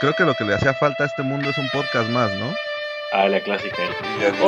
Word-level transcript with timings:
creo 0.00 0.14
que 0.14 0.24
lo 0.24 0.34
que 0.34 0.44
le 0.44 0.54
hacía 0.54 0.72
falta 0.74 1.04
a 1.04 1.06
este 1.06 1.22
mundo 1.22 1.50
es 1.50 1.58
un 1.58 1.68
podcast 1.68 2.08
más, 2.10 2.30
¿no? 2.34 2.46
Ah, 3.12 3.28
la 3.28 3.40
clásica. 3.40 3.76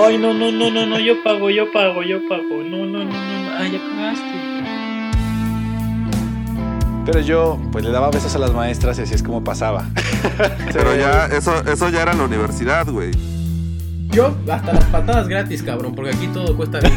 Ay, 0.05 0.17
no, 0.17 0.33
no, 0.33 0.51
no, 0.51 0.71
no, 0.71 0.87
no, 0.87 0.99
yo 0.99 1.23
pago, 1.23 1.51
yo 1.51 1.71
pago, 1.71 2.03
yo 2.03 2.27
pago. 2.29 2.63
No, 2.65 2.87
no, 2.87 3.05
no, 3.05 3.13
no, 3.13 3.57
ay, 3.59 3.73
ya 3.73 3.79
pagaste. 3.79 4.33
Pero 7.05 7.21
yo, 7.21 7.61
pues 7.71 7.85
le 7.85 7.91
daba 7.91 8.11
besos 8.11 8.35
a 8.35 8.39
las 8.39 8.53
maestras 8.53 8.99
y 8.99 9.03
así 9.03 9.15
es 9.15 9.23
como 9.23 9.45
pasaba. 9.45 9.85
Pero 10.73 10.97
ya, 10.97 11.27
eso, 11.27 11.53
eso 11.67 11.89
ya 11.91 12.03
era 12.03 12.13
en 12.13 12.19
la 12.19 12.25
universidad, 12.25 12.87
güey. 12.87 13.11
Yo, 14.11 14.35
hasta 14.51 14.73
las 14.73 14.85
patadas 14.85 15.29
gratis, 15.29 15.63
cabrón, 15.63 15.95
porque 15.95 16.13
aquí 16.13 16.29
todo 16.29 16.57
cuesta 16.57 16.81
bien. 16.81 16.95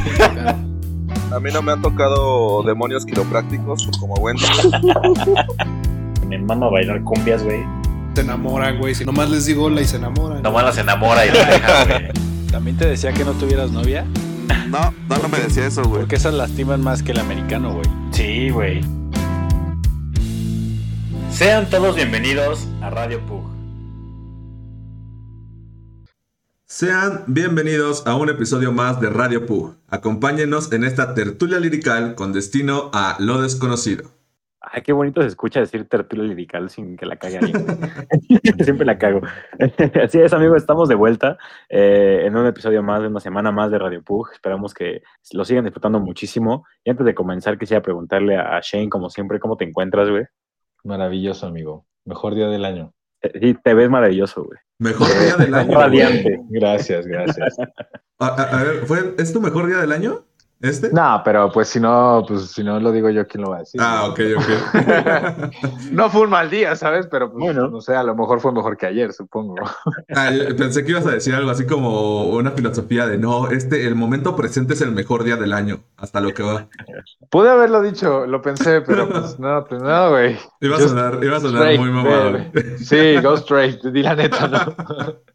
A 1.33 1.39
mí 1.39 1.49
no 1.51 1.61
me 1.61 1.71
han 1.71 1.81
tocado 1.81 2.61
demonios 2.63 3.05
quiroprácticos 3.05 3.89
como 3.99 4.13
Wendy. 4.15 4.43
Me 6.27 6.39
mama 6.39 6.69
bailar 6.69 7.03
cumbias, 7.03 7.43
güey. 7.43 7.63
Se 8.15 8.21
enamoran, 8.21 8.77
güey. 8.77 8.95
Si 8.95 9.03
nomás 9.03 9.29
les 9.29 9.45
digo 9.45 9.65
hola 9.65 9.81
y 9.81 9.85
se 9.85 9.97
enamoran. 9.97 10.41
Nomás 10.41 10.63
las 10.63 10.77
enamora 10.77 11.25
y 11.25 11.31
la 11.31 11.45
deja, 11.45 11.85
güey. 11.99 12.11
¿También 12.49 12.77
te 12.77 12.87
decía 12.87 13.11
que 13.11 13.25
no 13.25 13.33
tuvieras 13.33 13.71
novia? 13.71 14.05
No, 14.69 14.93
no, 15.09 15.17
no 15.17 15.27
me 15.27 15.37
decía 15.37 15.67
eso, 15.67 15.83
güey. 15.83 16.01
Porque 16.01 16.15
esas 16.15 16.33
lastiman 16.33 16.81
más 16.81 17.03
que 17.03 17.11
el 17.11 17.19
americano, 17.19 17.73
güey. 17.73 17.85
Sí, 18.11 18.49
güey. 18.51 18.81
Sean 21.29 21.69
todos 21.69 21.97
bienvenidos 21.97 22.65
a 22.81 22.89
Radio 22.89 23.19
Pug. 23.25 23.43
Sean 26.65 27.25
bienvenidos 27.27 28.07
a 28.07 28.15
un 28.15 28.29
episodio 28.29 28.71
más 28.71 29.01
de 29.01 29.09
Radio 29.09 29.45
Pug. 29.45 29.75
Acompáñenos 29.89 30.71
en 30.71 30.85
esta 30.85 31.15
tertulia 31.15 31.59
lirical 31.59 32.15
con 32.15 32.31
destino 32.31 32.89
a 32.93 33.17
lo 33.19 33.41
desconocido. 33.41 34.15
Ay, 34.71 34.81
qué 34.81 34.93
bonito 34.93 35.21
se 35.21 35.27
escucha 35.27 35.59
decir 35.59 35.87
tertulia 35.87 36.25
lirical 36.25 36.69
sin 36.69 36.97
que 36.97 37.05
la 37.05 37.15
cague 37.17 37.37
alguien. 37.37 37.65
Siempre 38.63 38.85
la 38.85 38.97
cago. 38.97 39.21
Así 40.03 40.19
es, 40.19 40.33
amigos, 40.33 40.57
estamos 40.57 40.89
de 40.89 40.95
vuelta 40.95 41.37
eh, 41.69 42.23
en 42.25 42.35
un 42.35 42.45
episodio 42.47 42.81
más, 42.83 43.01
de 43.01 43.07
una 43.07 43.19
semana 43.19 43.51
más 43.51 43.71
de 43.71 43.79
Radio 43.79 44.01
Pug. 44.03 44.29
Esperamos 44.33 44.73
que 44.73 45.03
lo 45.33 45.45
sigan 45.45 45.63
disfrutando 45.65 45.99
muchísimo. 45.99 46.65
Y 46.83 46.89
antes 46.89 47.05
de 47.05 47.13
comenzar, 47.15 47.57
quisiera 47.57 47.81
preguntarle 47.81 48.37
a 48.37 48.59
Shane, 48.61 48.89
como 48.89 49.09
siempre, 49.09 49.39
¿cómo 49.39 49.57
te 49.57 49.65
encuentras, 49.65 50.09
güey? 50.09 50.25
Maravilloso, 50.83 51.47
amigo. 51.47 51.85
Mejor 52.05 52.35
día 52.35 52.47
del 52.47 52.65
año. 52.65 52.93
Sí, 53.41 53.55
te 53.63 53.73
ves 53.73 53.89
maravilloso, 53.89 54.43
güey. 54.43 54.59
Mejor 54.77 55.07
día 55.07 55.35
del 55.37 55.53
año. 55.55 55.79
Radiante. 55.79 56.39
Gracias, 56.49 57.07
gracias. 57.07 57.55
A, 58.17 58.27
a- 58.27 58.59
a 58.59 58.63
ver, 58.63 58.75
¿fue, 58.85 59.13
¿es 59.17 59.33
tu 59.33 59.41
mejor 59.41 59.67
día 59.67 59.77
del 59.79 59.91
año? 59.91 60.23
¿Este? 60.61 60.89
No, 60.93 61.21
pero 61.23 61.51
pues 61.51 61.67
si 61.67 61.79
no, 61.79 62.23
pues 62.27 62.51
si 62.51 62.63
no 62.63 62.79
lo 62.79 62.91
digo 62.91 63.09
yo, 63.09 63.27
¿quién 63.27 63.43
lo 63.43 63.49
va 63.51 63.57
a 63.57 63.59
decir? 63.59 63.79
Ah, 63.83 64.05
ok, 64.07 64.19
ok. 64.37 65.51
No 65.91 66.09
fue 66.09 66.21
un 66.21 66.29
mal 66.29 66.49
día, 66.49 66.75
¿sabes? 66.75 67.07
Pero 67.07 67.31
pues, 67.31 67.43
Bueno. 67.43 67.67
no 67.67 67.81
sé, 67.81 67.95
a 67.95 68.03
lo 68.03 68.15
mejor 68.15 68.39
fue 68.39 68.51
mejor 68.51 68.77
que 68.77 68.85
ayer, 68.87 69.11
supongo. 69.13 69.55
Ah, 70.15 70.31
pensé 70.57 70.83
que 70.83 70.91
ibas 70.91 71.05
a 71.05 71.11
decir 71.11 71.35
algo 71.35 71.51
así 71.51 71.65
como 71.65 72.23
una 72.29 72.51
filosofía 72.51 73.05
de 73.05 73.17
no, 73.17 73.49
este, 73.49 73.85
el 73.85 73.95
momento 73.95 74.35
presente 74.35 74.73
es 74.73 74.81
el 74.81 74.91
mejor 74.91 75.23
día 75.23 75.35
del 75.35 75.53
año, 75.53 75.83
hasta 75.97 76.21
lo 76.21 76.33
que 76.33 76.43
va. 76.43 76.67
Pude 77.29 77.49
haberlo 77.49 77.81
dicho, 77.81 78.25
lo 78.25 78.41
pensé, 78.41 78.81
pero 78.81 79.07
pues 79.09 79.37
no, 79.39 79.63
pues 79.65 79.81
no, 79.81 80.09
güey. 80.11 80.37
Iba 80.61 80.77
a 80.77 80.79
sonar, 80.79 81.19
iba 81.21 81.37
a 81.37 81.39
sonar 81.41 81.61
straight, 81.61 81.79
muy 81.79 81.89
mamado. 81.91 82.31
baby. 82.31 82.77
Sí, 82.79 83.17
go 83.21 83.35
straight, 83.35 83.83
di 83.83 84.01
la 84.01 84.15
neta, 84.15 84.47
¿no? 84.47 84.75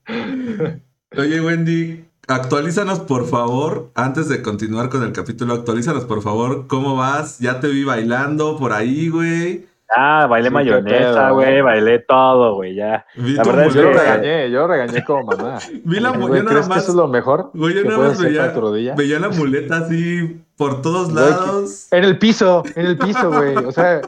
Oye, 1.16 1.40
Wendy, 1.40 2.04
actualízanos 2.34 3.00
por 3.00 3.26
favor, 3.26 3.90
antes 3.94 4.28
de 4.28 4.40
continuar 4.42 4.88
con 4.88 5.02
el 5.02 5.12
capítulo, 5.12 5.54
actualízanos 5.54 6.04
por 6.04 6.22
favor, 6.22 6.66
¿cómo 6.68 6.96
vas? 6.96 7.38
Ya 7.40 7.60
te 7.60 7.68
vi 7.68 7.84
bailando 7.84 8.56
por 8.56 8.72
ahí, 8.72 9.08
güey. 9.08 9.66
Ah, 9.96 10.28
bailé 10.30 10.48
Sí, 10.50 10.54
mayonesa, 10.54 11.30
güey, 11.30 11.60
bailé 11.62 11.98
todo, 11.98 12.54
güey, 12.54 12.76
ya. 12.76 13.04
Vi 13.16 13.32
La 13.32 13.42
verdad 13.42 13.66
es 13.66 13.74
Yo 13.74 13.82
lo 13.82 13.88
que- 13.88 13.94
muleta. 13.96 14.16
regañé, 14.16 14.50
yo 14.52 14.66
regañé 14.68 15.04
como 15.04 15.24
mamá. 15.24 15.58
Vi 15.84 15.98
la 15.98 16.10
Güey, 16.10 16.20
mu- 16.20 16.28
yo 16.28 16.34
nada 16.36 16.50
¿Crees 16.50 16.66
que 16.66 16.68
más, 16.68 16.82
eso 16.84 16.92
es 16.92 16.96
lo 16.96 17.08
mejor? 17.08 17.50
güey, 17.54 17.74
yo 17.74 17.82
nada 17.84 17.98
más 17.98 18.22
veía, 18.22 18.94
veía 18.96 19.18
la 19.18 19.28
muleta 19.30 19.78
así 19.78 20.40
por 20.56 20.80
todos 20.82 21.12
lados. 21.12 21.88
En 21.90 22.04
el 22.04 22.18
piso, 22.18 22.62
en 22.76 22.86
el 22.86 22.96
piso, 22.98 23.32
güey. 23.32 23.56
O 23.56 23.72
sea, 23.72 24.00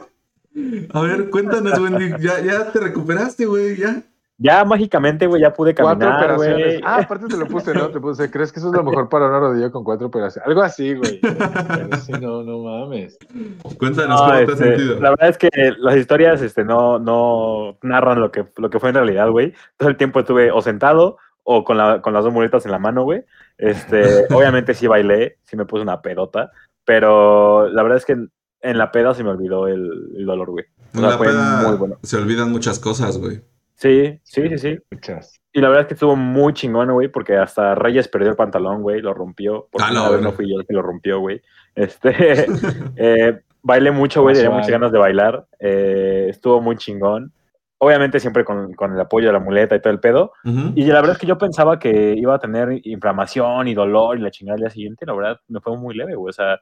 A 0.93 1.01
ver, 1.01 1.29
cuéntanos, 1.31 1.77
Wendy, 1.79 2.11
ya, 2.21 2.39
ya 2.39 2.71
te 2.71 2.79
recuperaste, 2.79 3.45
güey, 3.47 3.75
ya. 3.75 4.03
Ya 4.43 4.65
mágicamente, 4.65 5.25
güey, 5.25 5.41
ya 5.41 5.53
pude 5.53 5.73
cuatro 5.73 5.99
caminar, 5.99 6.21
operaciones. 6.21 6.65
güey. 6.65 6.81
Ah, 6.83 6.97
aparte 6.97 7.27
te 7.27 7.37
lo 7.37 7.45
puse, 7.47 7.73
¿no? 7.73 7.89
Te 7.91 8.01
puse, 8.01 8.29
¿crees 8.29 8.51
que 8.51 8.59
eso 8.59 8.67
es 8.67 8.75
lo 8.75 8.83
mejor 8.83 9.07
para 9.07 9.27
una 9.29 9.39
rodilla 9.39 9.71
con 9.71 9.85
cuatro 9.85 10.07
operaciones? 10.07 10.45
Algo 10.45 10.61
así, 10.61 10.95
güey. 10.95 11.21
No, 12.21 12.43
no 12.43 12.59
mames. 12.59 13.17
Cuéntanos 13.77 14.19
No, 14.19 14.27
cómo 14.27 14.37
te 14.37 14.43
has 14.43 14.49
este, 14.49 14.63
sentido. 14.75 14.99
la 14.99 15.09
verdad 15.11 15.29
es 15.29 15.37
que 15.37 15.49
las 15.77 15.95
historias 15.95 16.41
este, 16.41 16.65
no, 16.65 16.99
no 16.99 17.77
narran 17.83 18.19
lo 18.19 18.31
que, 18.31 18.45
lo 18.57 18.69
que 18.69 18.79
fue 18.81 18.89
en 18.89 18.95
realidad, 18.95 19.29
güey. 19.29 19.53
Todo 19.77 19.87
el 19.87 19.95
tiempo 19.95 20.19
estuve 20.19 20.51
o 20.51 20.61
sentado 20.61 21.17
o 21.43 21.63
con, 21.63 21.77
la, 21.77 22.01
con 22.01 22.13
las 22.13 22.25
dos 22.25 22.33
muletas 22.33 22.65
en 22.65 22.71
la 22.71 22.79
mano, 22.79 23.03
güey. 23.03 23.23
Este, 23.57 24.25
obviamente 24.33 24.73
sí 24.73 24.87
bailé, 24.87 25.37
sí 25.45 25.55
me 25.55 25.65
puse 25.65 25.83
una 25.83 26.01
pedota, 26.01 26.51
pero 26.83 27.69
la 27.69 27.81
verdad 27.81 27.97
es 27.97 28.05
que 28.05 28.13
en, 28.13 28.77
la 28.77 28.91
peda 28.91 29.13
se 29.13 29.23
me 29.23 29.29
olvidó 29.29 29.67
el, 29.67 29.89
el 30.17 30.25
dolor, 30.25 30.51
güey. 30.51 30.65
O 30.95 30.99
sea, 30.99 31.09
la 31.11 31.17
fue 31.17 31.27
peda 31.27 31.61
muy 31.65 31.77
bueno. 31.77 31.97
se 32.03 32.17
olvidan 32.17 32.51
muchas 32.51 32.79
cosas, 32.79 33.17
güey. 33.17 33.41
Sí, 33.83 34.17
sí, 34.23 34.47
sí, 34.47 34.57
sí. 34.57 34.77
Muchas. 34.91 35.41
Y 35.51 35.59
la 35.59 35.67
verdad 35.67 35.81
es 35.81 35.87
que 35.89 35.93
estuvo 35.95 36.15
muy 36.15 36.53
chingón, 36.53 36.89
güey, 36.93 37.09
porque 37.09 37.35
hasta 37.35 37.75
Reyes 37.75 38.07
perdió 38.07 38.29
el 38.29 38.37
pantalón, 38.37 38.81
güey, 38.81 39.01
lo 39.01 39.13
rompió. 39.13 39.67
Por 39.69 39.81
Ah, 39.83 39.91
no, 39.91 40.09
vez 40.09 40.21
no 40.21 40.31
fui 40.31 40.49
yo 40.49 40.57
el 40.61 40.65
que 40.65 40.73
lo 40.73 40.81
rompió, 40.81 41.19
güey. 41.19 41.41
Este, 41.75 42.45
eh, 42.95 43.41
bailé 43.61 43.91
mucho, 43.91 44.21
güey, 44.21 44.35
tenía 44.35 44.51
muchas 44.51 44.69
ganas 44.69 44.91
de 44.93 44.99
bailar. 44.99 45.45
eh, 45.59 46.27
estuvo 46.29 46.61
muy 46.61 46.77
chingón. 46.77 47.33
Obviamente 47.77 48.21
siempre 48.21 48.45
con, 48.45 48.73
con 48.73 48.93
el 48.93 48.99
apoyo 49.01 49.27
de 49.27 49.33
la 49.33 49.39
muleta 49.39 49.75
y 49.75 49.81
todo 49.81 49.91
el 49.91 49.99
pedo. 49.99 50.31
Y 50.73 50.85
la 50.85 51.01
verdad 51.01 51.11
es 51.11 51.17
que 51.17 51.27
yo 51.27 51.37
pensaba 51.37 51.77
que 51.77 52.13
iba 52.15 52.33
a 52.33 52.39
tener 52.39 52.79
inflamación 52.87 53.67
y 53.67 53.73
dolor 53.73 54.17
y 54.17 54.21
la 54.21 54.31
chingada 54.31 54.55
al 54.55 54.61
día 54.61 54.69
siguiente. 54.69 55.05
La 55.05 55.13
verdad, 55.13 55.41
me 55.49 55.59
fue 55.59 55.75
muy 55.77 55.93
leve, 55.93 56.15
güey. 56.15 56.29
O 56.29 56.33
sea, 56.33 56.61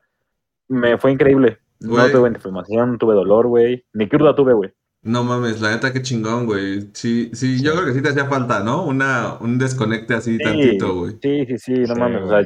me 0.68 0.98
fue 0.98 1.12
increíble. 1.12 1.60
No 1.80 2.08
tuve 2.10 2.30
inflamación, 2.30 2.94
no 2.94 2.98
tuve 2.98 3.14
dolor, 3.14 3.46
güey. 3.46 3.86
Ni 3.94 4.08
cruda 4.10 4.36
tuve, 4.36 4.54
güey. 4.54 4.72
No 5.04 5.24
mames, 5.24 5.60
la 5.62 5.72
neta 5.72 5.92
qué 5.92 6.02
chingón, 6.02 6.46
güey. 6.46 6.90
Sí, 6.94 7.32
sí, 7.34 7.62
yo 7.64 7.74
creo 7.74 7.86
que 7.86 7.94
sí 7.94 8.02
te 8.04 8.10
hacía 8.10 8.26
falta, 8.26 8.64
¿no? 8.64 8.84
Una, 8.86 9.38
un 9.40 9.58
desconecte 9.58 10.14
así 10.14 10.38
Sí. 10.38 10.44
tantito, 10.44 10.96
güey. 10.96 11.18
Sí, 11.22 11.46
sí, 11.48 11.58
sí, 11.58 11.74
no 11.74 11.96
Sí, 11.96 12.00
mames. 12.00 12.24
O 12.24 12.28
sea, 12.30 12.46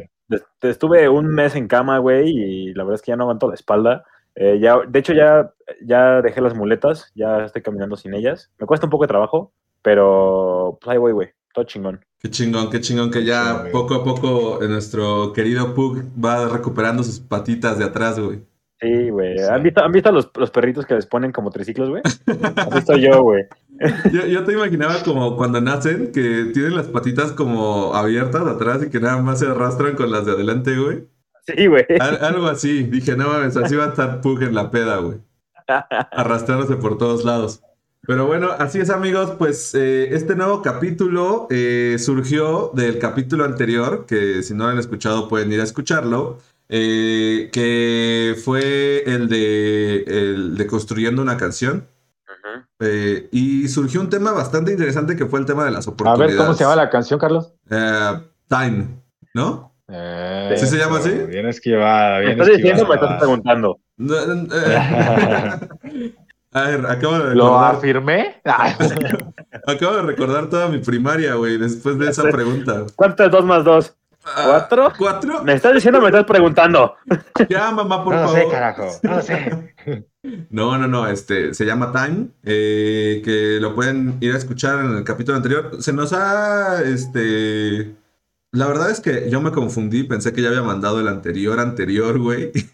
estuve 0.62 1.10
un 1.10 1.28
mes 1.28 1.56
en 1.56 1.68
cama, 1.68 1.98
güey, 2.00 2.30
y 2.30 2.74
la 2.74 2.84
verdad 2.84 2.96
es 2.96 3.02
que 3.02 3.12
ya 3.12 3.18
no 3.18 3.24
aguanto 3.24 3.50
la 3.50 3.56
espalda. 3.56 4.06
Eh, 4.36 4.60
ya, 4.62 4.78
de 4.88 5.00
hecho, 5.00 5.14
ya, 5.14 5.52
ya 5.86 6.22
dejé 6.22 6.42
las 6.42 6.56
muletas, 6.56 7.12
ya 7.16 7.46
estoy 7.46 7.62
caminando 7.62 7.98
sin 7.98 8.14
ellas. 8.14 8.52
Me 8.58 8.66
cuesta 8.68 8.86
un 8.86 8.90
poco 8.90 9.04
de 9.04 9.10
trabajo, 9.10 9.54
pero 9.82 10.78
pues 10.82 10.94
ahí 10.94 10.98
voy, 10.98 11.12
güey. 11.12 11.30
Todo 11.54 11.66
chingón. 11.66 12.04
Qué 12.20 12.30
chingón, 12.30 12.70
qué 12.70 12.82
chingón 12.82 13.12
que 13.12 13.24
ya 13.24 13.66
poco 13.72 13.96
a 13.96 14.04
poco 14.04 14.62
eh, 14.62 14.68
nuestro 14.68 15.32
querido 15.32 15.74
Pug 15.74 16.04
va 16.22 16.48
recuperando 16.50 17.04
sus 17.04 17.20
patitas 17.20 17.78
de 17.80 17.86
atrás, 17.86 18.20
güey. 18.20 18.42
Sí, 18.82 19.10
güey. 19.10 19.38
Sí. 19.38 19.44
¿Han 19.50 19.64
visto, 19.64 19.84
¿Han 19.84 19.92
visto 19.92 20.12
los, 20.12 20.30
los 20.36 20.52
perritos 20.52 20.86
que 20.86 20.96
les 20.96 21.06
ponen 21.06 21.32
como 21.32 21.50
triciclos, 21.52 21.90
güey? 21.90 22.02
Así 22.56 22.78
estoy 22.78 23.02
yo, 23.02 23.22
güey. 23.24 23.44
Yo, 24.12 24.26
yo 24.26 24.44
te 24.44 24.54
imaginaba 24.54 24.96
como 25.04 25.36
cuando 25.38 25.60
nacen, 25.62 26.12
que 26.12 26.52
tienen 26.54 26.76
las 26.76 26.88
patitas 26.88 27.32
como 27.32 27.94
abiertas 27.96 28.46
atrás 28.48 28.84
y 28.84 28.90
que 28.90 29.00
nada 29.00 29.22
más 29.22 29.40
se 29.40 29.48
arrastran 29.48 29.96
con 29.96 30.12
las 30.12 30.26
de 30.26 30.34
adelante, 30.34 30.78
güey. 30.78 31.06
Sí, 31.48 31.68
güey. 31.68 31.86
Al- 32.00 32.24
algo 32.24 32.48
así. 32.48 32.84
Dije, 32.84 33.16
no 33.16 33.28
mames, 33.30 33.56
así 33.58 33.76
va 33.76 33.86
a 33.86 33.90
estar 33.90 34.22
Pug 34.22 34.42
en 34.44 34.56
la 34.56 34.72
peda, 34.72 34.98
güey. 34.98 35.18
arrastrándose 36.12 36.76
por 36.76 36.98
todos 36.98 37.24
lados. 37.26 37.62
Pero 38.08 38.28
bueno, 38.28 38.50
así 38.60 38.80
es 38.80 38.92
amigos, 38.92 39.32
pues 39.40 39.74
eh, 39.74 40.14
este 40.14 40.36
nuevo 40.36 40.62
capítulo 40.62 41.48
eh, 41.50 41.96
surgió 41.98 42.70
del 42.76 43.00
capítulo 43.00 43.46
anterior, 43.46 44.06
que 44.06 44.44
si 44.44 44.54
no 44.54 44.66
lo 44.66 44.70
han 44.72 44.78
escuchado 44.78 45.28
pueden 45.28 45.52
ir 45.52 45.60
a 45.60 45.64
escucharlo, 45.64 46.38
eh, 46.70 47.50
que 47.52 48.36
fue 48.44 49.04
el 49.06 49.30
de, 49.30 50.66
Construyendo 50.68 51.22
una 51.22 51.38
canción. 51.38 51.88
Eh, 52.80 53.28
y 53.32 53.68
surgió 53.68 54.02
un 54.02 54.10
tema 54.10 54.32
bastante 54.32 54.72
interesante 54.72 55.16
que 55.16 55.26
fue 55.26 55.40
el 55.40 55.46
tema 55.46 55.66
de 55.66 55.72
las 55.72 55.88
oportunidades. 55.88 56.34
A 56.34 56.38
ver, 56.38 56.46
¿cómo 56.46 56.58
se 56.58 56.64
llama 56.64 56.76
la 56.76 56.90
canción, 56.90 57.20
Carlos? 57.20 57.54
Eh, 57.70 58.22
Time, 58.48 58.88
¿no? 59.34 59.74
Eh, 59.88 60.56
¿Sí 60.58 60.68
se 60.68 60.78
llama 60.78 60.98
así? 60.98 61.10
Bien 61.10 61.48
esquivada, 61.48 62.20
bien 62.20 62.38
¿Me 62.38 62.44
estás 62.44 62.58
esquivada. 62.58 62.74
diciendo 62.74 62.88
me 62.88 62.96
estás 62.96 63.20
preguntando? 63.20 63.80
A 66.52 66.70
ver, 66.70 66.86
acabo 66.86 67.14
de 67.16 67.20
recordar. 67.20 67.36
¿Lo 67.36 67.60
afirmé? 67.60 68.36
acabo 68.46 69.96
de 69.98 70.02
recordar 70.04 70.50
toda 70.50 70.70
mi 70.70 70.78
primaria, 70.78 71.36
güey, 71.36 71.58
después 71.58 72.00
de 72.00 72.10
esa 72.10 72.24
pregunta. 72.24 72.86
¿Cuánto 72.96 73.26
es 73.26 73.32
2 73.32 73.44
más 73.44 73.66
2? 73.66 73.98
¿Cuatro? 74.34 74.92
¿Cuatro? 74.98 75.44
¿Me 75.44 75.54
estás 75.54 75.74
diciendo 75.74 76.00
o 76.00 76.02
me 76.02 76.08
estás 76.10 76.24
preguntando? 76.26 76.96
Ya, 77.50 77.70
mamá, 77.72 78.04
por 78.04 78.16
no 78.16 78.22
lo 78.22 78.28
favor. 78.28 78.42
sé, 78.44 78.48
carajo. 78.50 78.88
No 79.04 79.16
lo 79.16 79.22
sé. 79.22 79.76
No, 80.50 80.76
no, 80.80 80.88
no, 80.88 81.08
este, 81.08 81.54
se 81.54 81.66
llama 81.68 81.92
Time, 81.92 82.30
eh, 82.44 83.22
que 83.24 83.60
lo 83.62 83.76
pueden 83.76 84.18
ir 84.22 84.34
a 84.34 84.38
escuchar 84.40 84.84
en 84.84 84.98
el 84.98 85.04
capítulo 85.04 85.38
anterior. 85.38 85.78
Se 85.82 85.94
nos 85.94 86.14
ha, 86.14 86.82
este, 86.82 87.94
la 88.52 88.66
verdad 88.66 88.90
es 88.90 89.00
que 89.02 89.30
yo 89.30 89.40
me 89.40 89.52
confundí, 89.52 90.02
pensé 90.04 90.34
que 90.34 90.42
ya 90.42 90.48
había 90.48 90.64
mandado 90.64 91.00
el 91.00 91.08
anterior, 91.10 91.60
anterior, 91.60 92.18
güey. 92.18 92.52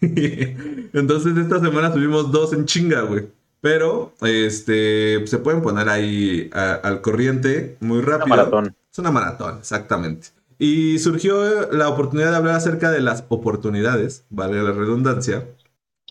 Entonces 0.94 1.36
esta 1.36 1.60
semana 1.60 1.92
subimos 1.92 2.32
dos 2.32 2.54
en 2.54 2.64
chinga, 2.64 3.02
güey. 3.02 3.28
Pero 3.60 4.14
este, 4.22 5.24
se 5.26 5.36
pueden 5.38 5.60
poner 5.60 5.90
ahí 5.90 6.48
a- 6.54 6.80
al 6.82 7.02
corriente 7.02 7.76
muy 7.80 7.98
Una 7.98 8.06
rápido. 8.12 8.28
maratón. 8.28 8.74
Es 8.90 8.98
una 8.98 9.10
maratón, 9.10 9.58
exactamente. 9.58 10.28
Y 10.62 11.00
surgió 11.00 11.72
la 11.72 11.88
oportunidad 11.88 12.30
de 12.30 12.36
hablar 12.36 12.54
acerca 12.54 12.92
de 12.92 13.00
las 13.00 13.24
oportunidades, 13.30 14.26
vale 14.30 14.62
la 14.62 14.70
redundancia, 14.70 15.48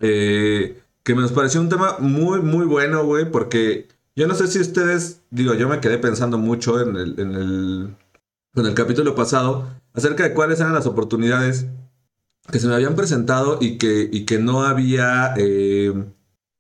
eh, 0.02 0.78
que 1.04 1.16
me 1.16 1.22
nos 1.22 1.32
pareció 1.32 1.62
un 1.62 1.70
tema 1.70 1.96
muy, 2.00 2.42
muy 2.42 2.66
bueno, 2.66 3.06
güey, 3.06 3.32
porque 3.32 3.88
yo 4.14 4.28
no 4.28 4.36
sé 4.36 4.48
si 4.48 4.60
ustedes, 4.60 5.22
digo, 5.30 5.54
yo 5.54 5.70
me 5.70 5.80
quedé 5.80 6.00
pensando 6.00 6.38
mucho 6.38 6.82
en 6.82 6.98
el, 6.98 7.18
en 7.18 7.32
el, 7.34 7.96
en 8.56 8.66
el 8.66 8.74
capítulo 8.74 9.16
pasado 9.16 9.70
acerca 9.94 10.24
de 10.24 10.34
cuáles 10.34 10.60
eran 10.60 10.74
las 10.74 10.86
oportunidades 10.86 11.68
que 12.52 12.60
se 12.60 12.68
me 12.68 12.76
habían 12.76 12.98
presentado 12.98 13.58
y 13.62 13.78
que, 13.78 14.10
y 14.12 14.26
que 14.26 14.38
no 14.38 14.64
había, 14.64 15.34
eh, 15.38 15.94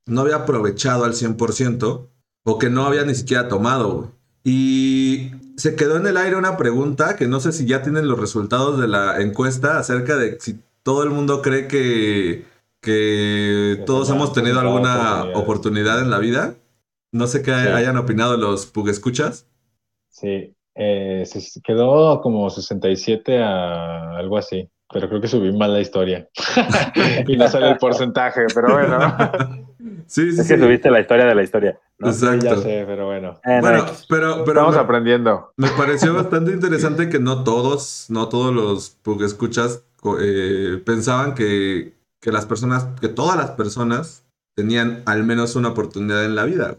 no 0.05 0.21
había 0.21 0.37
aprovechado 0.37 1.03
al 1.03 1.11
100% 1.11 2.07
o 2.45 2.57
que 2.57 2.69
no 2.69 2.85
había 2.85 3.03
ni 3.03 3.15
siquiera 3.15 3.49
tomado, 3.49 3.91
güey. 3.91 4.09
Y 4.43 5.00
se 5.61 5.75
quedó 5.75 5.97
en 5.97 6.07
el 6.07 6.17
aire 6.17 6.35
una 6.35 6.57
pregunta 6.57 7.15
que 7.15 7.27
no 7.27 7.39
sé 7.39 7.51
si 7.51 7.67
ya 7.67 7.83
tienen 7.83 8.07
los 8.07 8.19
resultados 8.19 8.81
de 8.81 8.87
la 8.87 9.21
encuesta 9.21 9.77
acerca 9.77 10.17
de 10.17 10.39
si 10.39 10.59
todo 10.81 11.03
el 11.03 11.11
mundo 11.11 11.43
cree 11.43 11.67
que, 11.67 12.45
todos 13.85 14.09
hemos 14.09 14.33
tenido 14.33 14.59
alguna 14.59 15.25
oportunidad 15.35 16.01
en 16.01 16.09
la 16.09 16.17
vida. 16.17 16.55
No 17.11 17.27
sé 17.27 17.43
qué 17.43 17.51
Sí. 17.51 17.67
hayan 17.67 17.95
opinado 17.97 18.37
los 18.37 18.65
pugescuchas. 18.65 19.45
Sí, 20.09 20.55
eh, 20.73 21.25
se 21.27 21.61
quedó 21.61 22.21
como 22.21 22.49
67 22.49 23.37
a 23.43 24.17
algo 24.17 24.39
así, 24.39 24.67
pero 24.91 25.09
creo 25.09 25.21
que 25.21 25.27
subí 25.27 25.55
mal 25.55 25.73
la 25.73 25.81
historia. 25.81 26.27
y 27.27 27.37
no 27.37 27.47
sale 27.47 27.69
el 27.69 27.77
porcentaje, 27.77 28.47
pero 28.55 28.73
bueno. 28.73 28.97
Sí, 30.07 30.31
sí, 30.33 30.41
Es 30.41 30.47
que 30.47 30.57
sí. 30.57 30.61
subiste 30.61 30.89
la 30.91 30.99
historia 31.01 31.25
de 31.25 31.35
la 31.35 31.43
historia. 31.43 31.79
¿no? 31.99 32.07
Exacto. 32.09 32.45
ya 32.45 32.57
sé, 32.57 32.83
pero 32.87 33.05
bueno. 33.07 33.39
Eh, 33.43 33.61
no, 33.61 33.61
Bueno, 33.61 33.79
X. 33.79 34.05
pero, 34.09 34.43
pero 34.43 34.61
Estamos 34.61 34.75
me, 34.75 34.81
aprendiendo. 34.81 35.53
me 35.57 35.69
pareció 35.71 36.13
bastante 36.15 36.51
interesante 36.51 37.09
que 37.09 37.19
no 37.19 37.43
todos, 37.43 38.05
no 38.09 38.29
todos 38.29 38.53
los 38.53 38.97
escuchas 39.23 39.83
pensaban 40.85 41.35
que, 41.35 41.93
que 42.19 42.31
las 42.31 42.45
personas, 42.45 42.87
que 42.99 43.07
todas 43.07 43.37
las 43.37 43.51
personas 43.51 44.25
tenían 44.55 45.03
al 45.05 45.23
menos 45.23 45.55
una 45.55 45.69
oportunidad 45.69 46.25
en 46.25 46.35
la 46.35 46.45
vida. 46.45 46.77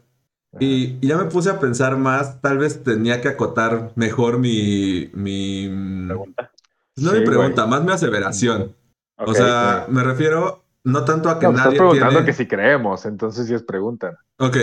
Y, 0.60 0.98
y 1.00 1.06
ya 1.08 1.16
me 1.16 1.24
puse 1.26 1.48
a 1.50 1.58
pensar 1.60 1.96
más, 1.96 2.40
tal 2.42 2.58
vez 2.58 2.82
tenía 2.82 3.20
que 3.22 3.28
acotar 3.28 3.92
mejor 3.94 4.38
mi, 4.38 5.08
mi 5.14 5.68
Pregunta. 6.06 6.50
no 6.96 7.10
Sí, 7.12 7.18
mi 7.18 7.24
pregunta, 7.24 7.62
güey. 7.62 7.70
más 7.70 7.84
mi 7.84 7.92
aseveración. 7.92 8.74
o 9.16 9.34
sea, 9.34 9.86
me 9.88 10.02
refiero 10.02 10.61
no 10.84 11.04
tanto 11.04 11.28
a 11.30 11.38
que 11.38 11.46
No, 11.46 11.52
pues 11.52 11.58
estás 11.58 11.66
nadie 11.66 11.78
preguntando 11.78 12.10
tiene... 12.10 12.26
que 12.26 12.32
si 12.32 12.46
creemos, 12.46 13.06
entonces 13.06 13.46
sí 13.46 13.54
es 13.54 13.62
pregunta. 13.62 14.18
Ok, 14.38 14.56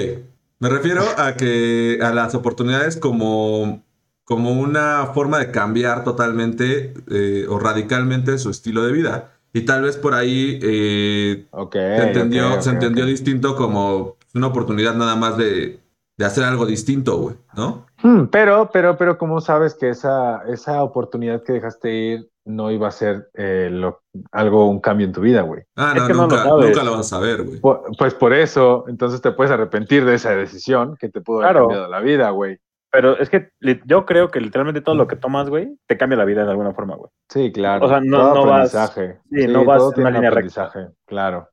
me 0.59 0.69
refiero 0.69 1.01
a 1.17 1.35
que 1.35 1.99
a 2.01 2.13
las 2.13 2.35
oportunidades 2.35 2.97
como, 2.97 3.83
como 4.25 4.51
una 4.51 5.07
forma 5.13 5.39
de 5.39 5.51
cambiar 5.51 6.03
totalmente 6.03 6.93
eh, 7.09 7.45
o 7.49 7.59
radicalmente 7.59 8.37
su 8.37 8.49
estilo 8.49 8.83
de 8.83 8.91
vida. 8.91 9.31
Y 9.53 9.61
tal 9.61 9.81
vez 9.83 9.97
por 9.97 10.13
ahí 10.13 10.59
eh, 10.61 11.47
Ok. 11.51 11.73
se 11.73 12.03
entendió, 12.03 12.61
se 12.61 12.89
distinto 13.05 13.55
como 13.55 14.17
una 14.35 14.47
oportunidad 14.47 14.93
nada 14.95 15.15
más 15.15 15.37
de, 15.37 15.79
de 16.17 16.25
hacer 16.25 16.43
algo 16.43 16.65
distinto, 16.65 17.17
güey, 17.17 17.35
¿no? 17.55 17.85
Hmm, 18.03 18.25
pero, 18.25 18.69
pero, 18.71 18.97
pero, 18.97 19.17
¿cómo 19.17 19.41
sabes 19.41 19.73
que 19.73 19.89
esa, 19.89 20.43
esa 20.47 20.83
oportunidad 20.83 21.43
que 21.43 21.53
dejaste 21.53 21.93
ir 21.93 22.29
no 22.49 22.71
iba 22.71 22.87
a 22.87 22.91
ser 22.91 23.29
eh, 23.35 23.69
lo- 23.71 24.01
algo, 24.31 24.69
un 24.69 24.79
cambio 24.79 25.05
en 25.07 25.13
tu 25.13 25.21
vida, 25.21 25.41
güey? 25.41 25.63
Ah, 25.75 25.93
Es 25.95 26.01
no, 26.01 26.07
que 26.07 26.13
no 26.13 26.19
lo 26.23 26.27
nunca, 26.27 26.43
sabes. 26.43 26.65
nunca 26.67 26.83
lo 26.83 26.91
vas 26.91 26.99
a 27.01 27.03
saber, 27.03 27.43
güey. 27.43 27.61
Pu- 27.61 27.95
Pues 27.97 28.13
por 28.15 28.33
eso, 28.33 28.85
entonces 28.87 29.21
te 29.21 29.31
puedes 29.31 29.51
arrepentir 29.51 30.03
de 30.05 30.15
esa 30.15 30.31
decisión 30.35 30.95
que 30.99 31.09
te 31.09 31.21
pudo 31.21 31.37
haber 31.39 31.51
Claro. 31.51 31.67
cambiado 31.67 31.87
la 31.89 31.99
vida, 32.01 32.29
güey. 32.31 32.57
Pero 32.91 33.19
es 33.19 33.29
que 33.29 33.49
yo 33.85 34.05
creo 34.07 34.29
que 34.29 34.41
literalmente 34.41 34.81
todo 34.81 34.95
lo 34.95 35.07
que 35.07 35.15
tomas, 35.15 35.47
güey, 35.49 35.77
te 35.87 35.95
cambia 35.95 36.17
la 36.17 36.25
vida 36.25 36.43
de 36.43 36.49
alguna 36.49 36.73
forma, 36.73 36.95
güey. 36.95 37.11
Sí, 37.29 37.51
claro. 37.51 37.85
O 37.85 37.87
sea, 37.89 37.99
no- 38.01 38.17
Todo 38.17 38.33
no 38.33 38.45
vas- 38.47 38.73
aprendizaje. 38.75 39.19
sí, 39.31 39.47
no 39.47 39.63
vas 39.63 39.77
todo 39.77 39.89
en 39.89 39.93
tiene 39.95 40.09
una 40.09 40.09
un 40.09 40.23
línea 40.25 40.29
recta. 40.31 40.63
aprendizaje, 40.63 40.95
claro. 41.05 41.49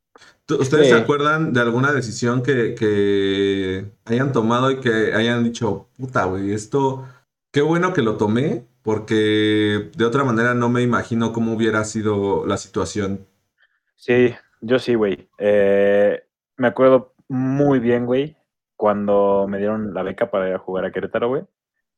¿Tú- 0.47 0.57
¿Ustedes 0.61 0.87
Sí. 0.87 0.93
se 0.95 0.99
acuerdan 0.99 1.53
de 1.53 1.61
alguna 1.61 1.93
decisión 1.93 2.43
que, 2.43 2.75
que 2.75 3.85
hayan 4.07 4.33
tomado 4.33 4.71
y 4.71 4.81
que 4.81 5.13
hayan 5.13 5.45
dicho, 5.45 5.89
puta, 5.99 6.25
güey, 6.25 6.53
esto, 6.55 7.05
qué 7.53 7.61
bueno 7.61 7.93
que 7.93 8.01
lo 8.03 8.17
tomé, 8.17 8.65
porque 8.87 9.91
de 9.97 10.05
otra 10.05 10.23
manera 10.23 10.55
no 10.55 10.69
me 10.69 10.81
imagino 10.81 11.33
cómo 11.33 11.55
hubiera 11.55 11.83
sido 11.83 12.47
la 12.47 12.57
situación? 12.57 13.27
Sí, 13.97 14.33
yo 14.61 14.79
sí, 14.79 14.95
güey. 14.95 15.29
Eh, 15.39 16.23
me 16.57 16.69
acuerdo 16.69 17.13
muy 17.27 17.81
bien, 17.81 18.07
güey, 18.07 18.37
cuando 18.77 19.47
me 19.49 19.59
dieron 19.59 19.93
la 19.93 20.05
beca 20.05 20.31
para 20.31 20.49
ir 20.49 20.55
a 20.55 20.61
jugar 20.61 20.85
a 20.85 20.93
Querétaro, 20.93 21.29
güey. 21.31 21.43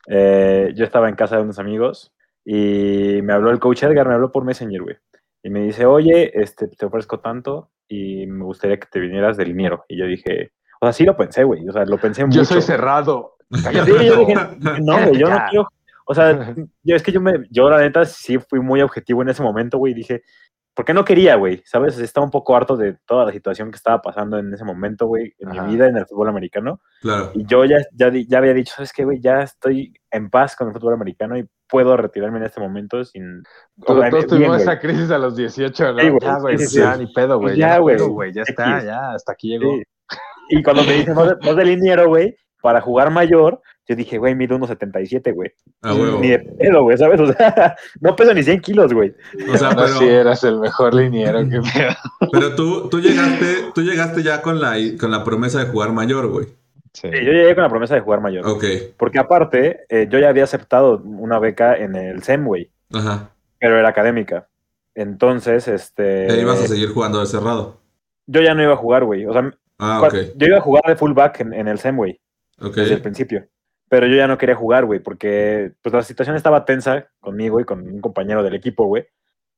Eh, 0.06 0.72
yo 0.74 0.86
estaba 0.86 1.10
en 1.10 1.14
casa 1.14 1.36
de 1.36 1.42
unos 1.42 1.58
amigos 1.58 2.14
y 2.42 3.20
me 3.22 3.34
habló 3.34 3.50
el 3.50 3.60
coach 3.60 3.82
Edgar, 3.82 4.08
me 4.08 4.14
habló 4.14 4.32
por 4.32 4.46
Messenger, 4.46 4.80
güey. 4.80 4.96
Y 5.42 5.50
me 5.50 5.60
dice, 5.60 5.84
oye, 5.84 6.40
este, 6.40 6.68
te 6.68 6.86
ofrezco 6.86 7.20
tanto 7.20 7.70
y 7.86 8.26
me 8.26 8.44
gustaría 8.44 8.80
que 8.80 8.88
te 8.90 8.98
vinieras 8.98 9.36
de 9.36 9.44
liniero. 9.44 9.84
Y 9.88 9.98
yo 9.98 10.06
dije, 10.06 10.52
o 10.80 10.86
sea, 10.86 10.94
sí 10.94 11.04
lo 11.04 11.18
pensé, 11.18 11.44
güey. 11.44 11.68
O 11.68 11.72
sea, 11.72 11.84
lo 11.84 11.98
pensé 11.98 12.24
mucho. 12.24 12.38
Yo 12.38 12.44
soy 12.46 12.62
cerrado. 12.62 13.36
Sí, 13.52 13.74
yo 13.74 13.84
dije, 13.84 14.34
no, 14.80 15.06
güey, 15.06 15.18
yo 15.18 15.28
no 15.28 15.38
quiero. 15.50 15.68
O 16.10 16.14
sea, 16.14 16.32
yo, 16.82 16.96
es 16.96 17.02
que 17.02 17.12
yo 17.12 17.20
me, 17.20 17.46
yo 17.50 17.68
la 17.68 17.78
neta 17.78 18.04
sí 18.06 18.38
fui 18.38 18.60
muy 18.60 18.80
objetivo 18.80 19.22
en 19.22 19.28
ese 19.28 19.42
momento, 19.42 19.76
güey. 19.76 19.92
Dije, 19.92 20.22
porque 20.74 20.94
no 20.94 21.04
quería, 21.04 21.34
güey, 21.34 21.60
¿sabes? 21.66 21.98
Estaba 21.98 22.24
un 22.24 22.30
poco 22.30 22.56
harto 22.56 22.76
de 22.76 22.96
toda 23.04 23.26
la 23.26 23.32
situación 23.32 23.70
que 23.70 23.76
estaba 23.76 24.00
pasando 24.00 24.38
en 24.38 24.54
ese 24.54 24.64
momento, 24.64 25.06
güey, 25.06 25.34
en 25.38 25.50
Ajá. 25.50 25.64
mi 25.64 25.74
vida, 25.74 25.86
en 25.86 25.96
el 25.96 26.06
fútbol 26.06 26.28
americano. 26.28 26.80
Claro. 27.02 27.32
Y 27.34 27.44
yo 27.46 27.64
ya, 27.64 27.78
ya, 27.92 28.10
ya 28.12 28.38
había 28.38 28.54
dicho, 28.54 28.74
¿sabes 28.74 28.92
qué, 28.92 29.04
güey? 29.04 29.20
Ya 29.20 29.42
estoy 29.42 29.92
en 30.10 30.30
paz 30.30 30.56
con 30.56 30.68
el 30.68 30.72
fútbol 30.72 30.94
americano 30.94 31.36
y 31.36 31.46
puedo 31.68 31.96
retirarme 31.96 32.38
en 32.38 32.44
este 32.44 32.60
momento 32.60 33.04
sin... 33.04 33.42
Todos, 33.84 34.08
todos 34.08 34.12
bien, 34.12 34.26
tuvimos 34.28 34.48
güey. 34.48 34.62
esa 34.62 34.78
crisis 34.78 35.10
a 35.10 35.18
los 35.18 35.36
18, 35.36 35.92
¿no? 35.92 35.98
Sí, 35.98 36.08
güey, 36.08 36.20
ya, 36.22 36.38
güey, 36.38 36.58
sí, 36.58 36.66
sí, 36.66 36.78
ya, 36.78 36.96
ni 36.96 37.12
pedo, 37.12 37.38
güey. 37.38 37.56
Ya, 37.56 37.68
ya, 37.68 37.76
no 37.76 37.82
güey. 37.82 37.98
güey. 37.98 38.32
Ya 38.32 38.42
está, 38.42 38.84
ya, 38.84 39.10
hasta 39.10 39.32
aquí 39.32 39.48
llegó. 39.48 39.76
Sí. 39.76 39.82
Y 40.50 40.62
cuando 40.62 40.84
me 40.84 40.92
dicen, 40.94 41.14
vas 41.14 41.28
de, 41.28 41.34
vas 41.44 41.56
de 41.56 41.64
liniero, 41.64 42.06
güey, 42.06 42.36
para 42.60 42.80
jugar 42.80 43.10
mayor, 43.10 43.60
yo 43.86 43.96
dije, 43.96 44.18
güey, 44.18 44.34
mido 44.34 44.58
1.77, 44.58 45.32
güey. 45.34 45.50
A 45.82 45.94
huevo. 45.94 46.18
Ni 46.20 46.28
de 46.28 46.38
pedo, 46.40 46.82
güey, 46.82 46.98
¿sabes? 46.98 47.20
O 47.20 47.32
sea, 47.32 47.76
no 48.00 48.14
peso 48.16 48.34
ni 48.34 48.42
100 48.42 48.60
kilos, 48.60 48.92
güey. 48.92 49.14
O 49.52 49.56
sea, 49.56 49.70
no, 49.70 49.76
pero, 49.76 49.88
si 49.98 50.04
eras 50.06 50.44
el 50.44 50.58
mejor 50.58 50.94
liniero 50.94 51.38
que 51.48 51.60
pedo. 51.60 52.30
pero 52.32 52.54
tú, 52.54 52.88
tú 52.88 53.00
llegaste, 53.00 53.70
tú 53.74 53.82
llegaste 53.82 54.22
ya 54.22 54.42
con 54.42 54.60
la, 54.60 54.74
con 55.00 55.10
la 55.10 55.24
promesa 55.24 55.60
de 55.64 55.70
jugar 55.70 55.92
mayor, 55.92 56.26
güey. 56.28 56.46
Sí. 56.92 57.08
Sí, 57.12 57.24
yo 57.24 57.32
llegué 57.32 57.54
con 57.54 57.62
la 57.62 57.68
promesa 57.70 57.94
de 57.94 58.00
jugar 58.00 58.20
mayor. 58.20 58.46
Ok. 58.46 58.64
Porque 58.96 59.18
aparte, 59.18 59.80
eh, 59.88 60.08
yo 60.10 60.18
ya 60.18 60.28
había 60.30 60.44
aceptado 60.44 60.98
una 61.04 61.38
beca 61.38 61.76
en 61.76 61.94
el 61.94 62.22
SEM, 62.22 62.44
güey, 62.44 62.70
Ajá. 62.92 63.30
pero 63.60 63.78
era 63.78 63.88
académica. 63.88 64.48
Entonces, 64.94 65.68
este. 65.68 66.26
E 66.26 66.40
ibas 66.40 66.60
a 66.62 66.66
seguir 66.66 66.88
jugando 66.92 67.20
de 67.20 67.26
cerrado. 67.26 67.76
Yo 68.26 68.40
ya 68.40 68.54
no 68.54 68.62
iba 68.62 68.72
a 68.72 68.76
jugar, 68.76 69.04
güey. 69.04 69.24
O 69.26 69.32
sea, 69.32 69.50
Ah, 69.78 70.00
cua- 70.02 70.08
ok. 70.08 70.32
yo 70.36 70.46
iba 70.48 70.58
a 70.58 70.60
jugar 70.62 70.82
de 70.88 70.96
fullback 70.96 71.40
en, 71.40 71.54
en 71.54 71.68
el 71.68 71.78
SEM, 71.78 71.96
güey, 71.96 72.20
Ok. 72.60 72.74
desde 72.76 72.94
el 72.94 73.02
principio. 73.02 73.46
Pero 73.88 74.06
yo 74.06 74.16
ya 74.16 74.26
no 74.26 74.36
quería 74.38 74.54
jugar, 74.54 74.84
güey, 74.84 75.00
porque 75.00 75.72
pues 75.82 75.94
la 75.94 76.02
situación 76.02 76.36
estaba 76.36 76.64
tensa 76.64 77.06
conmigo 77.20 77.58
y 77.60 77.64
con 77.64 77.80
un 77.80 78.00
compañero 78.00 78.42
del 78.42 78.54
equipo, 78.54 78.84
güey. 78.86 79.06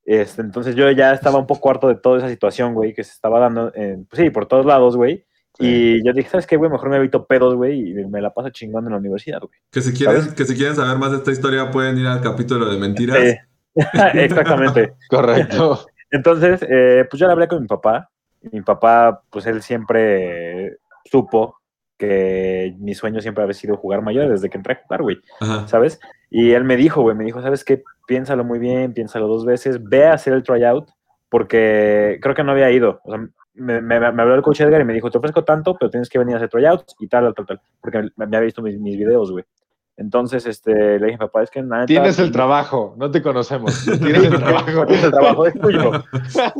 Este, 0.05 0.41
entonces 0.43 0.75
yo 0.77 0.91
ya 0.93 1.13
estaba 1.13 1.39
un 1.39 1.47
poco 1.47 1.69
harto 1.71 1.89
de 1.89 1.97
toda 1.97 2.19
esa 2.19 2.29
situación, 2.29 2.75
güey, 2.75 2.95
que 2.95 3.05
se 3.05 3.13
estaba 3.13 3.39
dando, 3.41 3.73
en- 3.75 4.07
pues 4.07 4.23
sí, 4.23 4.31
por 4.31 4.47
todos 4.47 4.65
lados, 4.67 4.97
güey. 4.97 5.25
Y 5.59 6.03
yo 6.07 6.13
dije, 6.15 6.31
¿sabes 6.31 6.47
qué, 6.47 6.57
güey? 6.57 6.71
Mejor 6.71 6.89
me 6.89 6.97
evito 6.97 7.27
pedos, 7.27 7.55
güey, 7.55 7.91
y 7.91 7.95
me 8.07 8.21
la 8.23 8.33
paso 8.33 8.49
chingando 8.51 8.89
en 8.89 8.93
la 8.93 8.99
universidad, 8.99 9.41
güey. 9.41 9.53
Que 9.71 9.83
si 9.83 9.93
quieren, 9.93 10.23
¿Sabes? 10.23 10.35
que 10.35 10.45
si 10.45 10.55
quieren 10.57 10.75
saber 10.75 10.97
más 10.97 11.11
de 11.11 11.19
esta 11.19 11.33
historia, 11.33 11.71
pueden 11.71 11.99
ir 11.99 12.07
al 12.07 12.23
capítulo 12.23 12.71
de 12.71 12.79
mentiras. 12.79 13.19
Sí. 13.19 13.37
Exactamente. 14.15 14.95
Correcto. 15.09 15.87
Entonces, 16.11 16.65
eh, 16.69 17.05
pues 17.11 17.21
yo 17.21 17.27
le 17.27 17.33
hablé 17.33 17.47
con 17.49 17.61
mi 17.61 17.67
papá. 17.69 18.11
Mi 18.53 18.63
papá, 18.63 19.23
pues 19.29 19.45
él 19.47 19.61
siempre 19.61 20.79
supo 21.05 21.60
que 22.01 22.75
mi 22.79 22.95
sueño 22.95 23.21
siempre 23.21 23.45
había 23.45 23.53
sido 23.55 23.77
jugar 23.77 24.01
mayor 24.01 24.31
desde 24.31 24.49
que 24.49 24.57
entré 24.57 24.73
a 24.73 24.83
jugar, 24.83 25.03
güey, 25.03 25.21
Ajá. 25.41 25.69
¿sabes? 25.69 26.01
Y 26.31 26.53
él 26.53 26.65
me 26.65 26.77
dijo, 26.79 27.03
güey, 27.03 27.15
me 27.15 27.25
dijo, 27.25 27.43
¿sabes 27.43 27.63
qué? 27.63 27.83
Piénsalo 28.07 28.43
muy 28.43 28.59
bien, 28.59 28.95
piénsalo 28.95 29.29
dos 29.29 29.45
veces, 29.45 29.79
ve 29.85 30.07
a 30.07 30.15
hacer 30.15 30.33
el 30.33 30.43
tryout, 30.43 30.89
porque 31.29 32.19
creo 32.23 32.35
que 32.35 32.43
no 32.43 32.53
había 32.53 32.71
ido. 32.71 33.01
O 33.05 33.11
sea, 33.11 33.21
me, 33.55 33.81
me- 33.83 34.01
me 34.13 34.23
habló 34.23 34.35
el 34.35 34.43
coach 34.43 34.61
Edgar 34.63 34.81
y 34.81 34.85
me 34.85 34.95
dijo, 34.95 35.11
te 35.11 35.19
ofrezco 35.19 35.45
tanto, 35.45 35.77
pero 35.79 35.91
tienes 35.91 36.09
que 36.09 36.19
venir 36.19 36.35
a 36.35 36.37
hacer 36.39 36.49
tryouts 36.49 36.97
y 37.01 37.07
tal, 37.07 37.25
tal, 37.25 37.35
tal, 37.35 37.47
tal, 37.47 37.61
porque 37.83 38.03
me, 38.03 38.11
me 38.17 38.37
había 38.37 38.47
visto 38.47 38.63
mis, 38.63 38.79
mis 38.79 38.97
videos, 38.97 39.31
güey. 39.31 39.45
Entonces, 40.01 40.47
este, 40.47 40.99
le 40.99 41.07
dije, 41.09 41.19
papá, 41.19 41.43
es 41.43 41.51
que 41.51 41.63
nada. 41.63 41.85
Tienes 41.85 42.19
el 42.19 42.33
trabajo, 42.33 42.95
no 42.97 43.11
te 43.11 43.21
conocemos. 43.21 43.85
Tienes 44.01 44.25
el 44.25 44.39
trabajo. 44.39 44.87
Tienes 44.87 45.05
el 45.05 45.11
trabajo, 45.11 45.47
es 45.47 45.61
tuyo. 45.61 45.91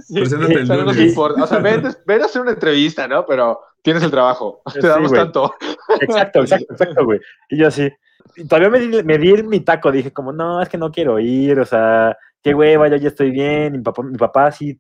Sí, 0.07 0.21
o 0.21 0.27
sea, 0.27 0.77
no 0.77 0.85
nos 0.85 0.99
importa. 0.99 1.45
O 1.45 1.47
sea, 1.47 1.59
ven, 1.59 1.83
ven 2.05 2.21
a 2.21 2.27
hacer 2.27 2.43
una 2.43 2.51
entrevista, 2.51 3.09
¿no? 3.09 3.25
Pero 3.25 3.59
tienes 3.81 4.03
el 4.03 4.11
trabajo. 4.11 4.61
Te 4.75 4.83
Sí, 4.83 4.87
damos 4.87 5.11
tanto. 5.11 5.55
Exacto, 6.01 6.41
exacto, 6.41 6.73
exacto, 6.75 7.05
güey. 7.07 7.19
Y 7.49 7.57
yo 7.57 7.69
así. 7.69 7.89
y 8.37 8.47
todavía 8.47 8.69
me 8.69 8.79
di, 8.79 9.03
me 9.05 9.17
di 9.17 9.43
mi 9.43 9.61
taco, 9.61 9.91
dije 9.91 10.13
como, 10.13 10.35
no, 10.35 10.61
es 10.61 10.69
que 10.69 10.77
no 10.77 10.93
quiero 10.93 11.19
ir, 11.19 11.59
o 11.61 11.65
sea, 11.65 12.19
qué 12.43 12.55
hueva, 12.55 12.89
yo 12.89 12.97
ya 12.97 13.09
estoy 13.09 13.31
bien. 13.31 13.73
Mi 13.73 13.79
papá, 13.79 14.03
mi 14.03 14.19
papá 14.19 14.53
sí, 14.53 14.79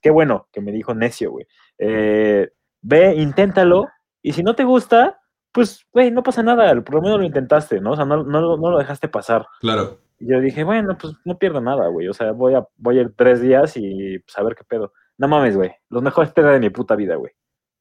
qué 0.00 0.10
bueno 0.10 0.46
que 0.52 0.60
me 0.60 0.70
dijo 0.70 0.94
necio, 0.94 1.32
güey. 1.32 1.46
Eh, 1.76 2.50
ve, 2.82 3.16
inténtalo 3.16 3.88
Y 4.22 4.32
si 4.32 4.44
no 4.44 4.54
te 4.54 4.62
gusta, 4.62 5.18
pues, 5.56 5.80
güey, 5.90 6.10
no 6.10 6.22
pasa 6.22 6.42
nada, 6.42 6.78
por 6.82 6.96
lo 6.96 7.00
menos 7.02 7.18
lo 7.18 7.24
intentaste, 7.24 7.80
¿no? 7.80 7.92
O 7.92 7.96
sea, 7.96 8.04
no, 8.04 8.22
no, 8.22 8.40
lo- 8.42 8.56
no 8.58 8.70
lo 8.70 8.78
dejaste 8.78 9.08
pasar. 9.08 9.46
Claro. 9.60 9.98
Y 10.18 10.28
yo 10.30 10.38
dije, 10.40 10.62
bueno, 10.64 10.96
pues 11.00 11.14
no 11.24 11.38
pierdo 11.38 11.62
nada, 11.62 11.88
güey. 11.88 12.08
O 12.08 12.12
sea, 12.12 12.32
voy 12.32 12.54
a, 12.54 12.66
voy 12.76 12.98
a 12.98 13.02
ir 13.02 13.12
tres 13.16 13.40
días 13.40 13.72
y 13.76 14.18
pues 14.18 14.36
a 14.38 14.42
ver 14.42 14.54
qué 14.54 14.64
pedo. 14.64 14.92
No 15.16 15.28
mames, 15.28 15.56
güey. 15.56 15.72
Los 15.88 16.02
mejores 16.02 16.34
tres 16.34 16.46
de 16.52 16.60
mi 16.60 16.68
puta 16.68 16.94
vida, 16.94 17.16
güey. 17.16 17.32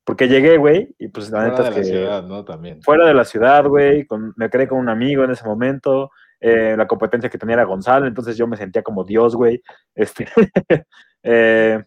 Porque 0.05 0.27
llegué, 0.29 0.57
güey, 0.57 0.95
y 0.99 1.07
pues 1.09 1.29
la 1.31 1.39
Fuera 1.39 1.51
neta 1.51 1.63
de 1.63 1.69
es 1.69 1.75
la 1.75 1.81
que 1.81 1.87
ciudad, 1.87 2.23
¿no? 2.23 2.45
También. 2.45 2.81
fuera 2.81 3.07
de 3.07 3.13
la 3.13 3.25
ciudad, 3.25 3.65
güey, 3.67 4.07
me 4.37 4.49
quedé 4.49 4.67
con 4.67 4.77
un 4.79 4.87
amigo 4.89 5.23
en 5.25 5.31
ese 5.31 5.45
momento. 5.45 6.11
eh, 6.39 6.75
la 6.77 6.85
competencia 6.87 7.29
que 7.29 7.37
tenía 7.37 7.55
era 7.55 7.63
Gonzalo, 7.63 8.05
entonces 8.05 8.37
yo 8.37 8.45
me 8.47 8.55
sentía 8.57 8.83
como 8.83 9.03
Dios, 9.03 9.35
güey. 9.35 9.61
Este, 9.95 10.27
eh, 11.23 11.83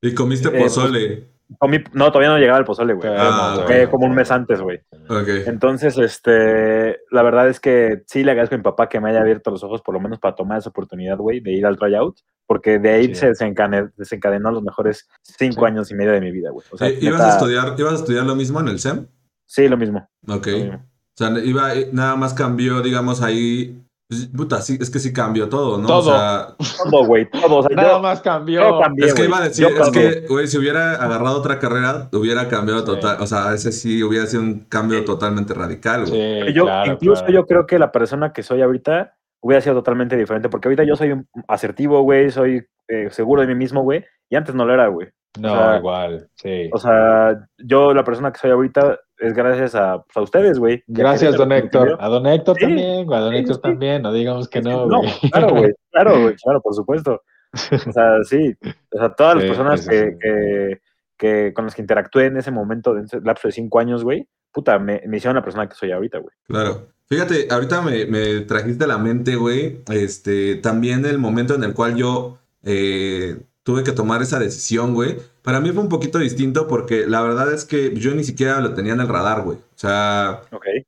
Y 0.00 0.14
comiste 0.14 0.48
Eh, 0.48 0.52
pues, 0.52 0.62
pozole. 0.74 1.31
Comí- 1.58 1.84
no, 1.92 2.08
todavía 2.10 2.30
no 2.30 2.38
llegaba 2.38 2.58
el 2.58 2.64
pozole, 2.64 2.94
güey. 2.94 3.10
Ah, 3.16 3.64
como 3.90 4.06
un 4.06 4.14
mes 4.14 4.30
antes, 4.30 4.60
güey. 4.60 4.80
Ok. 5.08 5.28
Entonces, 5.46 5.96
este, 5.98 6.98
la 7.10 7.22
verdad 7.22 7.48
es 7.48 7.60
que 7.60 8.02
sí 8.06 8.22
le 8.24 8.30
agradezco 8.32 8.54
a 8.54 8.58
mi 8.58 8.64
papá 8.64 8.88
que 8.88 9.00
me 9.00 9.10
haya 9.10 9.20
abierto 9.20 9.50
los 9.50 9.62
ojos 9.64 9.82
por 9.82 9.94
lo 9.94 10.00
menos 10.00 10.18
para 10.18 10.34
tomar 10.34 10.58
esa 10.58 10.70
oportunidad, 10.70 11.16
güey, 11.18 11.40
de 11.40 11.52
ir 11.52 11.66
al 11.66 11.76
tryout, 11.76 12.18
porque 12.46 12.78
de 12.78 12.90
ahí 12.90 13.06
Sí. 13.08 13.14
se 13.16 13.28
desencane- 13.30 13.92
desencadenó 13.96 14.50
los 14.50 14.62
mejores 14.62 15.08
cinco 15.22 15.60
Sí. 15.60 15.66
años 15.66 15.90
y 15.90 15.94
medio 15.94 16.12
de 16.12 16.20
mi 16.20 16.30
vida, 16.30 16.50
güey. 16.50 16.66
O 16.70 16.76
sea, 16.76 16.88
Eh, 16.88 16.98
¿Ibas, 17.00 17.20
neta, 17.20 17.26
a 17.26 17.32
estudiar, 17.36 17.74
¿Ibas 17.78 17.92
a 17.92 17.96
estudiar 17.96 18.24
lo 18.26 18.34
mismo 18.34 18.60
en 18.60 18.68
el 18.68 18.78
SEM? 18.78 19.06
Sí, 19.46 19.68
lo 19.68 19.76
mismo. 19.76 20.08
Ok. 20.28 20.46
lo 20.46 20.56
mismo. 20.58 20.76
O 20.76 21.14
sea, 21.14 21.30
iba, 21.44 21.74
eh, 21.74 21.88
nada 21.92 22.16
más 22.16 22.32
cambió, 22.32 22.80
digamos, 22.80 23.20
ahí. 23.22 23.78
Pues, 24.12 24.26
Puta, 24.36 24.60
sí, 24.60 24.78
es 24.80 24.90
que 24.90 24.98
sí 24.98 25.12
cambió 25.12 25.48
todo, 25.48 25.78
¿no? 25.78 25.86
Todo. 25.86 25.98
O 25.98 26.02
sea, 26.02 26.54
Todo, 26.90 27.06
güey, 27.06 27.28
todo. 27.30 27.56
O 27.56 27.62
sea, 27.62 27.74
Nada 27.76 27.92
yo, 27.92 28.00
más 28.00 28.20
cambió. 28.20 28.78
cambié, 28.80 29.06
es 29.06 29.14
que 29.14 29.24
iba 29.24 29.38
a 29.38 29.42
decir, 29.48 29.66
Yo 29.66 29.74
es 29.74 29.80
cambié. 29.80 30.20
que, 30.22 30.26
güey, 30.28 30.46
si 30.46 30.58
hubiera 30.58 30.92
agarrado 30.94 31.38
otra 31.38 31.58
carrera, 31.58 32.08
hubiera 32.12 32.48
cambiado 32.48 32.84
total. 32.84 33.16
O 33.20 33.26
sea, 33.26 33.54
ese 33.54 33.72
sí 33.72 34.02
hubiera 34.02 34.26
sido 34.26 34.42
un 34.42 34.60
cambio 34.66 35.04
totalmente 35.04 35.54
radical, 35.54 36.06
güey. 36.06 36.42
Sí, 36.46 36.52
yo, 36.52 36.64
claro, 36.64 36.92
incluso 36.92 37.22
claro. 37.24 37.34
yo 37.34 37.46
creo 37.46 37.66
que 37.66 37.78
la 37.78 37.90
persona 37.90 38.32
que 38.32 38.42
soy 38.42 38.62
ahorita 38.62 39.14
hubiera 39.40 39.60
sido 39.60 39.76
totalmente 39.76 40.16
diferente, 40.16 40.48
porque 40.48 40.68
ahorita 40.68 40.84
yo 40.84 40.94
soy 40.96 41.12
un 41.12 41.26
asertivo, 41.48 42.02
güey, 42.02 42.30
soy 42.30 42.64
eh, 42.88 43.08
seguro 43.10 43.40
de 43.40 43.48
mí 43.48 43.54
mismo, 43.54 43.82
güey, 43.82 44.04
y 44.30 44.36
antes 44.36 44.54
no 44.54 44.64
lo 44.64 44.74
era, 44.74 44.86
güey. 44.88 45.08
No, 45.40 45.52
o 45.52 45.56
sea, 45.56 45.76
igual, 45.78 46.28
sí. 46.34 46.70
O 46.72 46.78
sea, 46.78 47.48
yo 47.58 47.94
la 47.94 48.04
persona 48.04 48.30
que 48.32 48.38
soy 48.38 48.50
ahorita 48.50 48.98
es 49.22 49.34
gracias 49.34 49.74
a, 49.74 50.02
pues, 50.02 50.16
a 50.16 50.20
ustedes, 50.20 50.58
güey. 50.58 50.82
Gracias, 50.86 51.36
don 51.36 51.52
Héctor. 51.52 51.96
A 52.00 52.08
don 52.08 52.26
Héctor 52.26 52.56
Sí, 52.56 52.64
también, 52.64 53.06
güey, 53.06 53.18
a 53.18 53.22
don 53.22 53.32
sí, 53.32 53.38
Héctor 53.38 53.56
sí. 53.56 53.62
también. 53.62 54.02
No 54.02 54.12
digamos 54.12 54.48
que 54.48 54.60
no, 54.60 54.86
No, 54.86 55.00
claro, 55.30 55.50
güey, 55.50 55.72
claro, 55.90 56.20
güey, 56.20 56.34
claro, 56.36 56.60
por 56.60 56.74
supuesto. 56.74 57.22
O 57.52 57.92
sea, 57.92 58.22
sí, 58.24 58.54
o 58.92 58.98
sea, 58.98 59.10
todas 59.10 59.36
las 59.36 59.44
personas 59.44 59.82
sí, 59.82 59.90
que, 59.90 60.00
sí. 60.00 60.18
que, 60.20 60.80
que 61.18 61.54
con 61.54 61.66
las 61.66 61.74
que 61.74 61.82
interactué 61.82 62.26
en 62.26 62.38
ese 62.38 62.50
momento, 62.50 62.96
en 62.96 63.04
ese 63.04 63.20
lapso 63.20 63.48
de 63.48 63.52
cinco 63.52 63.78
años, 63.78 64.04
güey, 64.04 64.26
puta, 64.52 64.78
me, 64.78 65.02
me 65.06 65.18
hicieron 65.18 65.36
la 65.36 65.44
persona 65.44 65.68
que 65.68 65.74
soy 65.74 65.92
ahorita, 65.92 66.18
güey. 66.18 66.34
Claro. 66.44 66.88
Fíjate, 67.06 67.48
ahorita 67.50 67.82
me, 67.82 68.06
me 68.06 68.40
trajiste 68.40 68.84
a 68.84 68.86
la 68.86 68.96
mente, 68.96 69.36
güey, 69.36 69.82
este, 69.90 70.56
también 70.56 71.04
el 71.04 71.18
momento 71.18 71.54
en 71.54 71.62
el 71.62 71.74
cual 71.74 71.94
yo 71.94 72.38
eh, 72.64 73.38
tuve 73.64 73.82
que 73.84 73.92
tomar 73.92 74.22
esa 74.22 74.38
decisión, 74.38 74.94
güey. 74.94 75.16
Para 75.42 75.60
mí 75.60 75.70
fue 75.72 75.82
un 75.82 75.88
poquito 75.88 76.18
distinto 76.18 76.66
porque 76.68 77.06
la 77.06 77.22
verdad 77.22 77.52
es 77.52 77.64
que 77.64 77.94
yo 77.94 78.14
ni 78.14 78.24
siquiera 78.24 78.60
lo 78.60 78.74
tenía 78.74 78.92
en 78.94 79.00
el 79.00 79.08
radar, 79.08 79.42
güey. 79.42 79.58
O 79.58 79.62
sea, 79.78 80.42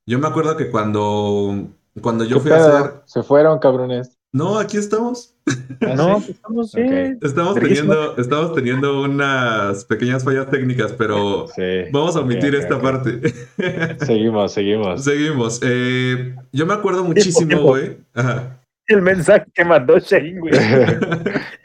yo 0.07 0.19
me 0.19 0.27
acuerdo 0.29 0.57
que 0.57 0.71
cuando, 0.71 1.67
cuando 2.01 2.25
yo 2.25 2.37
¿Qué 2.37 2.43
fui 2.43 2.53
a 2.53 2.57
hacer... 2.57 2.93
Se 3.07 3.23
fueron, 3.23 3.59
cabrones. 3.59 4.17
No, 4.33 4.59
aquí 4.59 4.79
estamos. 4.79 5.33
¿Ah, 5.81 5.95
No, 5.95 6.21
sí? 6.21 6.27
pues, 6.27 6.31
estamos, 6.37 6.71
sí. 6.73 6.81
Estamos 7.23 7.55
teniendo, 7.55 8.17
estamos 8.17 8.53
teniendo 8.55 9.03
unas 9.03 9.85
pequeñas 9.85 10.25
fallas 10.25 10.51
técnicas, 10.51 10.93
pero 10.93 11.47
Sí. 11.55 11.63
vamos 11.93 12.17
a 12.17 12.21
omitir 12.21 12.53
esta 12.57 12.81
parte. 12.81 13.21
Seguimos, 14.05 14.53
seguimos. 14.53 15.05
Seguimos. 15.05 15.61
Eh, 15.63 16.35
yo 16.53 16.67
me 16.67 16.75
acuerdo 16.75 17.05
muchísimo, 17.05 17.61
güey. 17.63 17.97
El 18.89 19.03
mensaje 19.03 19.47
que 19.55 19.65
mandó 19.65 19.99
Shane, 20.01 20.41
güey. 20.41 20.53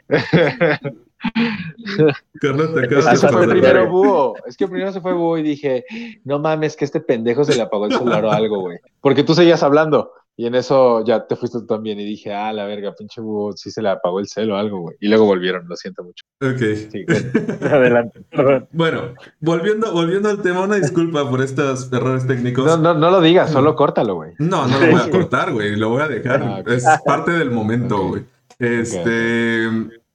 Carlos, 2.40 2.74
te 2.74 2.80
Es 2.80 2.86
acabas 2.86 3.20
que 3.20 3.28
fue 3.28 3.48
primero. 3.48 3.90
Búho. 3.90 4.34
Es 4.46 4.56
que 4.56 4.66
primero 4.66 4.92
se 4.92 5.00
fue 5.00 5.12
Búho 5.12 5.38
y 5.38 5.42
dije, 5.42 5.84
no 6.24 6.38
mames, 6.38 6.76
que 6.76 6.84
este 6.84 7.00
pendejo 7.00 7.44
se 7.44 7.56
le 7.56 7.62
apagó 7.62 7.86
el 7.86 7.92
celular 7.92 8.24
o 8.24 8.30
algo, 8.30 8.60
güey. 8.60 8.78
Porque 9.00 9.24
tú 9.24 9.34
seguías 9.34 9.62
hablando. 9.62 10.12
Y 10.36 10.46
en 10.46 10.54
eso 10.54 11.04
ya 11.04 11.26
te 11.26 11.36
fuiste 11.36 11.58
tú 11.58 11.66
también. 11.66 12.00
Y 12.00 12.04
dije, 12.06 12.32
ah, 12.32 12.50
la 12.54 12.64
verga, 12.64 12.94
pinche 12.94 13.20
Búho, 13.20 13.52
sí 13.52 13.70
se 13.70 13.82
le 13.82 13.90
apagó 13.90 14.20
el 14.20 14.26
celo 14.26 14.54
o 14.54 14.56
algo, 14.56 14.80
güey. 14.80 14.96
Y 14.98 15.08
luego 15.08 15.26
volvieron, 15.26 15.68
lo 15.68 15.76
siento 15.76 16.02
mucho. 16.02 16.24
Ok. 16.40 16.60
Sí. 16.90 17.04
Adelante, 17.60 18.22
perdón. 18.30 18.66
Bueno, 18.72 19.14
volviendo, 19.40 19.92
volviendo 19.92 20.30
al 20.30 20.40
tema, 20.40 20.62
una 20.62 20.76
disculpa 20.76 21.28
por 21.28 21.42
estos 21.42 21.92
errores 21.92 22.26
técnicos. 22.26 22.64
No, 22.64 22.78
no, 22.78 22.94
no 22.94 23.10
lo 23.10 23.20
digas, 23.20 23.50
solo 23.50 23.76
córtalo, 23.76 24.14
güey. 24.14 24.32
No, 24.38 24.66
no 24.66 24.80
lo 24.80 24.92
voy 24.92 25.00
a 25.02 25.10
cortar, 25.10 25.52
güey. 25.52 25.76
Lo 25.76 25.90
voy 25.90 26.00
a 26.00 26.08
dejar. 26.08 26.42
Ah. 26.42 26.62
Es 26.66 26.86
parte 27.04 27.32
del 27.32 27.50
momento, 27.50 28.08
güey. 28.08 28.24
Este. 28.58 29.68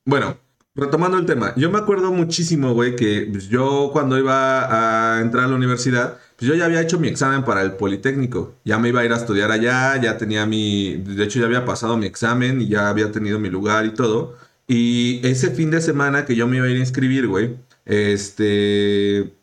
Bueno, 0.05 0.37
retomando 0.75 1.17
el 1.17 1.25
tema. 1.25 1.53
Yo 1.55 1.71
me 1.71 1.79
acuerdo 1.79 2.11
muchísimo, 2.11 2.73
güey, 2.73 2.95
que 2.95 3.27
pues, 3.31 3.47
yo 3.49 3.89
cuando 3.91 4.17
iba 4.19 5.15
a 5.17 5.21
entrar 5.21 5.45
a 5.45 5.47
la 5.47 5.55
universidad, 5.55 6.19
pues 6.37 6.47
yo 6.47 6.55
ya 6.55 6.65
había 6.65 6.81
hecho 6.81 6.99
mi 6.99 7.07
examen 7.07 7.43
para 7.43 7.61
el 7.63 7.73
Politécnico. 7.73 8.53
Ya 8.65 8.77
me 8.77 8.89
iba 8.89 9.01
a 9.01 9.05
ir 9.05 9.13
a 9.13 9.17
estudiar 9.17 9.51
allá, 9.51 9.99
ya 10.01 10.17
tenía 10.17 10.45
mi. 10.45 10.95
De 10.97 11.23
hecho, 11.23 11.39
ya 11.39 11.45
había 11.47 11.65
pasado 11.65 11.97
mi 11.97 12.05
examen 12.05 12.61
y 12.61 12.67
ya 12.67 12.89
había 12.89 13.11
tenido 13.11 13.39
mi 13.39 13.49
lugar 13.49 13.85
y 13.85 13.93
todo. 13.93 14.37
Y 14.67 15.25
ese 15.25 15.51
fin 15.51 15.71
de 15.71 15.81
semana 15.81 16.25
que 16.25 16.35
yo 16.35 16.47
me 16.47 16.57
iba 16.57 16.65
a 16.67 16.69
ir 16.69 16.77
a 16.77 16.79
inscribir, 16.79 17.27
güey, 17.27 17.57
este. 17.85 19.33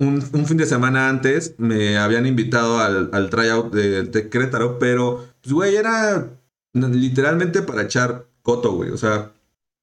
Un, 0.00 0.20
fin 0.22 0.56
de 0.56 0.66
semana 0.66 1.08
antes 1.08 1.54
me 1.58 1.96
habían 1.98 2.26
invitado 2.26 2.78
al, 2.80 3.10
al 3.12 3.30
tryout 3.30 3.72
del 3.72 4.10
Tec 4.10 4.28
Querétaro, 4.28 4.78
pero, 4.78 5.24
pues, 5.40 5.52
güey, 5.52 5.76
era 5.76 6.28
literalmente 6.74 7.62
para 7.62 7.82
echar 7.82 8.26
coto, 8.42 8.72
güey. 8.72 8.90
O 8.90 8.96
sea, 8.98 9.33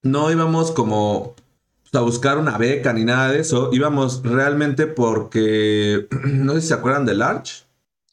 no 0.04 0.32
íbamos 0.32 0.72
como 0.72 1.36
pues, 1.82 1.94
a 1.94 2.02
buscar 2.02 2.38
una 2.38 2.58
beca 2.58 2.94
ni 2.94 3.04
nada 3.04 3.32
de 3.32 3.40
eso. 3.40 3.70
Íbamos 3.72 4.24
realmente 4.24 4.88
porque, 4.88 6.08
no 6.24 6.54
sé 6.54 6.62
si 6.62 6.68
se 6.68 6.74
acuerdan 6.74 7.06
del 7.06 7.22
Arch. 7.22 7.66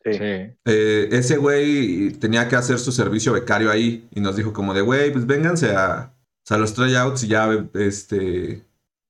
Sí. 0.04 0.12
Sí. 0.12 0.18
Eh, 0.20 1.08
ese 1.12 1.36
güey 1.36 2.12
tenía 2.12 2.48
que 2.48 2.56
hacer 2.56 2.78
su 2.78 2.92
servicio 2.92 3.32
becario 3.32 3.70
ahí 3.70 4.08
y 4.14 4.20
nos 4.20 4.36
dijo 4.36 4.52
como 4.52 4.72
de, 4.72 4.80
güey, 4.80 5.12
pues 5.12 5.26
vénganse 5.26 5.74
a, 5.74 6.14
a 6.48 6.56
los 6.56 6.72
tryouts 6.72 7.24
y 7.24 7.28
ya, 7.28 7.48
este, 7.74 8.64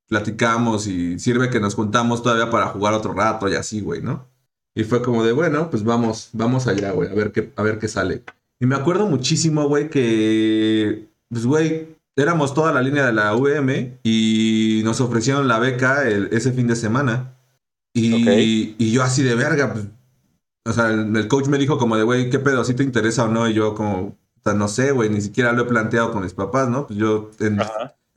platicamos 0.08 0.86
y 0.86 1.18
sirve 1.18 1.50
que 1.50 1.60
nos 1.60 1.74
juntamos 1.74 2.22
todavía 2.22 2.50
para 2.50 2.68
jugar 2.68 2.94
otro 2.94 3.12
rato 3.12 3.48
y 3.48 3.54
así, 3.54 3.80
güey, 3.80 4.02
¿no? 4.02 4.26
Y 4.74 4.84
fue 4.84 5.02
como 5.02 5.24
de, 5.24 5.32
bueno, 5.32 5.70
pues 5.70 5.84
vamos, 5.84 6.30
vamos 6.32 6.66
allá, 6.66 6.92
güey, 6.92 7.10
a 7.10 7.14
ver 7.14 7.32
qué, 7.32 7.52
a 7.56 7.62
ver 7.62 7.78
qué 7.78 7.88
sale. 7.88 8.24
Y 8.60 8.66
me 8.66 8.74
acuerdo 8.74 9.06
muchísimo, 9.06 9.68
güey, 9.68 9.88
que, 9.88 11.08
pues, 11.28 11.46
güey, 11.46 11.97
éramos 12.18 12.52
toda 12.54 12.72
la 12.72 12.82
línea 12.82 13.06
de 13.06 13.12
la 13.12 13.34
UM 13.34 13.98
y 14.02 14.82
nos 14.84 15.00
ofrecieron 15.00 15.48
la 15.48 15.58
beca 15.58 16.06
el- 16.08 16.28
ese 16.32 16.52
fin 16.52 16.66
de 16.66 16.76
semana. 16.76 17.34
Y, 17.94 18.92
yo 18.92 19.02
así 19.02 19.22
de 19.22 19.34
verga, 19.34 19.72
pues, 19.72 19.86
o 20.66 20.72
sea, 20.72 20.90
el, 20.90 21.16
el 21.16 21.28
coach 21.28 21.46
me 21.48 21.58
dijo 21.58 21.78
como 21.78 21.96
de, 21.96 22.02
güey, 22.04 22.30
¿qué 22.30 22.38
pedo? 22.38 22.64
¿Si 22.64 22.74
te 22.74 22.82
interesa 22.82 23.24
o 23.24 23.28
no? 23.28 23.48
Y 23.48 23.54
yo 23.54 23.74
como, 23.74 23.98
o 24.08 24.40
sea, 24.44 24.52
no 24.54 24.68
sé, 24.68 24.92
güey, 24.92 25.08
ni 25.10 25.20
siquiera 25.20 25.52
lo 25.52 25.62
he 25.62 25.66
planteado 25.66 26.12
con 26.12 26.22
mis 26.22 26.34
papás, 26.34 26.68
¿no? 26.68 26.86
Pues 26.86 26.98
yo 26.98 27.30
en 27.40 27.58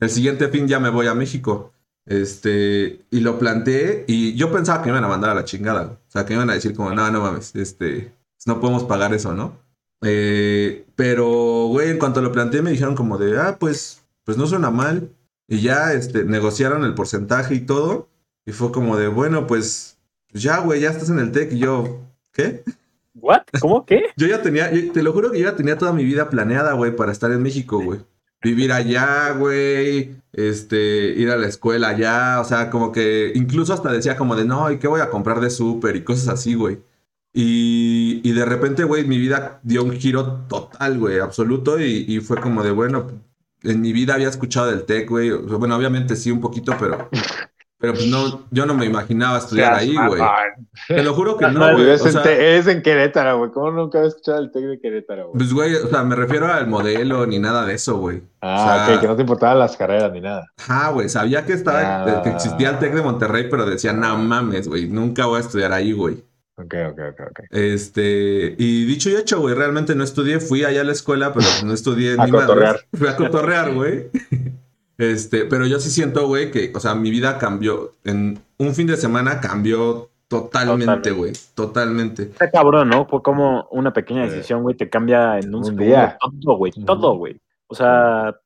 el 0.00 0.10
siguiente 0.10 0.48
fin 0.48 0.68
ya 0.68 0.78
me 0.80 0.90
voy 0.90 1.06
a 1.06 1.14
México. 1.14 1.72
Este, 2.04 3.06
y 3.10 3.20
lo 3.20 3.38
planteé 3.38 4.04
y 4.08 4.34
yo 4.34 4.50
pensaba 4.52 4.82
que 4.82 4.86
me 4.90 4.98
iban 4.98 5.04
a 5.04 5.08
mandar 5.08 5.30
a 5.30 5.34
la 5.34 5.44
chingada. 5.44 5.84
güey. 5.84 5.94
O 5.96 6.10
sea, 6.10 6.24
que 6.24 6.30
me 6.30 6.36
iban 6.38 6.50
a 6.50 6.54
decir 6.54 6.74
como, 6.74 6.90
no, 6.92 7.10
no 7.10 7.20
mames, 7.20 7.54
este, 7.54 8.12
no 8.46 8.60
podemos 8.60 8.84
pagar 8.84 9.14
eso, 9.14 9.34
¿no? 9.34 9.61
Eh, 10.02 10.84
pero, 10.96 11.66
güey, 11.68 11.90
en 11.90 11.98
cuanto 11.98 12.20
lo 12.20 12.32
planteé 12.32 12.62
me 12.62 12.70
dijeron 12.70 12.94
como 12.94 13.18
de, 13.18 13.38
ah, 13.38 13.56
pues, 13.58 14.02
pues 14.24 14.36
no 14.36 14.46
suena 14.46 14.70
mal. 14.70 15.10
Y 15.48 15.60
ya, 15.60 15.92
este, 15.92 16.24
negociaron 16.24 16.84
el 16.84 16.94
porcentaje 16.94 17.54
y 17.54 17.60
todo. 17.60 18.08
Y 18.44 18.52
fue 18.52 18.72
como 18.72 18.96
de, 18.96 19.08
bueno, 19.08 19.46
pues, 19.46 19.98
ya, 20.32 20.58
güey, 20.58 20.80
ya 20.80 20.90
estás 20.90 21.10
en 21.10 21.18
el 21.18 21.32
TEC. 21.32 21.52
Y 21.52 21.58
yo, 21.58 22.00
¿qué? 22.32 22.64
¿What? 23.14 23.42
¿Cómo? 23.60 23.84
¿Qué? 23.86 24.04
Yo 24.16 24.26
ya 24.26 24.42
tenía, 24.42 24.72
yo- 24.72 24.90
te 24.92 25.02
lo 25.02 25.12
juro 25.12 25.30
que 25.30 25.38
yo 25.38 25.50
ya 25.50 25.56
tenía 25.56 25.78
toda 25.78 25.92
mi 25.92 26.04
vida 26.04 26.30
planeada, 26.30 26.72
güey, 26.72 26.96
para 26.96 27.12
estar 27.12 27.30
en 27.30 27.42
México, 27.42 27.78
güey. 27.80 28.00
Vivir 28.42 28.72
allá, 28.72 29.30
güey, 29.32 30.16
este, 30.32 31.10
ir 31.16 31.30
a 31.30 31.36
la 31.36 31.46
escuela 31.46 31.90
allá, 31.90 32.40
o 32.40 32.44
sea, 32.44 32.70
como 32.70 32.90
que 32.90 33.30
incluso 33.36 33.72
hasta 33.72 33.92
decía 33.92 34.16
como 34.16 34.34
de, 34.34 34.44
no, 34.44 34.68
¿y 34.72 34.78
qué 34.78 34.88
voy 34.88 35.00
a 35.00 35.10
comprar 35.10 35.40
de 35.40 35.50
súper? 35.50 35.94
Y 35.94 36.02
cosas 36.02 36.26
así, 36.28 36.54
güey. 36.54 36.80
Y, 37.34 38.20
y 38.28 38.32
de 38.32 38.44
repente, 38.44 38.84
güey, 38.84 39.04
mi 39.06 39.18
vida 39.18 39.60
dio 39.62 39.82
un 39.84 39.92
giro 39.92 40.44
total, 40.48 40.98
güey, 40.98 41.18
absoluto, 41.18 41.80
y, 41.80 42.04
y 42.06 42.20
fue 42.20 42.38
como 42.38 42.62
de, 42.62 42.70
bueno, 42.72 43.06
en 43.62 43.80
mi 43.80 43.92
vida 43.92 44.14
había 44.14 44.28
escuchado 44.28 44.66
del 44.66 44.84
tech, 44.84 45.08
güey. 45.08 45.30
O 45.30 45.48
sea, 45.48 45.56
bueno, 45.56 45.76
obviamente 45.76 46.14
sí, 46.16 46.30
un 46.30 46.40
poquito, 46.40 46.74
pero, 46.78 47.08
Pero 47.78 47.94
pues 47.94 48.06
no, 48.06 48.46
yo 48.52 48.64
no 48.64 48.74
me 48.74 48.86
imaginaba 48.86 49.38
estudiar 49.38 49.74
ahí, 49.74 49.94
güey. 50.06 50.22
Te 50.86 51.02
lo 51.02 51.14
juro 51.14 51.36
que 51.36 51.48
no, 51.48 51.72
güey. 51.72 51.90
es, 51.90 52.02
O 52.02 52.06
en 52.06 52.12
sea, 52.12 52.22
es 52.56 52.68
en 52.68 52.80
Querétaro, 52.80 53.38
güey. 53.38 53.50
¿Cómo 53.50 53.72
nunca 53.72 53.98
habías 53.98 54.12
escuchado 54.14 54.38
el 54.38 54.52
TEC 54.52 54.62
de 54.64 54.80
Querétaro, 54.80 55.28
güey? 55.30 55.38
pues, 55.38 55.52
güey, 55.52 55.74
o 55.74 55.88
sea, 55.88 56.04
me 56.04 56.14
refiero 56.14 56.46
al 56.46 56.68
modelo 56.68 57.26
ni 57.26 57.40
nada 57.40 57.66
de 57.66 57.74
eso, 57.74 57.96
güey. 57.98 58.22
Ah, 58.40 58.54
o 58.84 58.86
sea- 58.86 58.94
ok, 58.96 59.00
que 59.00 59.06
no 59.08 59.16
te 59.16 59.22
importaban 59.22 59.58
las 59.58 59.76
carreras 59.76 60.12
ni 60.12 60.20
nada. 60.20 60.44
Ajá, 60.58 60.90
güey, 60.90 61.08
sabía 61.08 61.44
que 61.44 61.54
estaba, 61.54 62.04
Ah. 62.04 62.22
que 62.22 62.30
existía 62.30 62.70
el 62.70 62.78
TEC 62.78 62.94
de 62.94 63.02
Monterrey, 63.02 63.48
pero 63.50 63.66
decía, 63.66 63.92
no 63.92 64.16
mames, 64.16 64.68
güey, 64.68 64.86
nunca 64.88 65.26
voy 65.26 65.38
a 65.38 65.40
estudiar 65.40 65.72
ahí, 65.72 65.90
güey. 65.92 66.22
Ok, 66.64 66.74
ok, 66.90 66.98
ok, 67.10 67.20
ok. 67.30 67.40
Este, 67.50 68.54
y 68.58 68.84
dicho 68.84 69.10
y 69.10 69.16
hecho, 69.16 69.40
güey, 69.40 69.54
realmente 69.54 69.94
no 69.94 70.04
estudié, 70.04 70.40
fui 70.40 70.64
allá 70.64 70.82
a 70.82 70.84
la 70.84 70.92
escuela, 70.92 71.32
pero 71.32 71.46
no 71.64 71.72
estudié 71.72 72.14
A 72.18 72.26
ni 72.26 72.32
madres. 72.32 72.46
cotorrear. 72.46 72.80
Fui 72.92 73.08
a 73.08 73.16
cotorrear, 73.16 73.74
güey. 73.74 74.10
Este, 74.98 75.46
pero 75.46 75.66
yo 75.66 75.80
sí 75.80 75.90
siento, 75.90 76.26
güey, 76.26 76.50
que, 76.50 76.72
o 76.74 76.80
sea, 76.80 76.94
mi 76.94 77.10
vida 77.10 77.38
cambió. 77.38 77.94
En 78.04 78.40
un 78.58 78.74
fin 78.74 78.86
de 78.86 78.96
semana 78.96 79.40
cambió 79.40 80.10
totalmente, 80.28 81.10
güey. 81.10 81.32
Totalmente. 81.54 82.22
Está 82.24 82.50
cabrón, 82.50 82.88
¿no? 82.88 83.06
Fue 83.06 83.22
como 83.22 83.66
una 83.70 83.92
pequeña 83.92 84.26
decisión, 84.26 84.62
güey, 84.62 84.76
te 84.76 84.88
cambia 84.88 85.38
en 85.38 85.48
un, 85.48 85.56
Un 85.56 85.64
segundo 85.64 85.84
día. 85.84 86.18
todo, 86.20 86.56
güey. 86.56 86.72
Todo, 86.86 87.16
güey. 87.16 87.40
O 87.66 87.74
sea, 87.74 88.36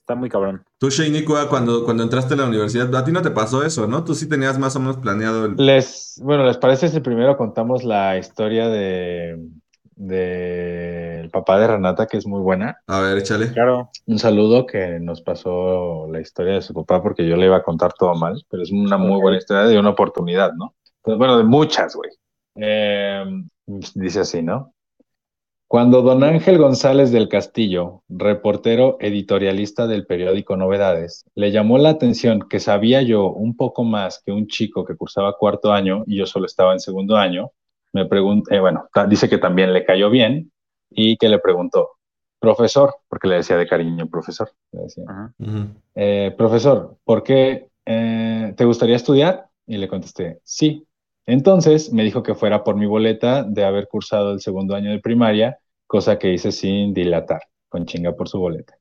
está 0.00 0.14
muy 0.14 0.28
cabrón. 0.28 0.62
Tú, 0.84 0.90
Shane 0.90 1.24
cuando, 1.24 1.82
cuando 1.82 2.02
entraste 2.02 2.34
a 2.34 2.36
la 2.36 2.44
universidad, 2.44 2.94
a 2.94 3.02
ti 3.02 3.10
no 3.10 3.22
te 3.22 3.30
pasó 3.30 3.64
eso, 3.64 3.86
¿no? 3.86 4.04
Tú 4.04 4.14
sí 4.14 4.28
tenías 4.28 4.58
más 4.58 4.76
o 4.76 4.80
menos 4.80 4.98
planeado 4.98 5.46
el... 5.46 5.56
Les, 5.56 6.20
bueno, 6.22 6.44
¿les 6.44 6.58
parece 6.58 6.90
si 6.90 7.00
primero 7.00 7.38
contamos 7.38 7.84
la 7.84 8.18
historia 8.18 8.68
de, 8.68 9.48
de 9.96 11.20
el 11.20 11.30
papá 11.30 11.58
de 11.58 11.68
Renata, 11.68 12.06
que 12.06 12.18
es 12.18 12.26
muy 12.26 12.42
buena? 12.42 12.76
A 12.86 13.00
ver, 13.00 13.16
échale. 13.16 13.50
Claro. 13.50 13.88
Un 14.04 14.18
saludo 14.18 14.66
que 14.66 15.00
nos 15.00 15.22
pasó 15.22 16.06
la 16.12 16.20
historia 16.20 16.56
de 16.56 16.60
su 16.60 16.74
papá 16.74 17.02
porque 17.02 17.26
yo 17.26 17.36
le 17.36 17.46
iba 17.46 17.56
a 17.56 17.62
contar 17.62 17.94
todo 17.94 18.14
mal, 18.14 18.44
pero 18.50 18.62
es 18.62 18.70
una 18.70 18.98
muy 18.98 19.18
buena 19.22 19.38
historia 19.38 19.64
de 19.64 19.78
una 19.78 19.88
oportunidad, 19.88 20.52
¿no? 20.52 20.74
Pues, 21.00 21.16
bueno, 21.16 21.38
de 21.38 21.44
muchas, 21.44 21.96
güey. 21.96 22.10
Eh, 22.56 23.24
dice 23.94 24.20
así, 24.20 24.42
¿no? 24.42 24.73
Cuando 25.74 26.02
don 26.02 26.22
Ángel 26.22 26.58
González 26.58 27.10
del 27.10 27.28
Castillo, 27.28 28.04
reportero 28.08 28.96
editorialista 29.00 29.88
del 29.88 30.06
periódico 30.06 30.56
Novedades, 30.56 31.24
le 31.34 31.50
llamó 31.50 31.78
la 31.78 31.88
atención 31.88 32.46
que 32.48 32.60
sabía 32.60 33.02
yo 33.02 33.32
un 33.32 33.56
poco 33.56 33.82
más 33.82 34.22
que 34.24 34.30
un 34.30 34.46
chico 34.46 34.84
que 34.84 34.94
cursaba 34.94 35.36
cuarto 35.36 35.72
año 35.72 36.04
y 36.06 36.16
yo 36.18 36.26
solo 36.26 36.46
estaba 36.46 36.74
en 36.74 36.78
segundo 36.78 37.16
año, 37.16 37.50
me 37.92 38.06
pregunté, 38.06 38.60
bueno, 38.60 38.86
ta- 38.94 39.08
dice 39.08 39.28
que 39.28 39.38
también 39.38 39.72
le 39.72 39.84
cayó 39.84 40.10
bien 40.10 40.52
y 40.90 41.16
que 41.16 41.28
le 41.28 41.40
preguntó, 41.40 41.88
profesor, 42.38 42.94
porque 43.08 43.26
le 43.26 43.34
decía 43.34 43.56
de 43.56 43.66
cariño 43.66 44.06
profesor, 44.06 44.52
le 44.70 44.82
decía, 44.82 45.04
eh, 45.96 46.32
profesor, 46.38 46.98
¿por 47.02 47.24
qué 47.24 47.66
eh, 47.84 48.54
te 48.56 48.64
gustaría 48.64 48.94
estudiar? 48.94 49.48
Y 49.66 49.78
le 49.78 49.88
contesté, 49.88 50.38
sí. 50.44 50.86
Entonces 51.26 51.92
me 51.92 52.04
dijo 52.04 52.22
que 52.22 52.36
fuera 52.36 52.62
por 52.62 52.76
mi 52.76 52.86
boleta 52.86 53.42
de 53.42 53.64
haber 53.64 53.88
cursado 53.88 54.30
el 54.30 54.40
segundo 54.40 54.76
año 54.76 54.92
de 54.92 55.00
primaria, 55.00 55.58
cosa 55.86 56.18
que 56.18 56.32
hice 56.32 56.52
sin 56.52 56.94
dilatar, 56.94 57.40
con 57.68 57.86
chinga 57.86 58.12
por 58.12 58.28
su 58.28 58.38
boleta. 58.38 58.76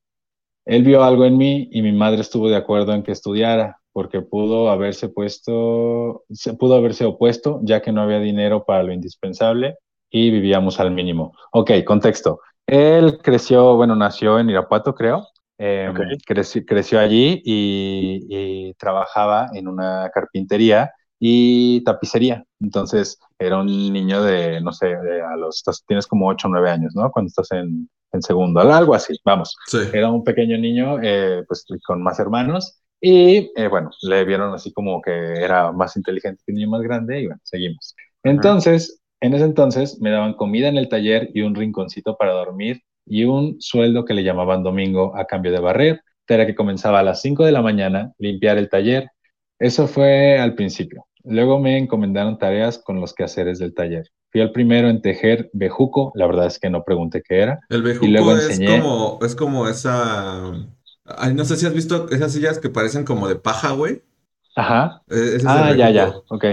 Él 0.65 0.83
vio 0.83 1.03
algo 1.03 1.25
en 1.25 1.38
mí 1.38 1.67
y 1.72 1.81
mi 1.81 1.91
madre 1.91 2.22
estuvo 2.22 2.50
de 2.50 2.55
acuerdo 2.55 2.93
en 2.93 3.03
que 3.03 3.12
estudiara, 3.12 3.79
porque 3.91 4.22
pudo 4.22 4.69
haberse 4.69 5.10
puesto, 5.10 6.24
se 6.31 6.53
pudo 6.53 6.75
haberse 6.75 7.05
opuesto, 7.05 7.60
ya 7.63 7.81
que 7.81 7.91
no 7.91 8.01
había 8.01 8.19
dinero 8.19 8.63
para 8.65 8.83
lo 8.83 8.93
indispensable 8.93 9.77
y 10.10 10.31
vivíamos 10.31 10.79
al 10.79 10.91
mínimo. 10.91 11.33
Ok, 11.51 11.72
contexto. 11.86 12.39
Él 12.65 13.19
creció, 13.22 13.75
bueno, 13.75 13.95
nació 13.95 14.39
en 14.39 14.50
Irapuato, 14.50 14.95
creo. 14.95 15.27
Eh, 15.57 15.89
Ok. 15.91 16.00
creció, 16.25 16.65
creció 16.65 17.00
allí 17.00 17.41
y, 17.45 18.25
y 18.29 18.74
trabajaba 18.75 19.50
en 19.53 19.67
una 19.67 20.10
carpintería 20.13 20.91
y 21.25 21.82
tapicería. 21.86 22.44
Entonces 22.60 23.18
era 23.39 23.60
un 23.60 23.68
niño 23.68 24.22
de, 24.24 24.60
no 24.60 24.74
sé, 24.74 24.88
de 24.88 25.22
a 25.22 25.38
los, 25.38 25.56
estás- 25.58 25.84
tienes 25.88 26.06
como 26.06 26.27
8 26.27 26.48
o 26.50 26.51
9 26.51 26.70
años, 26.70 26.94
¿no? 26.96 27.10
Cuando 27.12 27.27
estás 27.30 27.50
en, 27.53 27.89
en 28.12 28.22
segundo, 28.22 28.60
algo 28.60 28.94
así, 28.94 29.15
vamos. 29.24 29.56
Sí. 29.68 29.77
Era 29.94 30.10
un 30.12 30.24
pequeño 30.25 30.58
niño, 30.58 30.98
eh, 31.01 31.44
pues 31.48 31.65
con 31.86 32.03
más 32.03 32.20
hermanos. 32.20 32.82
Y 33.00 33.51
eh, 33.56 33.68
bueno, 33.70 33.89
le 34.01 34.25
vieron 34.25 34.53
así 34.53 34.74
como 34.74 35.01
que 35.01 35.12
era 35.12 35.72
más 35.72 35.96
inteligente 35.96 36.42
que 36.46 36.51
un 36.51 36.58
niño 36.58 36.70
más 36.72 36.82
grande 36.82 37.22
y 37.22 37.27
bueno, 37.27 37.39
seguimos. 37.44 37.96
Entonces, 38.24 39.01
en 39.22 39.34
ese 39.34 39.46
entonces 39.46 40.00
me 40.01 40.10
daban 40.12 40.34
comida 40.34 40.68
en 40.68 40.77
el 40.77 40.89
taller 40.89 41.30
y 41.34 41.42
un 41.42 41.56
rinconcito 41.56 42.18
para 42.18 42.34
dormir 42.34 42.82
y 43.06 43.24
un 43.24 43.62
sueldo 43.62 44.04
que 44.06 44.13
le 44.13 44.24
llamaban 44.24 44.63
domingo 44.63 45.15
a 45.17 45.26
cambio 45.26 45.52
de 45.54 45.60
barrer. 45.62 46.02
Era 46.28 46.45
que 46.45 46.56
comenzaba 46.56 47.00
a 47.00 47.04
las 47.04 47.21
5 47.21 47.45
de 47.45 47.52
la 47.54 47.62
mañana, 47.62 48.12
limpiar 48.17 48.58
el 48.58 48.69
taller. 48.69 49.10
Eso 49.60 49.88
fue 49.88 50.38
al 50.39 50.56
principio. 50.56 51.06
Luego 51.23 51.59
me 51.59 51.77
encomendaron 51.77 52.38
tareas 52.38 52.77
con 52.79 52.99
los 52.99 53.13
quehaceres 53.13 53.59
del 53.59 53.73
taller. 53.73 54.09
Fui 54.31 54.41
el 54.41 54.51
primero 54.51 54.89
en 54.89 55.01
tejer 55.01 55.49
bejuco, 55.53 56.12
la 56.15 56.25
verdad 56.27 56.47
es 56.47 56.59
que 56.59 56.69
no 56.69 56.83
pregunté 56.83 57.21
qué 57.27 57.39
era. 57.41 57.59
El 57.69 57.83
bejuco 57.83 58.05
Y 58.05 58.12
luego 58.12 58.31
es 58.36 58.49
enseñé- 58.49 58.81
como, 58.81 59.19
es 59.25 59.36
como 59.36 59.67
esa... 59.67 60.51
Ay, 61.05 61.33
no 61.33 61.45
sé 61.45 61.57
si 61.57 61.65
has 61.65 61.73
visto 61.73 62.09
esas 62.09 62.31
sillas 62.33 62.59
que 62.59 62.69
parecen 62.69 63.03
como 63.05 63.27
de 63.27 63.36
paja, 63.36 63.71
güey. 63.71 64.01
Ajá, 64.55 65.01
Eh, 65.09 65.33
es 65.38 65.45
Ah, 65.45 65.73
ya, 65.75 65.89
ya, 65.89 66.09
ok, 66.29 66.45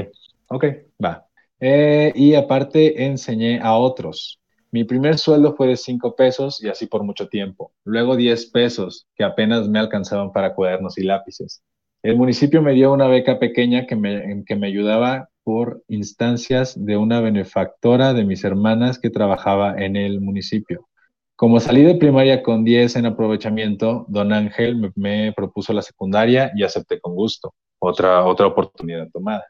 ok, 0.48 0.64
va. 1.04 1.26
Eh, 1.61 2.12
y 2.14 2.35
aparte 2.35 3.04
enseñé 3.04 3.61
a 3.61 3.76
otros. 3.76 4.40
Mi 4.72 4.85
primer 4.85 5.18
sueldo 5.18 5.54
fue 5.56 5.66
de 5.68 5.76
5 5.76 6.14
pesos 6.14 6.62
y 6.62 6.68
así 6.68 6.87
por 6.87 7.02
mucho 7.02 7.28
tiempo. 7.28 7.72
Luego 7.85 8.16
10 8.16 8.46
pesos, 8.46 9.06
que 9.16 9.24
apenas 9.24 9.68
me 9.68 9.78
alcanzaban 9.78 10.33
para 10.33 10.54
cuadernos 10.54 10.96
y 10.98 11.02
lápices. 11.04 11.62
El 12.03 12.17
municipio 12.17 12.63
me 12.63 12.73
dio 12.73 12.93
una 12.93 13.09
beca 13.09 13.39
pequeña 13.39 13.87
que 13.87 13.95
me, 13.95 14.45
que 14.47 14.57
me 14.57 14.69
ayudaba 14.69 15.29
por 15.45 15.83
instancias 15.89 16.75
de 16.83 16.97
una 16.97 17.21
benefactora 17.21 18.15
de 18.15 18.25
mis 18.25 18.43
hermanas 18.43 18.99
que 18.99 19.11
trabajaba 19.11 19.75
en 19.83 19.97
el 19.97 20.21
municipio. 20.21 20.89
Como 21.37 21.61
salí 21.61 21.83
de 21.83 21.97
primaria 21.97 22.43
con 22.43 22.65
10 22.65 22.97
en 22.97 23.07
aprovechamiento, 23.07 24.07
don 24.09 24.33
Ángel 24.33 24.77
me, 24.77 24.93
me 24.97 25.33
propuso 25.35 25.73
la 25.73 25.83
secundaria 25.83 26.51
y 26.55 26.63
acepté 26.63 27.01
con 27.01 27.15
gusto. 27.15 27.55
Otra, 27.79 28.25
otra 28.25 28.47
oportunidad 28.47 29.09
tomada. 29.11 29.45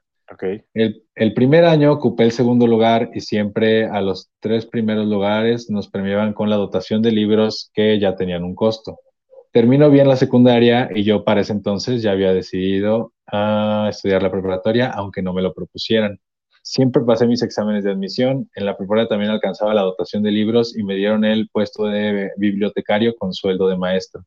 El, 0.75 1.05
el 1.15 1.35
primer 1.35 1.65
año 1.65 1.93
ocupé 1.93 2.25
el 2.25 2.33
segundo 2.33 2.67
lugar 2.67 3.11
y 3.15 3.21
siempre 3.21 3.87
a 3.87 4.01
los 4.01 4.31
tres 4.41 4.67
primeros 4.67 5.07
lugares 5.07 5.69
nos 5.71 5.89
premiaban 5.89 6.33
con 6.33 6.49
la 6.51 6.57
dotación 6.57 7.03
de 7.03 7.13
libros 7.13 7.71
que 7.75 7.99
ya 7.99 8.15
tenían 8.15 8.45
un 8.45 8.55
costo. 8.55 8.99
Terminó 9.53 9.91
bien 9.91 10.07
la 10.09 10.17
secundaria 10.17 10.89
y 10.95 11.03
yo 11.03 11.25
para 11.25 11.41
ese 11.41 11.53
entonces 11.53 12.03
ya 12.03 12.13
había 12.13 12.33
decidido 12.33 13.13
a 13.27 13.89
estudiar 13.91 14.23
la 14.23 14.31
preparatoria, 14.31 14.91
aunque 14.91 15.23
no 15.23 15.33
me 15.33 15.43
lo 15.43 15.53
propusieran. 15.53 16.21
Siempre 16.63 17.03
pasé 17.05 17.27
mis 17.27 17.43
exámenes 17.43 17.85
de 17.85 17.91
admisión. 17.91 18.49
En 18.55 18.67
la 18.67 18.77
preparatoria 18.77 19.09
también 19.09 19.31
alcanzaba 19.31 19.75
la 19.75 19.83
dotación 19.83 20.23
de 20.23 20.31
libros 20.31 20.77
y 20.77 20.85
me 20.85 20.95
dieron 20.95 21.25
el 21.25 21.49
puesto 21.51 21.87
de 21.87 22.31
bibliotecario 22.37 23.17
con 23.17 23.33
sueldo 23.33 23.67
de 23.69 23.77
maestro. 23.77 24.25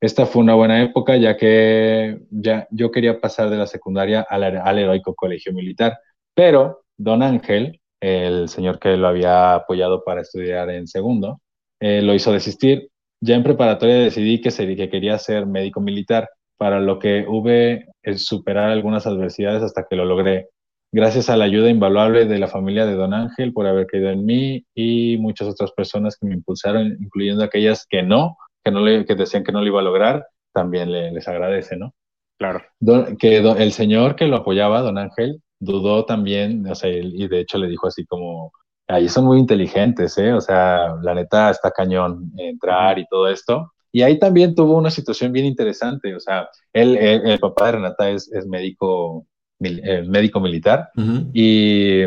Esta 0.00 0.26
fue 0.26 0.42
una 0.42 0.54
buena 0.54 0.82
época 0.82 1.16
ya 1.16 1.36
que 1.36 2.18
ya 2.30 2.66
yo 2.70 2.90
quería 2.90 3.20
pasar 3.20 3.50
de 3.50 3.56
la 3.56 3.66
secundaria 3.66 4.26
al, 4.28 4.42
al 4.42 4.78
heroico 4.78 5.14
colegio 5.14 5.52
militar, 5.52 5.98
pero 6.34 6.82
don 6.96 7.22
Ángel, 7.22 7.80
el 8.00 8.48
señor 8.48 8.78
que 8.78 8.96
lo 8.96 9.06
había 9.06 9.54
apoyado 9.54 10.02
para 10.02 10.22
estudiar 10.22 10.70
en 10.70 10.88
segundo, 10.88 11.40
eh, 11.78 12.02
lo 12.02 12.14
hizo 12.14 12.32
desistir. 12.32 12.91
Ya 13.22 13.36
en 13.36 13.44
preparatoria 13.44 13.94
decidí 13.94 14.40
que, 14.40 14.50
se, 14.50 14.74
que 14.74 14.90
quería 14.90 15.16
ser 15.16 15.46
médico 15.46 15.80
militar, 15.80 16.28
para 16.58 16.80
lo 16.80 16.98
que 16.98 17.24
hube 17.28 17.86
es 18.02 18.26
superar 18.26 18.70
algunas 18.70 19.06
adversidades 19.06 19.62
hasta 19.62 19.86
que 19.88 19.94
lo 19.94 20.04
logré. 20.04 20.48
Gracias 20.92 21.30
a 21.30 21.36
la 21.36 21.44
ayuda 21.44 21.70
invaluable 21.70 22.26
de 22.26 22.38
la 22.38 22.48
familia 22.48 22.84
de 22.84 22.94
Don 22.94 23.14
Ángel 23.14 23.52
por 23.52 23.66
haber 23.66 23.86
creído 23.86 24.10
en 24.10 24.26
mí 24.26 24.64
y 24.74 25.18
muchas 25.18 25.48
otras 25.48 25.70
personas 25.70 26.16
que 26.16 26.26
me 26.26 26.34
impulsaron, 26.34 26.98
incluyendo 27.00 27.44
aquellas 27.44 27.86
que 27.88 28.02
no, 28.02 28.36
que, 28.64 28.72
no 28.72 28.80
le, 28.80 29.04
que 29.04 29.14
decían 29.14 29.44
que 29.44 29.52
no 29.52 29.60
lo 29.60 29.68
iba 29.68 29.80
a 29.80 29.84
lograr, 29.84 30.26
también 30.52 30.90
le, 30.90 31.12
les 31.12 31.26
agradece, 31.28 31.76
¿no? 31.76 31.94
Claro. 32.38 32.60
Don, 32.80 33.16
que 33.16 33.40
don, 33.40 33.60
el 33.60 33.70
señor 33.70 34.16
que 34.16 34.26
lo 34.26 34.36
apoyaba, 34.36 34.82
Don 34.82 34.98
Ángel, 34.98 35.40
dudó 35.60 36.04
también, 36.04 36.66
o 36.68 36.74
sea, 36.74 36.90
y 36.90 37.28
de 37.28 37.40
hecho 37.40 37.58
le 37.58 37.68
dijo 37.68 37.86
así 37.86 38.04
como, 38.04 38.52
ahí 38.92 39.08
son 39.08 39.24
muy 39.24 39.38
inteligentes, 39.38 40.16
¿eh? 40.18 40.32
O 40.32 40.40
sea, 40.40 40.96
la 41.02 41.14
neta 41.14 41.50
está 41.50 41.70
cañón 41.70 42.32
entrar 42.36 42.98
y 42.98 43.06
todo 43.06 43.28
esto. 43.28 43.72
Y 43.90 44.02
ahí 44.02 44.18
también 44.18 44.54
tuvo 44.54 44.76
una 44.76 44.90
situación 44.90 45.32
bien 45.32 45.44
interesante, 45.44 46.14
o 46.14 46.20
sea, 46.20 46.48
él, 46.72 46.96
él 46.96 47.22
el 47.26 47.38
papá 47.38 47.66
de 47.66 47.72
Renata 47.72 48.08
es, 48.08 48.32
es 48.32 48.46
médico, 48.46 49.26
mil, 49.58 49.80
eh, 49.84 50.02
médico 50.02 50.40
militar 50.40 50.88
uh 50.96 51.00
-huh. 51.00 51.30
y 51.34 52.04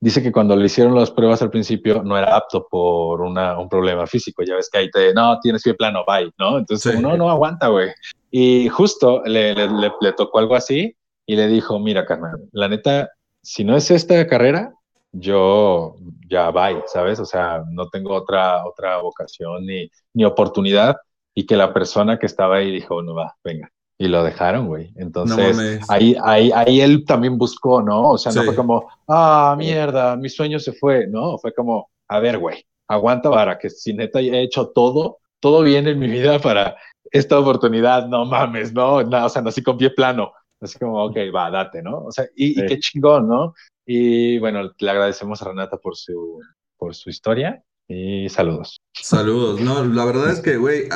dice 0.00 0.22
que 0.22 0.32
cuando 0.32 0.56
le 0.56 0.66
hicieron 0.66 0.96
las 0.96 1.10
pruebas 1.12 1.40
al 1.40 1.50
principio 1.50 2.02
no 2.02 2.18
era 2.18 2.36
apto 2.36 2.66
por 2.68 3.20
una, 3.20 3.58
un 3.58 3.68
problema 3.68 4.06
físico, 4.08 4.42
ya 4.42 4.56
ves 4.56 4.68
que 4.70 4.78
ahí 4.78 4.90
te, 4.90 5.14
no, 5.14 5.38
tienes 5.40 5.62
pie 5.62 5.74
plano, 5.74 6.04
bye, 6.04 6.32
¿no? 6.36 6.58
Entonces, 6.58 6.96
sí. 6.96 7.00
no, 7.00 7.16
no 7.16 7.30
aguanta, 7.30 7.68
güey. 7.68 7.90
Y 8.30 8.68
justo 8.68 9.22
le, 9.24 9.54
le, 9.54 9.68
le, 9.68 9.92
le 10.00 10.12
tocó 10.14 10.40
algo 10.40 10.56
así 10.56 10.96
y 11.26 11.36
le 11.36 11.46
dijo, 11.46 11.78
mira, 11.78 12.06
carnal, 12.06 12.40
la 12.52 12.68
neta, 12.68 13.10
si 13.42 13.62
no 13.62 13.76
es 13.76 13.90
esta 13.90 14.26
carrera, 14.26 14.72
yo 15.12 15.96
ya 16.28 16.50
bye, 16.50 16.82
¿sabes? 16.86 17.18
O 17.20 17.24
sea, 17.24 17.62
no 17.70 17.88
tengo 17.88 18.14
otra, 18.14 18.64
otra 18.66 18.98
vocación 18.98 19.64
ni, 19.66 19.90
ni 20.14 20.24
oportunidad. 20.24 20.96
Y 21.34 21.46
que 21.46 21.56
la 21.56 21.72
persona 21.72 22.18
que 22.18 22.26
estaba 22.26 22.56
ahí 22.56 22.70
dijo, 22.72 23.00
no 23.02 23.14
va, 23.14 23.36
venga. 23.44 23.70
y 24.00 24.08
lo 24.08 24.22
dejaron, 24.24 24.66
güey. 24.68 24.92
No 24.94 25.02
Entonces, 25.02 25.56
mames. 25.56 25.90
ahí, 25.90 26.16
ahí, 26.22 26.50
ahí 26.54 26.80
él 26.80 27.04
también 27.04 27.36
buscó, 27.38 27.82
¿no? 27.82 28.10
O 28.12 28.18
sea, 28.18 28.32
no 28.32 28.40
Sí. 28.42 28.46
fue 28.46 28.54
como, 28.56 28.88
ah, 29.08 29.54
mierda, 29.58 30.16
mi 30.16 30.28
sueño 30.28 30.58
se 30.60 30.72
fue, 30.72 31.06
¿no? 31.08 31.36
Fue 31.38 31.52
como, 31.52 31.90
a 32.08 32.20
ver, 32.20 32.38
güey, 32.38 32.64
aguanta 32.88 33.30
para 33.30 33.58
que 33.58 33.70
si 33.70 33.92
neta 33.94 34.20
he 34.20 34.42
hecho 34.42 34.68
todo, 34.68 35.18
todo 35.40 35.62
bien 35.62 35.86
en 35.88 35.98
mi 35.98 36.08
vida 36.08 36.38
para 36.40 36.76
esta 37.10 37.38
oportunidad, 37.38 38.06
no 38.08 38.24
mames, 38.24 38.72
no, 38.72 39.02
no 39.02 39.26
o 39.26 39.28
sea, 39.28 39.42
nací 39.42 39.62
con 39.62 39.76
pie 39.78 39.90
plano. 39.90 40.32
Así 40.60 40.78
como, 40.78 41.04
ok, 41.04 41.16
va, 41.34 41.50
date, 41.50 41.82
¿no? 41.82 42.04
O 42.06 42.10
sea, 42.12 42.24
y, 42.36 42.50
y 42.52 42.54
Sí. 42.54 42.66
qué 42.66 42.78
chingón, 42.80 43.28
¿no? 43.28 43.54
Y 43.90 44.38
bueno, 44.38 44.70
le 44.78 44.90
agradecemos 44.90 45.40
a 45.40 45.46
Renata 45.46 45.78
por 45.78 45.96
su, 45.96 46.40
por 46.76 46.94
su 46.94 47.08
historia 47.08 47.64
y 47.88 48.28
saludos. 48.28 48.82
Saludos. 48.92 49.62
No, 49.62 49.82
la 49.82 50.04
verdad 50.04 50.30
es 50.30 50.40
que, 50.40 50.56
güey, 50.58 50.88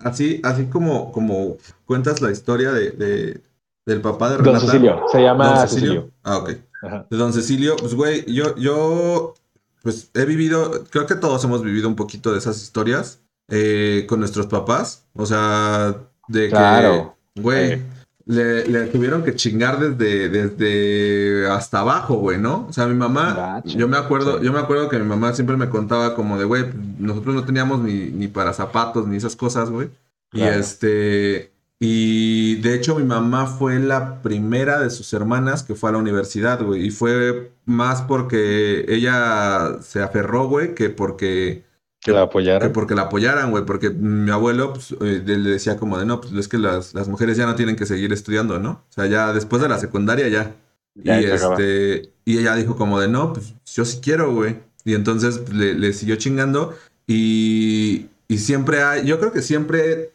así, 0.00 0.40
así 0.42 0.66
como, 0.66 1.12
como 1.12 1.58
cuentas 1.84 2.20
la 2.20 2.32
historia 2.32 2.72
de, 2.72 2.90
de- 2.90 3.40
del 3.86 4.00
papá 4.00 4.30
de 4.30 4.36
Don 4.38 4.46
Renata. 4.46 4.66
Cecilio, 4.66 5.02
se 5.12 5.22
llama 5.22 5.48
Don 5.60 5.68
Cecilio. 5.68 6.10
Ah, 6.24 6.38
ok. 6.38 6.50
Ajá. 6.82 7.06
De 7.08 7.16
Don 7.16 7.32
Cecilio, 7.32 7.76
pues, 7.76 7.94
güey, 7.94 8.24
yo, 8.32 8.56
yo, 8.56 9.34
pues, 9.82 10.10
he 10.14 10.24
vivido, 10.24 10.84
creo 10.90 11.06
que 11.06 11.14
todos 11.14 11.44
hemos 11.44 11.62
vivido 11.62 11.86
un 11.88 11.94
poquito 11.96 12.32
de 12.32 12.38
esas 12.38 12.60
historias 12.60 13.22
eh, 13.48 14.06
con 14.08 14.18
nuestros 14.18 14.46
papás. 14.48 15.06
O 15.14 15.24
sea, 15.24 15.94
de 16.26 16.48
Claro. 16.48 17.14
que, 17.34 17.40
güey, 17.42 17.76
Sí. 17.78 17.82
Le, 18.30 18.66
le 18.68 18.86
tuvieron 18.86 19.22
que 19.24 19.34
chingar 19.34 19.80
desde, 19.80 20.28
desde 20.28 21.48
hasta 21.48 21.80
abajo, 21.80 22.14
güey, 22.16 22.38
¿no? 22.38 22.66
O 22.68 22.72
sea, 22.72 22.86
mi 22.86 22.94
mamá, 22.94 23.62
yo 23.64 23.88
me 23.88 23.96
acuerdo, 23.96 24.38
Sí. 24.38 24.44
yo 24.44 24.52
me 24.52 24.60
acuerdo 24.60 24.88
que 24.88 24.98
mi 24.98 25.04
mamá 25.06 25.32
siempre 25.34 25.56
me 25.56 25.68
contaba 25.68 26.14
como 26.14 26.38
de, 26.38 26.44
güey, 26.44 26.64
nosotros 26.98 27.34
no 27.34 27.44
teníamos 27.44 27.80
ni, 27.80 28.10
ni 28.10 28.28
para 28.28 28.52
zapatos 28.52 29.06
ni 29.08 29.16
esas 29.16 29.34
cosas, 29.36 29.70
güey. 29.70 29.90
Y 30.32 30.42
este, 30.42 31.50
y 31.80 32.56
de 32.56 32.74
hecho 32.74 32.94
mi 32.94 33.04
mamá 33.04 33.46
fue 33.46 33.80
la 33.80 34.22
primera 34.22 34.78
de 34.80 34.90
sus 34.90 35.12
hermanas 35.12 35.62
que 35.64 35.74
fue 35.74 35.90
a 35.90 35.92
la 35.94 35.98
universidad, 35.98 36.62
güey. 36.62 36.86
Y 36.86 36.90
fue 36.90 37.50
más 37.64 38.02
porque 38.02 38.84
ella 38.88 39.78
se 39.82 40.02
aferró, 40.02 40.46
güey, 40.46 40.74
que 40.74 40.90
porque, 40.90 41.64
Que 42.00 42.12
la 42.12 42.20
que 42.58 42.70
apoyaron. 42.70 42.72
porque 42.72 42.94
la 42.94 43.02
apoyaran, 43.02 43.50
güey. 43.50 43.64
Porque 43.64 43.90
mi 43.90 44.30
abuelo 44.30 44.72
pues, 44.72 44.92
eh, 45.00 45.22
le 45.24 45.50
decía 45.50 45.76
como 45.76 45.98
de, 45.98 46.06
no, 46.06 46.20
pues 46.20 46.32
es 46.34 46.48
que 46.48 46.58
las, 46.58 46.94
las 46.94 47.08
mujeres 47.08 47.36
ya 47.36 47.46
no 47.46 47.54
tienen 47.56 47.76
que 47.76 47.86
seguir 47.86 48.12
estudiando, 48.12 48.58
¿no? 48.58 48.84
O 48.88 48.92
sea, 48.92 49.06
ya 49.06 49.32
después 49.32 49.60
de 49.62 49.68
la 49.68 49.78
secundaria 49.78 50.28
ya. 50.28 50.56
Ya 50.94 51.20
y 51.20 51.24
se 51.24 51.32
acaba. 51.34 51.54
este, 51.54 52.12
y 52.24 52.38
ella 52.38 52.54
dijo 52.56 52.76
como 52.76 53.00
de, 53.00 53.08
no, 53.08 53.32
pues 53.32 53.54
yo 53.66 53.84
sí 53.84 54.00
quiero, 54.02 54.34
güey. 54.34 54.58
Y 54.84 54.94
entonces 54.94 55.38
pues, 55.38 55.54
le, 55.54 55.74
le 55.74 55.92
siguió 55.92 56.16
chingando. 56.16 56.74
Y, 57.06 58.08
y 58.28 58.38
siempre 58.38 58.82
hay, 58.82 59.06
yo 59.06 59.18
creo 59.18 59.32
que 59.32 59.42
siempre, 59.42 60.12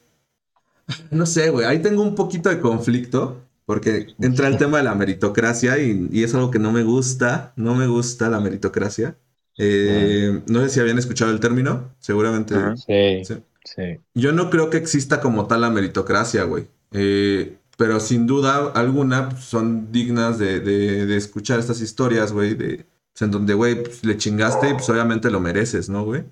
no 1.11 1.25
sé, 1.25 1.49
güey, 1.49 1.65
ahí 1.65 1.81
tengo 1.81 2.01
un 2.01 2.15
poquito 2.15 2.49
de 2.49 2.59
conflicto. 2.59 3.41
Porque 3.65 4.15
entra 4.19 4.47
el 4.47 4.57
tema 4.59 4.77
de 4.77 4.83
la 4.83 4.95
meritocracia 4.95 5.77
y, 5.79 6.07
y 6.11 6.23
es 6.23 6.35
algo 6.35 6.51
que 6.51 6.59
no 6.59 6.71
me 6.71 6.83
gusta, 6.83 7.53
no 7.55 7.75
me 7.75 7.87
gusta 7.87 8.29
la 8.29 8.39
meritocracia. 8.39 9.17
Eh, 9.57 10.41
no 10.47 10.61
sé 10.61 10.69
si 10.69 10.79
habían 10.79 10.97
escuchado 10.97 11.31
el 11.31 11.39
término, 11.39 11.91
seguramente. 11.99 12.55
Sí, 12.77 13.23
Sí. 13.25 13.43
sí. 13.63 13.99
Yo 14.13 14.31
no 14.31 14.49
creo 14.49 14.69
que 14.69 14.77
exista 14.77 15.21
como 15.21 15.47
tal 15.47 15.61
la 15.61 15.69
meritocracia, 15.69 16.43
güey. 16.43 16.67
Eh, 16.91 17.57
pero 17.77 17.99
sin 17.99 18.25
duda 18.27 18.71
alguna 18.73 19.29
pues, 19.29 19.43
son 19.43 19.91
dignas 19.91 20.37
de, 20.39 20.59
de- 20.59 21.05
de 21.05 21.17
escuchar 21.17 21.59
estas 21.59 21.81
historias, 21.81 22.31
güey, 22.31 22.53
de, 22.55 22.85
pues, 23.13 23.21
en 23.21 23.31
donde, 23.31 23.53
güey, 23.53 23.81
pues, 23.83 24.03
le 24.05 24.17
chingaste 24.17 24.69
y 24.69 24.73
pues 24.73 24.89
obviamente 24.89 25.29
lo 25.31 25.39
mereces, 25.39 25.89
¿no, 25.89 26.03
güey? 26.05 26.23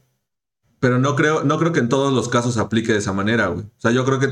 Pero 0.80 1.00
no 1.00 1.16
creo, 1.16 1.44
no 1.44 1.58
creo 1.60 1.72
que 1.72 1.80
en 1.80 1.88
todos 1.90 2.14
los 2.14 2.28
casos 2.28 2.58
aplique 2.58 2.92
de 2.92 3.00
esa 3.00 3.14
manera, 3.14 3.48
güey. 3.48 3.62
O 3.66 3.72
sea, 3.80 3.92
yo 3.92 4.04
creo 4.06 4.20
que 4.20 4.28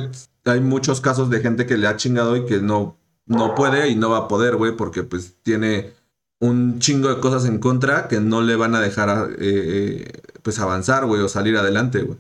hay 0.46 0.60
muchos 0.60 1.00
casos 1.00 1.30
de 1.30 1.40
gente 1.40 1.66
que 1.66 1.78
le 1.78 1.88
ha 1.88 1.96
chingado 1.96 2.36
y 2.36 2.46
que 2.46 2.62
no, 2.62 2.98
no 3.26 3.56
puede 3.56 3.88
y 3.90 3.96
no 3.96 4.10
va 4.10 4.18
a 4.20 4.28
poder, 4.28 4.58
güey, 4.58 4.76
porque 4.76 5.04
pues 5.04 5.36
tiene 5.44 5.94
un 6.42 6.80
chingo 6.80 7.08
de 7.08 7.22
cosas 7.22 7.46
en 7.46 7.60
contra 7.60 8.08
que 8.10 8.20
no 8.20 8.42
le 8.42 8.56
van 8.58 8.76
a 8.76 8.82
dejar 8.82 9.10
a- 9.10 9.28
eh, 9.28 9.38
eh, 9.40 10.12
pues 10.44 10.60
avanzar, 10.60 11.06
güey, 11.06 11.22
o 11.22 11.30
salir 11.30 11.56
adelante, 11.56 12.02
güey. 12.02 12.18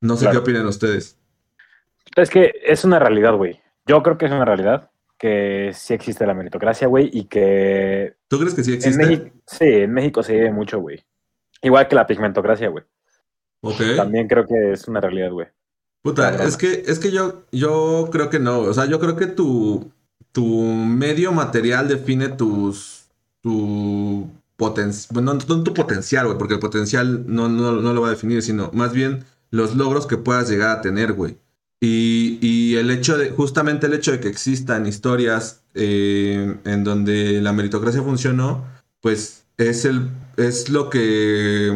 No 0.00 0.14
sé 0.16 0.26
Claro. 0.26 0.32
qué 0.44 0.50
opinan 0.50 0.66
ustedes. 0.66 1.18
Es 2.14 2.30
que 2.30 2.52
es 2.64 2.84
una 2.84 2.98
realidad, 3.00 3.34
güey. 3.34 3.60
Yo 3.86 4.02
creo 4.02 4.16
que 4.18 4.26
es 4.26 4.32
una 4.32 4.44
realidad 4.44 4.90
que 5.18 5.72
sí 5.74 5.94
existe 5.94 6.26
la 6.26 6.34
meritocracia, 6.34 6.86
güey, 6.86 7.10
y 7.12 7.24
que 7.24 8.14
¿Tú 8.28 8.38
crees 8.38 8.54
que 8.54 8.62
sí 8.64 8.70
en 8.72 8.76
existe? 8.76 9.06
México, 9.06 9.30
sí, 9.46 9.64
en 9.64 9.92
México 9.92 10.22
se 10.22 10.34
vive 10.34 10.52
mucho, 10.52 10.78
güey. 10.80 11.02
Igual 11.62 11.88
que 11.88 11.94
la 11.96 12.06
pigmentocracia, 12.06 12.68
güey. 12.68 12.84
También 13.96 14.28
creo 14.28 14.46
que 14.46 14.72
es 14.72 14.86
una 14.88 15.00
realidad, 15.00 15.30
güey. 15.30 15.46
Puta, 16.02 16.44
es 16.44 16.58
que, 16.58 16.82
es 16.86 16.98
que 16.98 17.10
yo, 17.10 17.44
yo 17.50 18.10
creo 18.12 18.28
que 18.28 18.38
no. 18.38 18.58
O 18.60 18.74
sea, 18.74 18.84
yo 18.84 19.00
creo 19.00 19.16
que 19.16 19.26
tu, 19.26 19.90
tu 20.32 20.44
medio 20.44 21.32
material 21.32 21.88
define 21.88 22.28
tus, 22.28 23.03
tu 23.44 24.30
potencial. 24.56 25.08
Bueno, 25.12 25.34
no, 25.34 25.56
no 25.56 25.62
tu 25.62 25.74
potencial, 25.74 26.26
güey, 26.26 26.38
porque 26.38 26.54
el 26.54 26.60
potencial 26.60 27.24
no, 27.26 27.48
no, 27.48 27.72
no 27.72 27.92
lo 27.92 28.00
va 28.00 28.08
a 28.08 28.12
definir, 28.12 28.42
sino 28.42 28.70
más 28.72 28.92
bien 28.92 29.24
los 29.50 29.76
logros 29.76 30.06
que 30.06 30.16
puedas 30.16 30.48
llegar 30.48 30.70
a 30.70 30.80
tener, 30.80 31.12
güey. 31.12 31.36
Y, 31.80 32.38
y 32.40 32.76
el 32.76 32.90
hecho 32.90 33.18
de, 33.18 33.30
justamente 33.30 33.86
el 33.86 33.92
hecho 33.92 34.12
de 34.12 34.20
que 34.20 34.28
existan 34.28 34.86
historias 34.86 35.62
eh, 35.74 36.56
en 36.64 36.84
donde 36.84 37.42
la 37.42 37.52
meritocracia 37.52 38.02
funcionó, 38.02 38.64
pues 39.02 39.44
es 39.58 39.84
el, 39.84 40.08
es 40.38 40.70
lo 40.70 40.88
que 40.88 41.70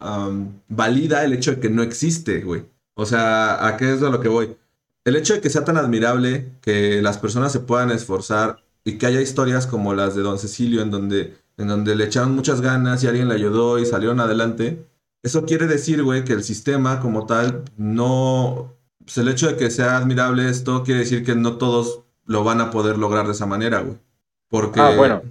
um, 0.00 0.52
valida 0.68 1.24
el 1.24 1.34
hecho 1.34 1.52
de 1.52 1.60
que 1.60 1.68
no 1.68 1.82
existe, 1.82 2.40
güey. 2.40 2.64
O 2.94 3.04
sea, 3.04 3.66
¿a 3.66 3.76
qué 3.76 3.92
es 3.92 4.00
lo 4.00 4.18
que 4.20 4.28
voy? 4.28 4.56
El 5.04 5.16
hecho 5.16 5.34
de 5.34 5.42
que 5.42 5.50
sea 5.50 5.64
tan 5.64 5.76
admirable 5.76 6.52
que 6.62 7.02
las 7.02 7.18
personas 7.18 7.52
se 7.52 7.60
puedan 7.60 7.90
esforzar 7.90 8.62
y 8.86 8.96
que 8.98 9.06
haya 9.06 9.20
historias 9.20 9.66
como 9.66 9.92
las 9.94 10.14
de 10.14 10.22
Don 10.22 10.38
Cecilio 10.38 10.80
en 10.80 10.90
donde, 10.92 11.34
en 11.58 11.66
donde 11.68 11.94
le 11.96 12.04
echaron 12.04 12.34
muchas 12.34 12.60
ganas 12.62 13.02
y 13.02 13.08
alguien 13.08 13.28
le 13.28 13.34
ayudó 13.34 13.78
y 13.80 13.84
salieron 13.84 14.20
adelante, 14.20 14.86
eso 15.24 15.44
quiere 15.44 15.66
decir, 15.66 16.02
güey, 16.04 16.24
que 16.24 16.32
el 16.32 16.44
sistema 16.44 17.00
como 17.00 17.26
tal 17.26 17.64
no... 17.76 18.72
Pues 19.04 19.18
el 19.18 19.28
hecho 19.28 19.48
de 19.48 19.56
que 19.56 19.70
sea 19.70 19.96
admirable 19.96 20.48
esto 20.48 20.84
quiere 20.84 21.00
decir 21.00 21.24
que 21.24 21.34
no 21.34 21.56
todos 21.58 22.02
lo 22.26 22.44
van 22.44 22.60
a 22.60 22.70
poder 22.70 22.96
lograr 22.96 23.26
de 23.26 23.32
esa 23.32 23.44
manera, 23.46 23.80
güey. 23.80 23.98
Porque... 24.48 24.80
Ah, 24.80 24.94
bueno. 24.96 25.22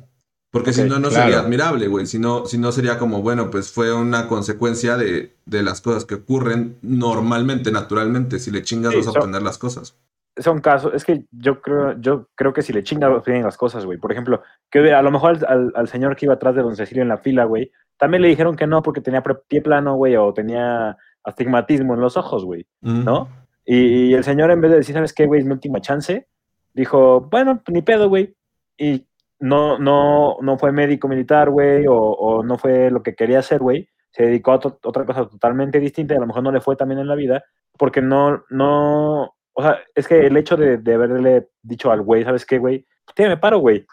Porque 0.52 0.72
si 0.72 0.84
no, 0.84 1.00
no 1.00 1.10
claro. 1.10 1.26
sería 1.26 1.40
admirable, 1.40 1.88
güey. 1.88 2.06
Si 2.08 2.18
no, 2.20 2.46
si 2.46 2.58
no 2.58 2.72
sería 2.72 2.98
como, 2.98 3.22
bueno, 3.22 3.52
pues 3.52 3.72
fue 3.72 3.94
una 3.94 4.28
consecuencia 4.30 4.96
de, 4.96 5.36
de 5.46 5.64
las 5.64 5.82
cosas 5.82 6.06
que 6.06 6.16
ocurren 6.16 6.78
normalmente, 6.82 7.72
naturalmente. 7.72 8.40
Si 8.40 8.52
le 8.52 8.64
chingas 8.64 8.92
Sí, 8.94 9.00
vas 9.00 9.08
a 9.08 9.12
so- 9.12 9.20
obtener 9.20 9.42
las 9.42 9.58
cosas. 9.58 9.96
Son 10.38 10.60
casos, 10.60 10.94
es 10.94 11.06
que 11.06 11.24
yo 11.32 11.62
creo, 11.62 11.98
yo 12.00 12.28
creo 12.36 12.52
que 12.52 12.62
si 12.62 12.74
le 12.74 12.84
chingan 12.84 13.22
bien 13.26 13.44
las 13.44 13.58
cosas, 13.58 13.86
güey. 13.86 13.98
Por 13.98 14.12
ejemplo, 14.12 14.42
que 14.70 14.94
a 14.94 15.02
lo 15.02 15.12
mejor 15.12 15.38
al, 15.38 15.46
al- 15.48 15.74
al 15.76 15.88
señor 15.88 16.16
que 16.16 16.26
iba 16.26 16.34
atrás 16.34 16.56
de 16.56 16.62
Don 16.62 16.76
Cecilio 16.76 17.04
en 17.04 17.10
la 17.10 17.18
fila, 17.20 17.46
güey, 17.46 17.72
también 17.98 18.22
le 18.22 18.28
dijeron 18.28 18.56
que 18.58 18.68
no 18.68 18.82
porque 18.82 19.00
tenía 19.02 19.24
pie 19.24 19.62
plano, 19.62 19.96
güey, 19.96 20.16
o 20.18 20.34
tenía 20.34 20.98
astigmatismo 21.24 21.94
en 21.94 22.02
los 22.02 22.18
ojos, 22.18 22.44
güey. 22.44 22.68
Mm. 22.82 23.04
¿no? 23.06 23.30
Y, 23.66 24.10
y 24.10 24.14
el 24.14 24.24
señor, 24.26 24.52
en 24.52 24.60
vez 24.62 24.72
de 24.72 24.78
decir, 24.78 24.94
¿sabes 24.94 25.14
qué, 25.14 25.26
güey? 25.26 25.40
Es 25.40 25.46
mi 25.46 25.54
última 25.54 25.80
chance, 25.80 26.28
dijo, 26.74 27.22
bueno, 27.32 27.62
pues, 27.64 27.74
ni 27.74 27.82
pedo, 27.82 28.10
güey. 28.10 28.36
Y 28.78 29.08
no, 29.40 29.80
no, 29.80 30.38
no 30.42 30.58
fue 30.58 30.72
médico 30.74 31.08
militar, 31.08 31.50
güey, 31.50 31.88
o, 31.88 31.96
o 31.96 32.44
no 32.44 32.58
fue 32.58 32.92
lo 32.92 33.02
que 33.02 33.16
quería 33.16 33.40
hacer, 33.40 33.60
güey. 33.60 33.88
Se 34.12 34.24
dedicó 34.24 34.52
a 34.52 34.60
otra 34.84 35.06
cosa 35.06 35.28
totalmente 35.28 35.80
distinta 35.80 36.14
y 36.14 36.18
a 36.18 36.22
lo 36.22 36.28
mejor 36.28 36.44
no 36.44 36.52
le 36.52 36.62
fue 36.62 36.76
también 36.76 37.00
en 37.00 37.08
la 37.08 37.16
vida, 37.16 37.44
porque 37.78 38.02
no, 38.02 38.44
no, 38.50 39.35
o 39.56 39.62
sea, 39.64 39.80
es 39.96 40.08
que 40.08 40.28
el 40.28 40.38
hecho 40.38 40.56
de, 40.58 40.78
de 40.78 40.94
haberle 40.94 41.50
dicho 41.64 41.92
al 41.92 42.02
güey, 42.02 42.24
¿sabes 42.24 42.46
qué, 42.46 42.60
güey? 42.60 42.86
Te 43.16 43.28
me 43.28 43.38
paro, 43.38 43.60
güey. 43.60 43.86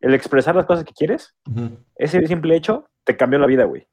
El 0.00 0.14
expresar 0.14 0.56
las 0.56 0.64
cosas 0.66 0.84
que 0.84 0.94
quieres, 0.94 1.34
ese 1.96 2.26
simple 2.26 2.56
hecho 2.56 2.86
te 3.04 3.16
cambió 3.16 3.38
la 3.38 3.46
vida, 3.46 3.64
güey. 3.64 3.86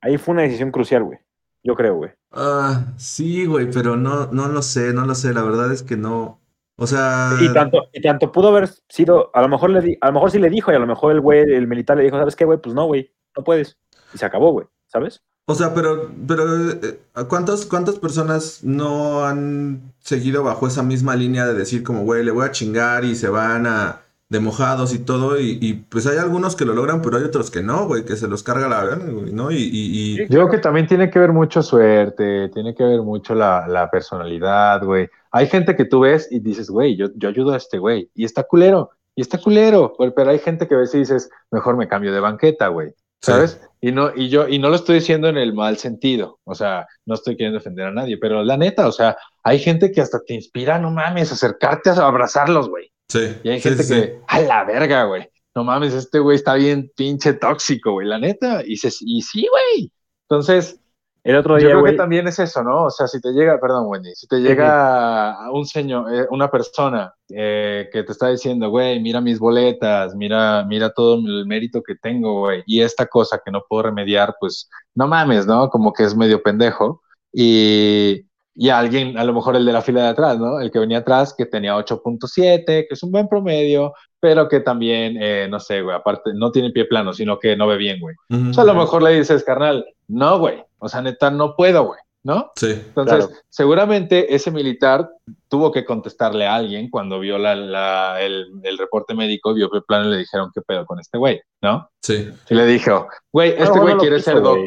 Ahí 0.00 0.16
fue 0.16 0.32
una 0.32 0.42
decisión 0.42 0.70
crucial, 0.70 1.02
güey. 1.02 1.18
Yo 1.62 1.74
creo, 1.74 1.96
güey. 1.96 2.10
Ah, 2.30 2.86
sí, 2.96 3.44
güey, 3.46 3.70
pero 3.70 3.96
no, 3.96 4.26
no 4.28 4.48
lo 4.48 4.62
sé, 4.62 4.92
no 4.94 5.04
lo 5.04 5.14
sé. 5.14 5.34
La 5.34 5.42
verdad 5.42 5.72
es 5.72 5.82
que 5.82 5.96
no. 5.96 6.40
O 6.76 6.86
sea. 6.86 7.30
Y 7.40 7.52
tanto, 7.52 7.88
y 7.92 8.00
tanto 8.00 8.32
pudo 8.32 8.48
haber 8.48 8.68
sido, 8.88 9.30
a 9.34 9.42
lo 9.42 9.48
mejor 9.48 9.70
le 9.70 9.80
di- 9.82 9.98
a 10.00 10.06
lo 10.06 10.12
mejor 10.14 10.30
sí 10.30 10.38
le 10.38 10.48
dijo, 10.48 10.72
y 10.72 10.76
a 10.76 10.78
lo 10.78 10.86
mejor 10.86 11.12
el 11.12 11.20
güey, 11.20 11.40
el 11.42 11.66
militar 11.66 11.96
le 11.98 12.04
dijo, 12.04 12.16
¿sabes 12.16 12.36
qué, 12.36 12.44
güey? 12.46 12.58
Pues 12.58 12.74
no, 12.74 12.86
güey, 12.86 13.12
no 13.36 13.42
puedes. 13.44 13.76
Y 14.14 14.18
se 14.18 14.24
acabó, 14.24 14.52
güey, 14.52 14.66
¿sabes? 14.86 15.22
O 15.50 15.54
sea, 15.56 15.74
pero, 15.74 16.08
pero 16.28 16.70
eh, 16.70 17.00
¿cuántas, 17.28 17.66
¿cuántas 17.66 17.98
personas 17.98 18.62
no 18.62 19.24
han 19.24 19.92
seguido 19.98 20.44
bajo 20.44 20.68
esa 20.68 20.84
misma 20.84 21.16
línea 21.16 21.44
de 21.44 21.54
decir 21.54 21.82
como, 21.82 22.04
güey, 22.04 22.24
le 22.24 22.30
voy 22.30 22.46
a 22.46 22.52
chingar 22.52 23.04
y 23.04 23.16
se 23.16 23.28
van 23.28 23.66
a 23.66 24.02
de 24.28 24.38
mojados 24.38 24.94
y 24.94 25.00
todo? 25.00 25.40
Y, 25.40 25.58
y, 25.60 25.72
pues 25.74 26.06
hay 26.06 26.18
algunos 26.18 26.54
que 26.54 26.64
lo 26.64 26.72
logran, 26.72 27.02
pero 27.02 27.16
hay 27.16 27.24
otros 27.24 27.50
que 27.50 27.64
no, 27.64 27.88
güey, 27.88 28.04
que 28.04 28.14
se 28.14 28.28
los 28.28 28.44
carga 28.44 28.68
la 28.68 28.84
verga, 28.84 29.10
güey, 29.10 29.32
¿no? 29.32 29.50
Y, 29.50 29.56
y, 29.56 30.12
y- 30.12 30.16
Sí. 30.18 30.22
Yo 30.28 30.38
creo 30.38 30.50
que 30.50 30.58
también 30.58 30.86
tiene 30.86 31.10
que 31.10 31.18
ver 31.18 31.32
mucho 31.32 31.62
suerte, 31.62 32.48
tiene 32.50 32.72
que 32.72 32.84
ver 32.84 33.02
mucho 33.02 33.34
la, 33.34 33.66
la 33.66 33.90
personalidad, 33.90 34.84
güey. 34.84 35.08
Hay 35.32 35.48
gente 35.48 35.74
que 35.74 35.84
tú 35.84 35.98
ves 35.98 36.28
y 36.30 36.38
dices, 36.38 36.70
güey, 36.70 36.96
yo, 36.96 37.06
yo 37.16 37.28
ayudo 37.28 37.54
a 37.54 37.56
este 37.56 37.78
güey, 37.78 38.08
y 38.14 38.24
está 38.24 38.44
culero, 38.44 38.90
y 39.16 39.22
está 39.22 39.38
culero, 39.38 39.94
güey, 39.98 40.12
pero 40.14 40.30
hay 40.30 40.38
gente 40.38 40.68
que 40.68 40.76
ves 40.76 40.94
y 40.94 40.98
dices, 40.98 41.28
mejor 41.50 41.76
me 41.76 41.88
cambio 41.88 42.12
de 42.12 42.20
banqueta, 42.20 42.68
güey. 42.68 42.94
¿Sabes? 43.20 43.60
Y 43.80 43.92
no, 43.92 44.12
y 44.14 44.28
yo, 44.28 44.46
y 44.48 44.58
no 44.58 44.68
lo 44.68 44.76
estoy 44.76 44.96
diciendo 44.96 45.28
en 45.28 45.38
el 45.38 45.54
mal 45.54 45.78
sentido, 45.78 46.38
o 46.44 46.54
sea, 46.54 46.86
no 47.06 47.14
estoy 47.14 47.36
queriendo 47.36 47.58
defender 47.58 47.86
a 47.86 47.92
nadie, 47.92 48.18
pero 48.18 48.42
la 48.44 48.56
neta, 48.56 48.86
o 48.86 48.92
sea, 48.92 49.16
hay 49.42 49.58
gente 49.58 49.90
que 49.90 50.00
hasta 50.02 50.20
te 50.20 50.34
inspira, 50.34 50.78
no 50.78 50.90
mames, 50.90 51.32
acercarte 51.32 51.90
a 51.90 51.94
abrazarlos, 51.94 52.68
güey. 52.68 52.90
Sí. 53.08 53.36
Y 53.42 53.48
hay 53.48 53.60
sí, 53.60 53.68
gente 53.68 53.84
sí, 53.84 53.94
que, 53.94 54.20
a 54.26 54.40
la 54.40 54.64
verga, 54.64 55.04
güey. 55.04 55.28
No 55.54 55.64
mames, 55.64 55.94
este 55.94 56.18
güey 56.20 56.36
está 56.36 56.54
bien 56.54 56.92
pinche 56.94 57.32
tóxico, 57.32 57.92
güey, 57.92 58.06
la 58.06 58.18
neta. 58.18 58.62
Y, 58.64 58.76
se, 58.76 58.90
y 59.00 59.22
sí, 59.22 59.46
güey. 59.50 59.90
Entonces, 60.28 60.79
El 61.22 61.36
otro 61.36 61.54
yo 61.58 61.58
día, 61.58 61.68
creo 61.70 61.80
güey. 61.80 61.92
que 61.92 61.98
también 61.98 62.26
es 62.28 62.38
eso, 62.38 62.62
¿no? 62.62 62.84
O 62.84 62.90
sea, 62.90 63.06
si 63.06 63.20
te 63.20 63.32
llega, 63.32 63.60
perdón, 63.60 63.86
Wendy, 63.88 64.14
si 64.14 64.26
te 64.26 64.40
llega 64.40 65.32
a 65.32 65.50
un 65.52 65.66
señor, 65.66 66.12
eh, 66.14 66.26
una 66.30 66.50
persona 66.50 67.14
eh, 67.28 67.88
que 67.92 68.02
te 68.02 68.12
está 68.12 68.28
diciendo, 68.28 68.70
güey, 68.70 69.00
mira 69.00 69.20
mis 69.20 69.38
boletas, 69.38 70.14
mira, 70.14 70.64
mira 70.64 70.92
todo 70.92 71.16
el 71.16 71.46
mérito 71.46 71.82
que 71.82 71.96
tengo, 71.96 72.40
güey, 72.40 72.62
y 72.66 72.80
esta 72.80 73.06
cosa 73.06 73.40
que 73.44 73.50
no 73.50 73.62
puedo 73.68 73.84
remediar, 73.84 74.34
pues 74.40 74.68
no 74.94 75.06
mames, 75.08 75.46
¿no? 75.46 75.68
Como 75.68 75.92
que 75.92 76.04
es 76.04 76.16
medio 76.16 76.42
pendejo. 76.42 77.02
Y, 77.32 78.24
y 78.62 78.68
alguien, 78.68 79.16
a 79.16 79.24
lo 79.24 79.32
mejor 79.32 79.56
el 79.56 79.64
de 79.64 79.72
la 79.72 79.80
fila 79.80 80.02
de 80.02 80.08
atrás, 80.08 80.38
¿no? 80.38 80.60
El 80.60 80.70
que 80.70 80.78
venía 80.78 80.98
atrás, 80.98 81.32
que 81.36 81.46
tenía 81.46 81.74
8.7, 81.78 82.64
que 82.66 82.86
es 82.90 83.02
un 83.02 83.10
buen 83.10 83.26
promedio, 83.26 83.94
pero 84.20 84.48
que 84.48 84.60
también, 84.60 85.16
eh, 85.18 85.48
no 85.50 85.58
sé, 85.60 85.80
güey, 85.80 85.96
aparte, 85.96 86.32
no 86.34 86.50
tiene 86.52 86.70
pie 86.70 86.84
plano, 86.84 87.14
sino 87.14 87.38
que 87.38 87.56
no 87.56 87.66
ve 87.66 87.78
bien, 87.78 87.98
güey. 88.00 88.14
Ujú. 88.28 88.50
O 88.50 88.52
sea, 88.52 88.64
a 88.64 88.66
lo 88.66 88.74
mejor 88.74 89.02
le 89.02 89.18
dices, 89.18 89.44
carnal, 89.44 89.86
no, 90.08 90.38
güey. 90.38 90.62
O 90.78 90.88
sea, 90.90 91.00
neta, 91.00 91.30
no 91.30 91.56
puedo, 91.56 91.84
güey. 91.86 92.00
¿No? 92.22 92.52
Sí. 92.54 92.66
Entonces, 92.72 93.28
Claro. 93.28 93.40
seguramente 93.48 94.34
ese 94.34 94.50
militar 94.50 95.08
tuvo 95.48 95.72
que 95.72 95.86
contestarle 95.86 96.46
a 96.46 96.54
alguien 96.56 96.90
cuando 96.90 97.18
vio 97.18 97.38
la, 97.38 97.54
la- 97.54 98.20
el, 98.20 98.46
el 98.62 98.76
reporte 98.76 99.14
médico, 99.14 99.54
vio 99.54 99.70
el 99.72 99.82
plan 99.84 100.04
y 100.04 100.08
le 100.10 100.18
dijeron, 100.18 100.50
¿qué 100.54 100.60
pedo 100.60 100.84
con 100.84 101.00
este 101.00 101.16
güey? 101.16 101.40
¿no? 101.62 101.88
Sí. 102.02 102.28
Y 102.50 102.54
le 102.54 102.66
dijo, 102.66 103.08
güey, 103.32 103.52
Ah, 103.58 103.64
este 103.64 103.78
güey 103.80 103.96
quiere 103.96 104.16
quiso, 104.16 104.32
ser 104.32 104.40
güey. 104.40 104.66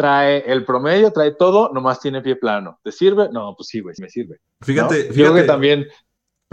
Trae 0.00 0.50
el 0.50 0.64
promedio, 0.64 1.12
trae 1.12 1.32
todo, 1.32 1.70
nomás 1.74 2.00
tiene 2.00 2.22
pie 2.22 2.36
plano. 2.36 2.78
¿Te 2.82 2.90
sirve? 2.90 3.28
No, 3.30 3.54
pues 3.54 3.68
sí, 3.68 3.80
güey, 3.80 3.94
me 4.00 4.08
sirve. 4.08 4.40
¿no? 4.60 4.66
Fíjate, 4.66 5.08
Yo 5.08 5.12
creo 5.12 5.14
fíjate. 5.26 5.40
que 5.42 5.46
también, 5.46 5.86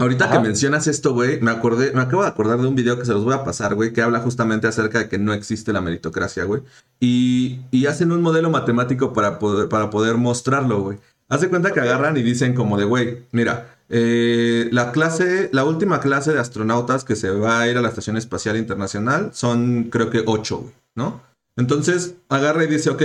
Ahorita 0.00 0.26
Ajá. 0.26 0.34
que 0.34 0.46
mencionas 0.46 0.86
esto, 0.86 1.12
güey, 1.12 1.40
me 1.40 1.50
acordé, 1.50 1.92
me 1.92 2.02
acabo 2.02 2.22
de 2.22 2.28
acordar 2.28 2.60
de 2.60 2.68
un 2.68 2.76
video 2.76 2.96
que 2.98 3.04
se 3.04 3.12
los 3.12 3.24
voy 3.24 3.34
a 3.34 3.42
pasar, 3.42 3.74
güey, 3.74 3.92
que 3.92 4.00
habla 4.02 4.20
justamente 4.20 4.68
acerca 4.68 4.98
de 5.00 5.08
que 5.08 5.18
no 5.18 5.32
existe 5.32 5.72
la 5.72 5.80
meritocracia, 5.80 6.44
güey. 6.44 6.62
Y, 7.00 7.60
y 7.72 7.86
hacen 7.86 8.12
un 8.12 8.22
modelo 8.22 8.48
matemático 8.50 9.12
para 9.12 9.38
poder, 9.40 9.68
para 9.68 9.90
poder 9.90 10.16
mostrarlo, 10.16 10.82
güey. 10.82 10.98
Hace 11.28 11.48
cuenta 11.48 11.72
que 11.72 11.80
agarran 11.80 12.16
y 12.16 12.22
dicen 12.22 12.54
como 12.54 12.76
de, 12.78 12.84
güey, 12.84 13.24
mira, 13.32 13.74
eh, 13.88 14.68
la 14.70 14.92
clase, 14.92 15.50
la 15.52 15.64
última 15.64 15.98
clase 16.00 16.32
de 16.32 16.38
astronautas 16.38 17.02
que 17.04 17.16
se 17.16 17.30
va 17.30 17.60
a 17.60 17.68
ir 17.68 17.76
a 17.76 17.82
la 17.82 17.88
Estación 17.88 18.16
Espacial 18.16 18.56
Internacional 18.56 19.30
son, 19.32 19.88
creo 19.90 20.10
que, 20.10 20.22
ocho, 20.26 20.58
güey, 20.58 20.74
¿no? 20.94 21.22
Entonces, 21.56 22.14
agarra 22.28 22.62
y 22.62 22.68
dice, 22.68 22.90
ok, 22.90 23.02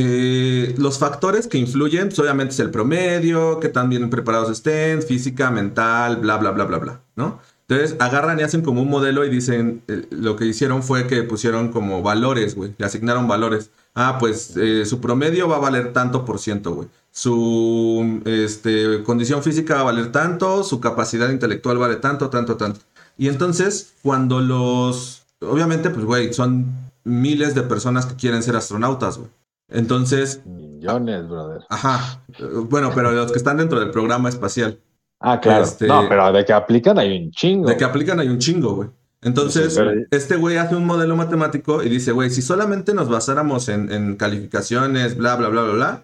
eh, 0.00 0.76
los 0.78 1.00
factores 1.00 1.48
que 1.48 1.58
influyen, 1.58 2.06
pues 2.06 2.20
obviamente 2.20 2.54
es 2.54 2.60
el 2.60 2.70
promedio, 2.70 3.58
que 3.58 3.68
tan 3.68 3.90
bien 3.90 4.08
preparados 4.10 4.48
estén, 4.48 5.02
física, 5.02 5.50
mental, 5.50 6.18
bla, 6.18 6.36
bla, 6.36 6.52
bla, 6.52 6.66
bla, 6.66 6.78
bla, 6.78 7.00
¿no? 7.16 7.40
Entonces 7.66 7.96
agarran 7.98 8.38
y 8.38 8.44
hacen 8.44 8.62
como 8.62 8.80
un 8.80 8.88
modelo 8.88 9.24
y 9.24 9.28
dicen, 9.28 9.82
eh, 9.88 10.06
lo 10.10 10.36
que 10.36 10.46
hicieron 10.46 10.84
fue 10.84 11.08
que 11.08 11.24
pusieron 11.24 11.72
como 11.72 12.00
valores, 12.00 12.54
güey, 12.54 12.76
le 12.78 12.86
asignaron 12.86 13.26
valores. 13.26 13.72
Ah, 13.92 14.18
pues 14.20 14.56
eh, 14.56 14.86
su 14.86 15.00
promedio 15.00 15.48
va 15.48 15.56
a 15.56 15.60
valer 15.60 15.92
tanto 15.92 16.24
por 16.24 16.38
ciento, 16.38 16.74
güey. 16.74 16.88
Su 17.10 18.22
este, 18.24 19.02
condición 19.02 19.42
física 19.42 19.74
va 19.74 19.80
a 19.80 19.84
valer 19.84 20.12
tanto, 20.12 20.62
su 20.62 20.78
capacidad 20.78 21.28
intelectual 21.28 21.76
vale 21.76 21.96
tanto, 21.96 22.30
tanto, 22.30 22.56
tanto. 22.56 22.78
Y 23.16 23.26
entonces, 23.26 23.94
cuando 24.02 24.40
los... 24.40 25.24
Obviamente, 25.40 25.90
pues, 25.90 26.04
güey, 26.04 26.32
son 26.32 26.66
miles 27.02 27.56
de 27.56 27.62
personas 27.62 28.06
que 28.06 28.14
quieren 28.14 28.44
ser 28.44 28.54
astronautas, 28.54 29.18
güey. 29.18 29.30
Entonces, 29.70 30.42
millones, 30.46 31.28
brother. 31.28 31.62
ajá. 31.68 32.22
Bueno, 32.68 32.90
pero 32.94 33.10
los 33.12 33.30
que 33.32 33.38
están 33.38 33.58
dentro 33.58 33.78
del 33.80 33.90
programa 33.90 34.28
espacial. 34.28 34.78
Ah, 35.20 35.40
claro. 35.40 35.64
Este- 35.64 35.86
No, 35.86 36.06
pero 36.08 36.32
de 36.32 36.44
que 36.44 36.52
aplican 36.52 36.98
hay 36.98 37.16
un 37.24 37.30
chingo. 37.32 37.68
De 37.68 37.76
que 37.76 37.84
aplican 37.84 38.20
hay 38.20 38.28
un 38.28 38.38
chingo, 38.38 38.74
güey. 38.74 38.88
Entonces, 39.22 39.74
Sí, 39.74 39.80
pero- 39.80 39.92
este 40.10 40.36
güey 40.36 40.56
hace 40.58 40.76
un 40.76 40.86
modelo 40.86 41.16
matemático 41.16 41.82
y 41.82 41.88
dice, 41.88 42.12
güey, 42.12 42.30
si 42.30 42.40
solamente 42.40 42.94
nos 42.94 43.08
basáramos 43.08 43.68
en, 43.68 43.90
en 43.92 44.16
calificaciones, 44.16 45.16
bla, 45.16 45.34
bla, 45.36 45.48
bla, 45.48 45.62
bla, 45.62 45.72
bla, 45.74 46.02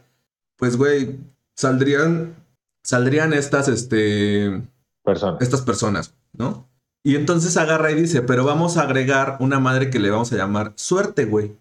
pues, 0.58 0.76
güey, 0.76 1.18
saldrían, 1.56 2.34
saldrían 2.82 3.32
estas, 3.32 3.68
este, 3.68 4.62
Personas. 5.04 5.40
estas 5.40 5.62
personas, 5.62 6.14
¿no? 6.32 6.68
Y 7.04 7.14
entonces 7.16 7.56
agarra 7.56 7.92
y 7.92 7.94
dice, 7.94 8.22
pero 8.22 8.44
vamos 8.44 8.76
a 8.78 8.82
agregar 8.82 9.36
una 9.38 9.60
madre 9.60 9.90
que 9.90 10.00
le 10.00 10.10
vamos 10.10 10.32
a 10.32 10.36
llamar 10.36 10.72
suerte, 10.74 11.24
güey. 11.26 11.52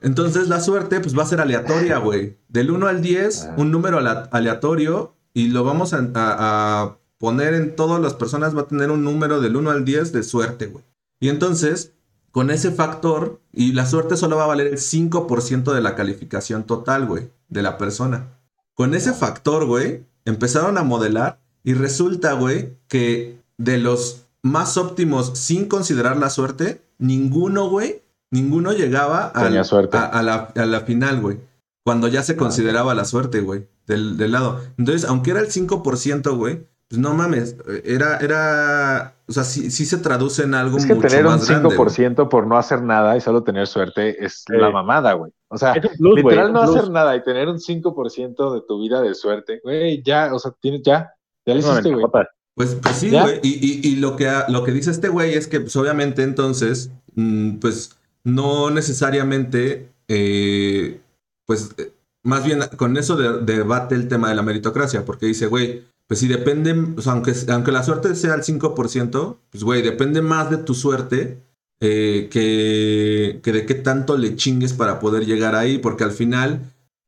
Entonces 0.00 0.48
la 0.48 0.60
suerte, 0.60 1.00
pues 1.00 1.16
va 1.16 1.22
a 1.22 1.26
ser 1.26 1.40
aleatoria, 1.40 1.98
güey. 1.98 2.36
Del 2.48 2.70
1 2.70 2.86
al 2.88 3.00
10, 3.02 3.44
Ah. 3.44 3.54
un 3.56 3.70
número 3.70 3.98
aleatorio 4.30 5.14
y 5.32 5.48
lo 5.48 5.64
vamos 5.64 5.92
a, 5.94 5.98
a- 5.98 6.82
a 6.82 6.98
poner 7.18 7.54
en 7.54 7.74
todas 7.74 8.00
las 8.02 8.14
personas, 8.14 8.56
va 8.56 8.62
a 8.62 8.66
tener 8.68 8.90
un 8.90 9.02
número 9.04 9.40
del 9.40 9.56
1 9.56 9.70
al 9.70 9.84
10 9.84 10.12
de 10.12 10.22
suerte, 10.22 10.66
güey. 10.66 10.84
Y 11.20 11.28
entonces, 11.30 11.92
con 12.32 12.50
ese 12.50 12.70
factor, 12.70 13.40
y 13.52 13.72
la 13.72 13.86
suerte 13.86 14.16
solo 14.16 14.36
va 14.36 14.44
a 14.44 14.48
valer 14.48 14.66
el 14.66 14.78
5% 14.78 15.72
de 15.72 15.80
la 15.80 15.94
calificación 15.94 16.64
total, 16.64 17.06
güey, 17.06 17.30
de 17.48 17.62
la 17.62 17.78
persona. 17.78 18.38
Con 18.74 18.94
ese 18.94 19.12
factor, 19.12 19.64
güey, 19.64 20.04
empezaron 20.24 20.76
a 20.76 20.82
modelar 20.82 21.38
y 21.62 21.74
resulta, 21.74 22.32
güey, 22.34 22.76
que 22.88 23.38
de 23.56 23.78
los 23.78 24.26
más 24.42 24.76
óptimos 24.76 25.38
sin 25.38 25.66
considerar 25.66 26.16
la 26.18 26.28
suerte, 26.28 26.82
ninguno, 26.98 27.70
güey, 27.70 28.02
ninguno 28.34 28.72
llegaba 28.72 29.26
al-. 29.28 29.56
A, 29.56 30.06
a 30.06 30.22
la, 30.22 30.34
a 30.54 30.66
la 30.66 30.80
final, 30.80 31.20
güey. 31.20 31.38
Cuando 31.84 32.08
ya 32.08 32.22
se 32.22 32.36
consideraba 32.36 32.94
la 32.94 33.04
suerte, 33.04 33.40
güey, 33.40 33.66
del, 33.86 34.16
del 34.16 34.32
lado. 34.32 34.60
Entonces, 34.78 35.04
aunque 35.08 35.30
era 35.32 35.40
el 35.40 35.48
5%, 35.48 36.36
güey, 36.36 36.66
pues 36.88 36.98
no 37.00 37.14
mames, 37.14 37.56
era, 37.84 38.18
era, 38.18 39.14
o 39.26 39.32
sea, 39.32 39.44
sí, 39.44 39.70
sí 39.70 39.84
se 39.86 39.98
traduce 39.98 40.42
en 40.44 40.54
algo 40.54 40.76
Es 40.78 40.86
que 40.86 40.94
mucho 40.94 41.08
tener 41.08 41.26
un 41.26 41.32
más 41.32 41.48
grande, 41.48 41.74
güey. 41.76 41.88
5% 41.88 42.28
por 42.28 42.46
no 42.46 42.56
hacer 42.58 42.82
nada 42.82 43.16
y 43.16 43.20
solo 43.20 43.42
tener 43.42 43.66
suerte 43.66 44.22
es 44.24 44.44
Sí. 44.46 44.54
la 44.56 44.70
mamada, 44.70 45.12
güey. 45.14 45.32
O 45.48 45.56
sea, 45.58 45.74
un 45.74 45.80
plus, 45.98 46.16
literal 46.16 46.52
no 46.52 46.60
un 46.60 46.66
plus. 46.66 46.76
hacer 46.78 46.90
nada 46.90 47.16
y 47.16 47.22
tener 47.22 47.48
un 47.48 47.58
5% 47.58 48.54
de 48.54 48.60
tu 48.66 48.80
vida 48.82 49.00
de 49.02 49.14
suerte, 49.14 49.60
güey, 49.62 50.02
ya, 50.02 50.32
o 50.34 50.38
sea, 50.38 50.52
tienes 50.60 50.82
ya, 50.84 51.12
ya 51.46 51.52
una 51.54 51.58
hiciste, 51.60 51.90
güey. 51.94 52.06
Pues, 52.54 52.76
pues 52.76 52.94
sí, 52.96 53.10
güey. 53.10 53.40
Y, 53.42 53.48
y- 53.88 53.92
y 53.92 53.96
lo, 53.96 54.14
que, 54.16 54.30
lo 54.48 54.62
que 54.64 54.72
dice 54.72 54.90
este 54.90 55.08
güey 55.08 55.34
es 55.34 55.48
que, 55.48 55.60
pues, 55.60 55.74
obviamente, 55.76 56.22
entonces, 56.22 56.90
mm, 57.14 57.56
pues, 57.58 57.96
no 58.24 58.70
necesariamente, 58.70 59.88
eh, 60.08 61.00
pues, 61.46 61.70
eh, 61.78 61.92
más 62.22 62.44
bien 62.44 62.60
con 62.76 62.96
eso 62.96 63.16
de- 63.16 63.40
debate 63.44 63.94
el 63.94 64.08
tema 64.08 64.28
de 64.30 64.34
la 64.34 64.42
meritocracia, 64.42 65.04
porque 65.04 65.26
dice, 65.26 65.46
güey, 65.46 65.84
pues 66.06 66.20
si 66.20 66.28
depende, 66.28 66.70
aunque, 67.06 67.32
aunque 67.48 67.72
la 67.72 67.82
suerte 67.82 68.14
sea 68.14 68.34
el 68.34 68.42
5%, 68.42 69.38
pues, 69.50 69.64
güey, 69.64 69.82
depende 69.82 70.22
más 70.22 70.50
de 70.50 70.58
tu 70.58 70.74
suerte 70.74 71.38
eh, 71.80 72.28
que, 72.30 73.40
que 73.42 73.52
de 73.52 73.66
qué 73.66 73.74
tanto 73.74 74.16
le 74.16 74.36
chingues 74.36 74.72
para 74.72 75.00
poder 75.00 75.26
llegar 75.26 75.54
ahí, 75.54 75.78
porque 75.78 76.04
al 76.04 76.12
final, 76.12 76.60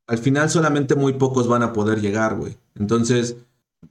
al 0.07 0.17
final 0.19 0.49
solamente 0.49 0.93
muy 0.95 1.13
pocos 1.13 1.47
van 1.47 1.63
a 1.63 1.73
poder 1.73 1.99
llegar, 2.01 2.35
güey. 2.35 2.57
Entonces, 2.75 3.37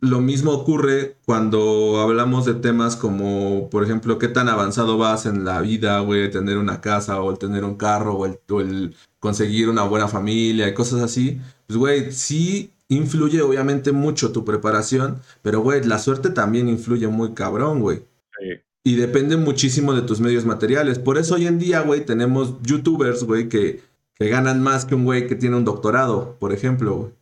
lo 0.01 0.21
mismo 0.21 0.53
ocurre 0.53 1.17
cuando 1.25 2.01
hablamos 2.01 2.45
de 2.45 2.55
temas 2.55 2.97
como, 2.97 3.71
por 3.71 3.85
ejemplo, 3.85 4.19
qué 4.19 4.29
tan 4.29 4.49
avanzado 4.49 4.99
vas 4.99 5.27
en 5.27 5.45
la 5.45 5.61
vida, 5.61 6.01
güey, 6.01 6.31
tener 6.31 6.59
una 6.59 6.81
casa 6.81 7.21
o 7.21 7.31
el 7.31 7.39
tener 7.39 7.65
un 7.65 7.77
carro 7.77 8.15
o 8.15 8.27
el, 8.27 8.39
o 8.51 8.61
el 8.61 8.95
conseguir 9.21 9.69
una 9.69 9.85
buena 9.85 10.09
familia 10.09 10.69
y 10.69 10.75
cosas 10.75 11.01
así. 11.03 11.41
Pues, 11.67 11.79
güey, 11.79 12.13
sí 12.13 12.73
influye 12.89 13.43
obviamente 13.43 13.93
mucho 13.93 14.33
tu 14.33 14.45
preparación, 14.45 15.21
pero, 15.43 15.61
güey, 15.61 15.85
la 15.85 15.99
suerte 15.99 16.31
también 16.31 16.69
influye 16.69 17.09
muy 17.09 17.33
cabrón, 17.33 17.81
güey. 17.81 18.05
Sí. 18.39 18.61
Y 18.85 18.95
depende 18.97 19.37
muchísimo 19.37 19.95
de 19.95 20.03
tus 20.03 20.21
medios 20.21 20.45
materiales. 20.45 20.99
Por 20.99 21.19
eso 21.19 21.35
hoy 21.35 21.47
en 21.47 21.59
día, 21.59 21.81
güey, 21.81 22.05
tenemos 22.05 22.55
youtubers, 22.63 23.25
güey, 23.25 23.49
que, 23.49 23.83
que 24.15 24.29
ganan 24.29 24.63
más 24.63 24.85
que 24.85 24.95
un 24.95 25.05
güey 25.05 25.27
que 25.27 25.35
tiene 25.35 25.57
un 25.57 25.65
doctorado, 25.65 26.37
por 26.39 26.53
ejemplo, 26.53 26.95
güey. 26.97 27.13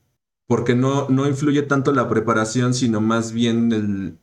Porque 0.46 0.74
no, 0.74 1.08
no 1.08 1.26
influye 1.26 1.62
tanto 1.62 1.92
la 1.92 2.08
preparación, 2.08 2.74
sino 2.74 3.00
más 3.00 3.32
bien 3.32 3.72
el 3.72 4.18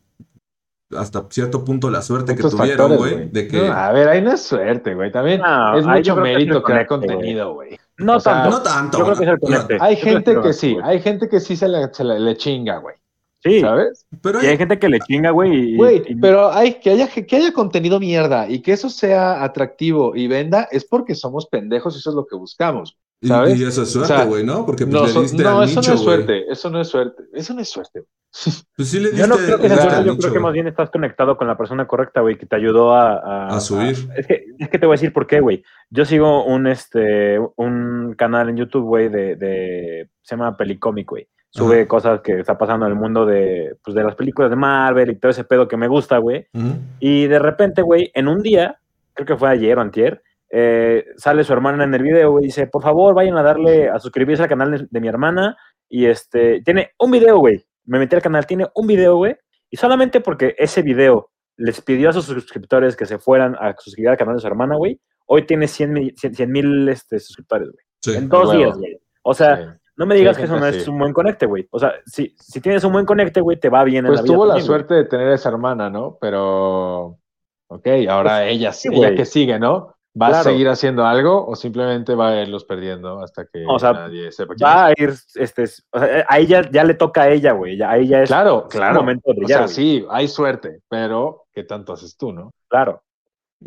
hasta 0.96 1.26
cierto 1.30 1.64
punto 1.64 1.90
la 1.90 2.02
suerte 2.02 2.36
que 2.36 2.44
tuvieron, 2.44 2.98
güey. 2.98 3.30
De 3.30 3.48
que. 3.48 3.58
No, 3.68 3.74
a 3.74 3.92
ver, 3.92 4.10
ahí 4.10 4.22
no 4.22 4.34
es 4.34 4.42
suerte, 4.44 4.94
güey. 4.94 5.12
También 5.12 5.42
No, 5.42 5.78
es 5.78 5.86
mucho 5.86 6.16
que 6.16 6.22
mérito 6.22 6.58
el 6.58 6.64
crear 6.64 6.86
conecte, 6.86 7.08
contenido, 7.14 7.54
güey. 7.54 7.78
No 7.98 8.18
O 8.18 8.20
sea, 8.20 8.44
tanto. 8.44 8.58
no 8.58 8.64
tanto. 8.64 8.98
Yo 8.98 9.04
creo 9.06 9.16
que 9.18 9.24
es 9.24 9.30
el 9.30 9.36
no, 9.36 9.40
conecte. 9.40 9.78
Hay 9.80 9.96
Yo 9.96 10.02
gente 10.04 10.42
que 10.42 10.54
sí, 10.54 10.78
hay 10.84 11.00
gente 11.02 11.30
que 11.30 11.40
sí 11.40 11.56
se 11.56 11.68
le, 11.68 11.94
se 11.94 12.04
le- 12.04 12.20
le 12.20 12.36
chinga, 12.36 12.78
güey. 12.80 12.96
Sí. 13.44 13.60
¿Sabes? 13.62 14.06
Pero 14.22 14.40
Y 14.40 14.46
hay 14.46 14.52
hay- 14.52 14.58
gente 14.58 14.78
que 14.78 14.90
le 14.90 15.00
chinga, 15.00 15.32
güey. 15.32 15.76
Güey, 15.76 16.04
y- 16.08 16.16
pero 16.16 16.52
hay 16.52 16.76
que 16.76 16.92
haya 16.92 17.08
que 17.08 17.36
haya 17.36 17.52
contenido 17.54 18.00
mierda 18.00 18.48
y 18.50 18.62
que 18.62 18.74
eso 18.74 18.90
sea 18.90 19.44
atractivo 19.44 20.16
y 20.16 20.28
venda 20.28 20.68
es 20.72 20.86
porque 20.86 21.16
somos 21.16 21.48
pendejos 21.48 21.96
y 21.96 22.00
eso 22.00 22.10
es 22.12 22.16
lo 22.16 22.28
que 22.28 22.36
buscamos. 22.36 22.98
Y- 23.22 23.28
¿sabes? 23.28 23.60
Y, 23.60 23.64
eso 23.64 23.84
es 23.84 23.92
suerte, 23.92 24.14
O 24.14 24.16
sea, 24.18 24.26
güey, 24.26 24.44
¿no? 24.44 24.66
Porque 24.66 24.86
pues, 24.88 25.00
No, 25.00 25.06
le 25.08 25.22
diste 25.28 25.44
no, 25.44 25.60
al 25.60 25.70
eso 25.70 25.80
nicho, 25.80 25.92
no 25.92 25.96
es 25.98 26.04
güey. 26.04 26.16
suerte, 26.18 26.52
eso 26.52 26.70
no 26.72 26.82
es 26.82 26.88
suerte, 26.88 27.24
eso 27.34 27.54
no 27.54 27.62
es 27.62 27.70
suerte. 27.70 28.04
Pues 28.76 28.88
sí 28.90 29.00
le 29.00 29.10
diste, 29.10 29.18
Yo 29.20 29.28
no 29.28 29.36
creo 29.36 29.60
que 29.60 29.68
sea 29.68 29.78
suerte, 29.78 29.98
yo 30.06 30.12
nicho, 30.14 30.18
creo 30.22 30.34
que 30.34 30.40
más 30.40 30.50
güey. 30.52 30.54
bien 30.54 30.68
estás 30.68 30.90
conectado 30.90 31.38
con 31.38 31.48
la 31.48 31.58
persona 31.58 31.86
correcta, 31.86 32.22
güey, 32.22 32.38
que 32.38 32.46
te 32.48 32.56
ayudó 32.56 32.94
a... 32.96 33.18
A, 33.20 33.48
A 33.58 33.60
subir. 33.60 33.96
a- 34.12 34.16
es, 34.20 34.26
que, 34.28 34.46
es 34.58 34.70
que 34.70 34.80
te 34.80 34.86
voy 34.86 34.94
a 34.94 34.98
decir 34.98 35.14
por 35.14 35.28
qué, 35.28 35.40
güey. 35.40 35.64
Yo 35.90 36.06
sigo 36.06 36.46
un, 36.46 36.66
este, 36.66 37.38
un 37.58 38.16
canal 38.18 38.50
en 38.50 38.58
YouTube, 38.58 38.86
güey, 38.86 39.10
de, 39.10 39.36
de... 39.36 40.10
Se 40.24 40.36
llama 40.36 40.56
Pelicomic, 40.58 41.10
güey. 41.10 41.28
Sube 41.54 41.80
Ajá. 41.82 41.88
cosas 41.90 42.22
que 42.22 42.40
está 42.40 42.58
pasando 42.58 42.86
en 42.86 42.94
el 42.94 42.98
mundo 42.98 43.26
de, 43.26 43.76
pues, 43.84 43.94
de 43.94 44.04
las 44.06 44.16
películas 44.16 44.50
de 44.50 44.56
Marvel 44.56 45.12
y 45.12 45.18
todo 45.18 45.30
ese 45.32 45.44
pedo 45.44 45.68
que 45.68 45.76
me 45.78 45.90
gusta, 45.90 46.18
güey. 46.18 46.48
Y 47.02 47.28
de 47.28 47.38
repente, 47.40 47.82
güey, 47.82 48.10
en 48.16 48.30
un 48.30 48.42
día, 48.42 48.80
creo 49.14 49.28
que 49.28 49.36
fue 49.36 49.50
ayer 49.50 49.78
o 49.78 49.82
antier, 49.82 50.24
eh, 50.52 51.06
sale 51.18 51.44
su 51.44 51.54
hermana 51.54 51.84
en 51.84 51.94
el 51.94 52.04
video, 52.04 52.32
güey, 52.32 52.46
dice, 52.46 52.68
por 52.68 52.84
favor, 52.84 53.14
vayan 53.16 53.38
a 53.38 53.44
darle, 53.44 53.90
a 53.90 54.00
suscribirse 54.00 54.44
al 54.44 54.50
canal 54.50 54.72
de, 54.72 54.88
de 54.90 55.00
mi 55.02 55.08
hermana. 55.08 55.58
Y 55.90 56.06
este, 56.06 56.62
tiene 56.62 56.92
un 57.00 57.12
video, 57.12 57.38
güey. 57.40 57.64
Me 57.86 58.00
metí 58.00 58.16
al 58.16 58.22
canal, 58.22 58.46
tiene 58.46 58.68
un 58.76 58.88
video, 58.88 59.16
güey. 59.18 59.36
Y 59.70 59.78
solamente 59.78 60.20
porque 60.22 60.56
ese 60.58 60.82
video 60.82 61.30
les 61.58 61.82
pidió 61.82 62.10
a 62.10 62.14
sus 62.14 62.26
suscriptores 62.26 62.96
que 62.96 63.06
se 63.06 63.18
fueran 63.18 63.56
a 63.60 63.76
suscribir 63.78 64.10
al 64.10 64.18
canal 64.18 64.36
de 64.36 64.42
su 64.42 64.48
hermana, 64.48 64.76
güey, 64.76 65.00
hoy 65.28 65.46
tiene 65.46 65.68
100 65.68 65.94
mil 65.94 66.14
mil 66.48 66.90
este, 66.90 67.20
suscriptores, 67.20 67.70
güey. 67.70 67.86
Sí. 68.02 68.16
En 68.16 68.28
dos 68.30 68.52
días, 68.52 68.78
güey. 68.78 69.00
O 69.24 69.34
sea, 69.34 69.56
Sí. 69.58 69.64
no 69.98 70.06
me 70.06 70.16
digas 70.16 70.36
Sí, 70.36 70.42
que 70.42 70.46
eso 70.48 70.60
no 70.60 70.66
es 70.66 70.88
un 70.88 70.98
buen 70.98 71.14
conecte, 71.14 71.46
güey. 71.46 71.68
O 71.72 71.78
sea, 71.80 71.94
si, 72.06 72.36
si 72.40 72.60
tienes 72.62 72.84
un 72.84 72.94
buen 72.94 73.06
conecte, 73.06 73.40
güey, 73.42 73.60
te 73.60 73.70
va 73.70 73.84
bien 73.84 74.06
en 74.06 74.10
Pues 74.12 74.20
la 74.20 74.24
vida. 74.24 74.34
tuvo 74.34 74.46
la 74.46 74.54
también, 74.54 74.66
suerte 74.66 74.94
de 74.96 75.06
tener 75.06 75.28
esa 75.32 75.50
hermana, 75.50 75.90
¿no? 75.90 76.18
Pero, 76.20 77.20
ok, 77.68 77.88
ahora 78.10 78.46
ella, 78.48 78.74
sí, 78.74 78.88
ella 78.92 78.98
güey. 79.08 79.16
que 79.16 79.26
sigue, 79.26 79.60
¿no? 79.60 79.96
¿Va 80.19 80.28
a 80.28 80.43
seguir 80.43 80.67
haciendo 80.67 81.06
algo 81.06 81.47
o 81.47 81.56
simplemente 81.56 82.15
va 82.15 82.30
a 82.30 82.41
irlos 82.41 82.65
perdiendo 82.65 83.21
hasta 83.21 83.45
que 83.45 83.63
O 83.67 83.80
sea, 83.80 83.93
nadie 83.93 84.32
sepa 84.32 84.56
quién 84.56 84.67
va 84.67 84.86
a 84.88 84.91
ir, 84.91 85.13
este, 85.36 85.63
o 85.63 86.00
sea, 86.00 86.26
a 86.28 86.39
ella 86.39 86.69
ya 86.69 86.84
le 86.84 86.95
toca 86.95 87.21
a 87.24 87.30
ella, 87.30 87.54
güey. 87.54 87.78
Ya, 87.78 87.91
a 87.91 87.97
ella 87.97 88.24
es? 88.24 88.30
Claro, 88.30 88.67
es 88.69 88.76
claro. 88.76 88.95
momento 89.00 89.32
de 89.32 89.32
O 89.32 89.36
brillar, 89.38 89.69
sea, 89.69 89.76
güey. 89.84 90.00
sí, 90.02 90.06
hay 90.10 90.28
suerte, 90.28 90.82
pero 90.89 91.45
¿qué 91.54 91.63
tanto 91.63 91.93
haces 91.93 92.17
tú, 92.17 92.34
no? 92.34 92.52
Claro. 92.67 93.02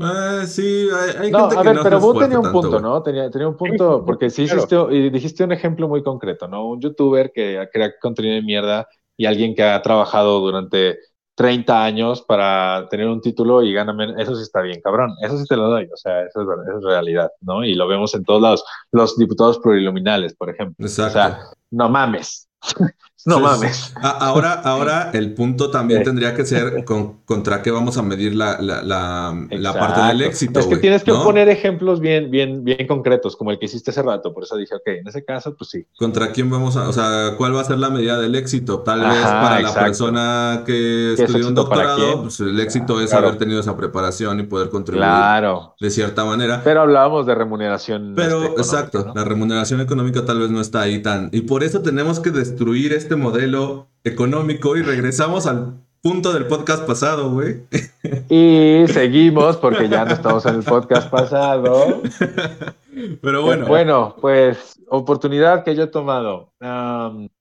Ah, 0.00 0.42
sí, 0.46 0.88
hay, 0.92 1.24
hay 1.26 1.30
No, 1.30 1.48
gente 1.48 1.56
a 1.56 1.62
que 1.62 1.68
ver, 1.68 1.76
no 1.76 1.82
pero 1.82 2.00
se 2.00 2.04
vos 2.04 2.14
esfuerza 2.16 2.24
tenía 2.26 2.38
un 2.40 2.44
tanto, 2.44 2.60
punto. 2.60 2.80
¿no? 2.80 3.02
Tenía, 3.02 3.30
tenía 3.30 3.48
un 3.48 3.56
punto, 3.56 3.98
sí, 3.98 4.02
porque 4.04 4.28
sí 4.30 4.44
claro. 4.46 4.58
hiciste, 4.90 4.94
y 4.96 5.10
dijiste 5.10 5.44
un 5.44 5.52
ejemplo 5.52 5.88
muy 5.88 6.02
concreto, 6.02 6.48
¿no? 6.48 6.66
Un 6.68 6.80
youtuber 6.80 7.30
que 7.32 7.66
crea 7.72 7.92
contenido 8.00 8.34
de 8.34 8.42
mierda 8.42 8.88
y 9.16 9.26
alguien 9.26 9.54
que 9.54 9.62
ha 9.62 9.80
trabajado 9.80 10.40
durante 10.40 10.98
30 11.34 11.84
años 11.84 12.22
para 12.22 12.86
tener 12.90 13.08
un 13.08 13.20
título 13.20 13.62
y 13.62 13.72
gana 13.72 13.92
menos, 13.92 14.16
eso 14.18 14.34
sí 14.36 14.42
está 14.42 14.60
bien, 14.62 14.80
cabrón, 14.82 15.10
eso 15.22 15.36
sí 15.38 15.44
te 15.46 15.56
lo 15.56 15.68
doy, 15.68 15.84
o 15.92 15.96
sea, 15.96 16.22
eso 16.24 16.42
es, 16.42 16.46
ver- 16.46 16.58
eso 16.68 16.78
es 16.78 16.84
realidad, 16.84 17.30
¿no? 17.40 17.64
Y 17.64 17.74
lo 17.74 17.88
vemos 17.88 18.14
en 18.14 18.24
todos 18.24 18.40
lados, 18.42 18.64
los 18.92 19.16
diputados 19.18 19.58
pluriluminales, 19.58 20.34
por 20.34 20.50
ejemplo. 20.50 20.86
Exacto. 20.86 21.08
O 21.10 21.12
sea, 21.12 21.38
no 21.70 21.88
mames, 21.88 22.48
no 23.26 23.40
mames. 23.40 23.92
A- 23.96 24.10
Ahora, 24.26 24.52
ahora 24.52 25.10
el 25.14 25.34
punto 25.34 25.70
también 25.70 26.00
Sí. 26.00 26.04
tendría 26.04 26.34
que 26.34 26.44
ser 26.44 26.84
con- 26.84 27.18
contra 27.24 27.62
qué 27.62 27.70
vamos 27.70 27.96
a 27.98 28.02
medir 28.02 28.34
la, 28.34 28.60
la, 28.60 28.82
la, 28.82 29.46
la 29.50 29.72
parte 29.72 30.00
del 30.02 30.22
éxito. 30.22 30.60
Es 30.60 30.66
que 30.66 30.76
tienes 30.76 31.02
que 31.04 31.10
¿no? 31.12 31.22
poner 31.24 31.48
ejemplos 31.48 32.00
bien, 32.00 32.30
bien, 32.30 32.64
bien 32.64 32.86
concretos, 32.86 33.36
como 33.36 33.50
el 33.50 33.58
que 33.58 33.66
hiciste 33.66 33.90
hace 33.90 34.02
rato, 34.02 34.32
por 34.34 34.44
eso 34.44 34.56
dije, 34.56 34.74
ok, 34.74 34.86
en 34.86 35.08
ese 35.08 35.24
caso, 35.24 35.54
pues 35.56 35.70
sí. 35.70 35.86
¿Contra 35.98 36.32
quién 36.32 36.50
vamos 36.50 36.76
a, 36.76 36.88
o 36.88 36.92
sea, 36.92 37.34
cuál 37.36 37.54
va 37.56 37.60
a 37.62 37.64
ser 37.64 37.78
la 37.78 37.90
medida 37.90 38.18
del 38.18 38.34
éxito? 38.34 38.80
Tal 38.80 39.00
vez 39.00 39.08
para 39.22 39.60
exacto. 39.60 39.78
la 39.80 39.84
persona 39.86 40.62
que 40.66 41.14
es 41.14 41.20
estudió 41.20 41.48
un 41.48 41.54
doctorado, 41.54 42.22
pues 42.22 42.40
el 42.40 42.58
éxito 42.60 43.00
es 43.00 43.10
Claro. 43.10 43.28
haber 43.28 43.38
tenido 43.38 43.60
esa 43.60 43.76
preparación 43.76 44.40
y 44.40 44.42
poder 44.44 44.68
contribuir 44.68 45.04
Claro. 45.06 45.74
de 45.80 45.90
cierta 45.90 46.24
manera. 46.24 46.60
Pero 46.64 46.82
hablábamos 46.82 47.26
de 47.26 47.34
remuneración. 47.34 48.12
Pero, 48.16 48.42
este, 48.44 48.60
exacto, 48.60 49.04
¿no? 49.06 49.14
la 49.14 49.24
remuneración 49.24 49.80
económica 49.80 50.24
tal 50.24 50.40
vez 50.40 50.50
no 50.50 50.60
está 50.60 50.82
ahí 50.82 51.00
tan. 51.02 51.30
Y 51.32 51.42
por 51.42 51.62
eso 51.64 51.80
tenemos 51.80 52.20
que 52.20 52.30
destruir 52.30 52.92
este 52.92 53.13
modelo 53.16 53.88
económico 54.04 54.76
y 54.76 54.82
regresamos 54.82 55.46
al 55.46 55.74
punto 56.02 56.32
del 56.34 56.46
podcast 56.46 56.86
pasado, 56.86 57.30
güey. 57.30 57.62
Y 58.28 58.84
seguimos 58.88 59.56
porque 59.56 59.88
ya 59.88 60.04
no 60.04 60.12
estamos 60.12 60.44
en 60.44 60.56
el 60.56 60.62
podcast 60.62 61.10
pasado. 61.10 62.02
Pero 63.22 63.42
bueno, 63.42 63.66
Bueno, 63.66 64.14
pues 64.20 64.78
oportunidad 64.88 65.64
que 65.64 65.74
yo 65.74 65.84
he 65.84 65.88
tomado. 65.88 66.52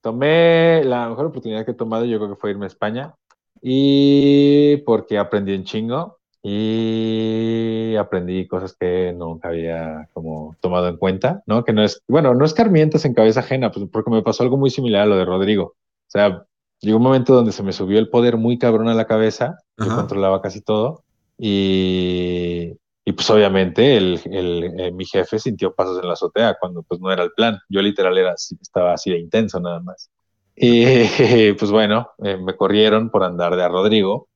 Tomé 0.02 0.82
la 0.86 1.10
mejor 1.10 1.26
oportunidad 1.26 1.66
que 1.66 1.72
he 1.72 1.76
tomado, 1.76 2.06
yo 2.06 2.18
creo 2.18 2.30
que 2.30 2.40
fue 2.40 2.52
irme 2.52 2.66
a 2.66 2.68
España. 2.68 3.14
Y 3.62 4.78
porque 4.86 5.18
aprendí 5.18 5.54
un 5.54 5.64
chingo 5.66 6.20
y 6.46 7.96
aprendí 7.96 8.48
cosas 8.48 8.76
que 8.78 9.14
nunca 9.14 9.48
había 9.48 10.10
como 10.12 10.58
tomado 10.60 10.90
en 10.90 10.98
cuenta, 10.98 11.42
¿no? 11.46 11.64
Que 11.64 11.72
no 11.72 11.82
es, 11.84 12.04
bueno, 12.08 12.34
no 12.36 12.44
escarmientas 12.44 13.06
en 13.06 13.14
cabeza 13.14 13.40
ajena, 13.40 13.72
pues 13.72 13.88
porque 13.90 14.12
me 14.12 14.22
pasó 14.22 14.44
algo 14.44 14.58
muy 14.58 14.70
similar 14.70 15.04
a 15.04 15.06
lo 15.06 15.16
de 15.16 15.24
Rodrigo. 15.24 15.64
O 15.66 16.10
sea, 16.10 16.46
llegó 16.82 16.98
un 16.98 17.04
momento 17.04 17.34
donde 17.34 17.54
se 17.54 17.64
me 17.64 17.72
subió 17.72 17.98
el 17.98 18.10
poder 18.10 18.36
muy 18.36 18.60
cabrón 18.60 18.90
a 18.90 18.94
la 18.94 19.08
cabeza, 19.08 19.58
yo 19.78 19.86
Ajá. 19.86 19.96
controlaba 19.96 20.42
casi 20.42 20.62
todo 20.62 21.04
y, 21.38 22.74
y 23.06 23.12
pues 23.14 23.30
obviamente 23.30 23.96
el, 23.96 24.20
el, 24.26 24.80
eh, 24.80 24.92
mi 24.92 25.06
jefe 25.06 25.40
sintió 25.40 25.74
pasos 25.74 26.02
en 26.02 26.08
la 26.08 26.14
azotea 26.14 26.58
cuando 26.60 26.84
pues 26.84 27.00
no 27.00 27.10
era 27.10 27.24
el 27.24 27.32
plan. 27.32 27.58
Yo 27.70 27.82
literal 27.82 28.18
era 28.18 28.34
estaba 28.34 28.94
así 28.94 29.12
de 29.12 29.20
intenso 29.20 29.62
nada 29.62 29.80
más. 29.80 30.10
Y 30.56 31.54
pues 31.54 31.72
bueno, 31.72 32.10
eh, 32.22 32.38
me 32.38 32.56
corrieron 32.58 33.10
por 33.10 33.24
andar 33.24 33.56
de 33.56 33.64
a 33.64 33.70
Rodrigo 33.70 34.28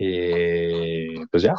y 0.00 1.26
pues 1.26 1.42
ya. 1.42 1.54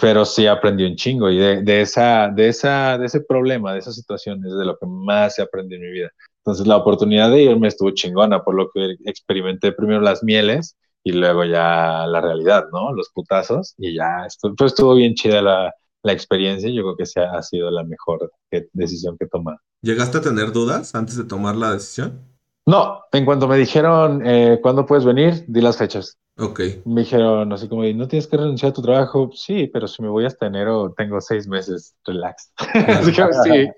Pero 0.00 0.24
sí 0.24 0.46
aprendí 0.46 0.84
un 0.84 0.96
chingo 0.96 1.30
y 1.30 1.38
de, 1.38 1.80
esa, 1.80 2.28
de, 2.28 2.48
esa, 2.48 2.98
de 2.98 3.06
ese 3.06 3.20
problema, 3.20 3.72
de 3.72 3.78
esa 3.78 3.92
situación 3.92 4.44
es 4.44 4.52
de 4.56 4.64
lo 4.64 4.76
que 4.76 4.86
más 4.86 5.38
he 5.38 5.42
aprendido 5.42 5.80
en 5.80 5.88
mi 5.88 5.92
vida. 5.92 6.10
Entonces 6.44 6.66
la 6.66 6.76
oportunidad 6.76 7.30
de 7.30 7.44
irme 7.44 7.68
estuvo 7.68 7.92
chingona, 7.92 8.42
por 8.42 8.54
lo 8.56 8.68
que 8.70 8.96
experimenté 9.06 9.72
primero 9.72 10.00
las 10.00 10.22
mieles 10.24 10.76
y 11.04 11.12
luego 11.12 11.44
ya 11.44 12.04
la 12.06 12.20
realidad, 12.20 12.64
¿no? 12.72 12.92
Los 12.92 13.10
putazos 13.14 13.74
y 13.78 13.94
ya 13.94 14.26
pues 14.40 14.72
estuvo 14.72 14.94
bien 14.94 15.14
chida 15.14 15.40
la, 15.40 15.72
la 16.02 16.12
experiencia. 16.12 16.68
Yo 16.68 16.82
creo 16.82 16.96
que 16.96 17.04
esa 17.04 17.30
ha 17.30 17.42
sido 17.42 17.70
la 17.70 17.84
mejor 17.84 18.30
decisión 18.72 19.16
que 19.16 19.24
he 19.24 19.28
tomado. 19.28 19.58
¿llegaste 19.82 20.18
a 20.18 20.20
tener 20.20 20.52
dudas 20.52 20.94
antes 20.94 21.16
de 21.16 21.24
tomar 21.24 21.54
la 21.54 21.72
decisión? 21.72 22.35
No, 22.66 23.00
en 23.12 23.24
cuanto 23.24 23.46
me 23.46 23.56
dijeron 23.56 24.22
eh, 24.26 24.58
cuándo 24.60 24.84
puedes 24.86 25.04
venir, 25.04 25.44
di 25.46 25.60
las 25.60 25.76
fechas. 25.76 26.18
Ok. 26.38 26.60
Me 26.84 27.02
dijeron 27.02 27.50
así 27.52 27.68
como, 27.68 27.82
no 27.84 28.08
tienes 28.08 28.26
que 28.26 28.36
renunciar 28.36 28.70
a 28.70 28.74
tu 28.74 28.82
trabajo. 28.82 29.30
Sí, 29.32 29.68
pero 29.72 29.86
si 29.88 30.02
me 30.02 30.08
voy 30.08 30.26
hasta 30.26 30.46
enero, 30.46 30.92
tengo 30.96 31.20
seis 31.20 31.48
meses, 31.48 31.94
relax. 32.04 32.52
así 32.58 33.12
que 33.14 33.26
sí. 33.44 33.68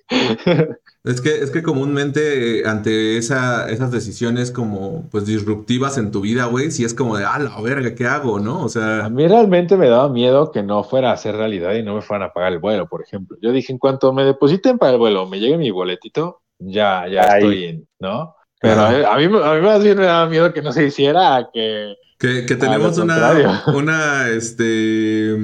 Es 1.05 1.20
que, 1.20 1.38
es 1.38 1.51
que 1.51 1.62
comúnmente 1.62 2.61
eh, 2.61 2.62
ante 2.66 3.16
esa, 3.16 3.70
esas 3.70 3.92
decisiones 3.92 4.51
como 4.51 5.09
pues 5.11 5.24
disruptivas 5.24 5.96
en 5.98 6.11
tu 6.11 6.22
vida, 6.22 6.46
güey, 6.46 6.70
si 6.70 6.85
es 6.85 6.94
como 6.94 7.16
de, 7.16 7.24
ah, 7.24 7.38
la 7.38 7.61
verga, 7.61 7.94
¿qué 7.94 8.07
hago? 8.07 8.40
¿No? 8.40 8.62
O 8.62 8.66
A 8.66 8.68
sea, 8.68 9.09
mí 9.09 9.27
realmente 9.29 9.77
me 9.77 9.88
daba 9.88 10.09
miedo 10.09 10.51
que 10.51 10.62
no 10.62 10.83
fuera 10.83 11.12
a 11.12 11.16
ser 11.16 11.37
realidad 11.37 11.74
y 11.74 11.83
no 11.83 11.94
me 11.94 12.03
fueran 12.03 12.29
a 12.29 12.33
pagar 12.33 12.53
el 12.53 12.59
vuelo, 12.59 12.88
por 12.88 13.03
ejemplo. 13.03 13.37
Yo 13.40 13.53
dije, 13.53 13.72
en 13.72 13.79
cuanto 13.79 14.12
me 14.12 14.24
depositen 14.24 14.79
para 14.79 14.92
el 14.92 14.98
vuelo, 14.98 15.27
me 15.27 15.38
llegue 15.38 15.57
mi 15.57 15.70
boletito, 15.70 16.42
ya, 16.59 17.07
ya 17.09 17.22
Ahí. 17.33 17.42
estoy 17.42 17.64
en, 17.64 17.88
¿no? 18.01 18.35
Pero 18.60 18.80
a 18.82 18.90
mí, 19.16 19.24
a 19.24 19.54
mí 19.54 19.60
más 19.62 19.82
bien 19.82 19.98
me 19.98 20.04
daba 20.06 20.28
miedo 20.28 20.52
que 20.52 20.62
no 20.62 20.72
se 20.72 20.86
hiciera 20.86 21.48
que... 21.52 21.94
que, 22.18 22.42
tenemos 22.56 22.98
una, 22.98 23.62
una, 23.74 24.28
este, 24.28 25.36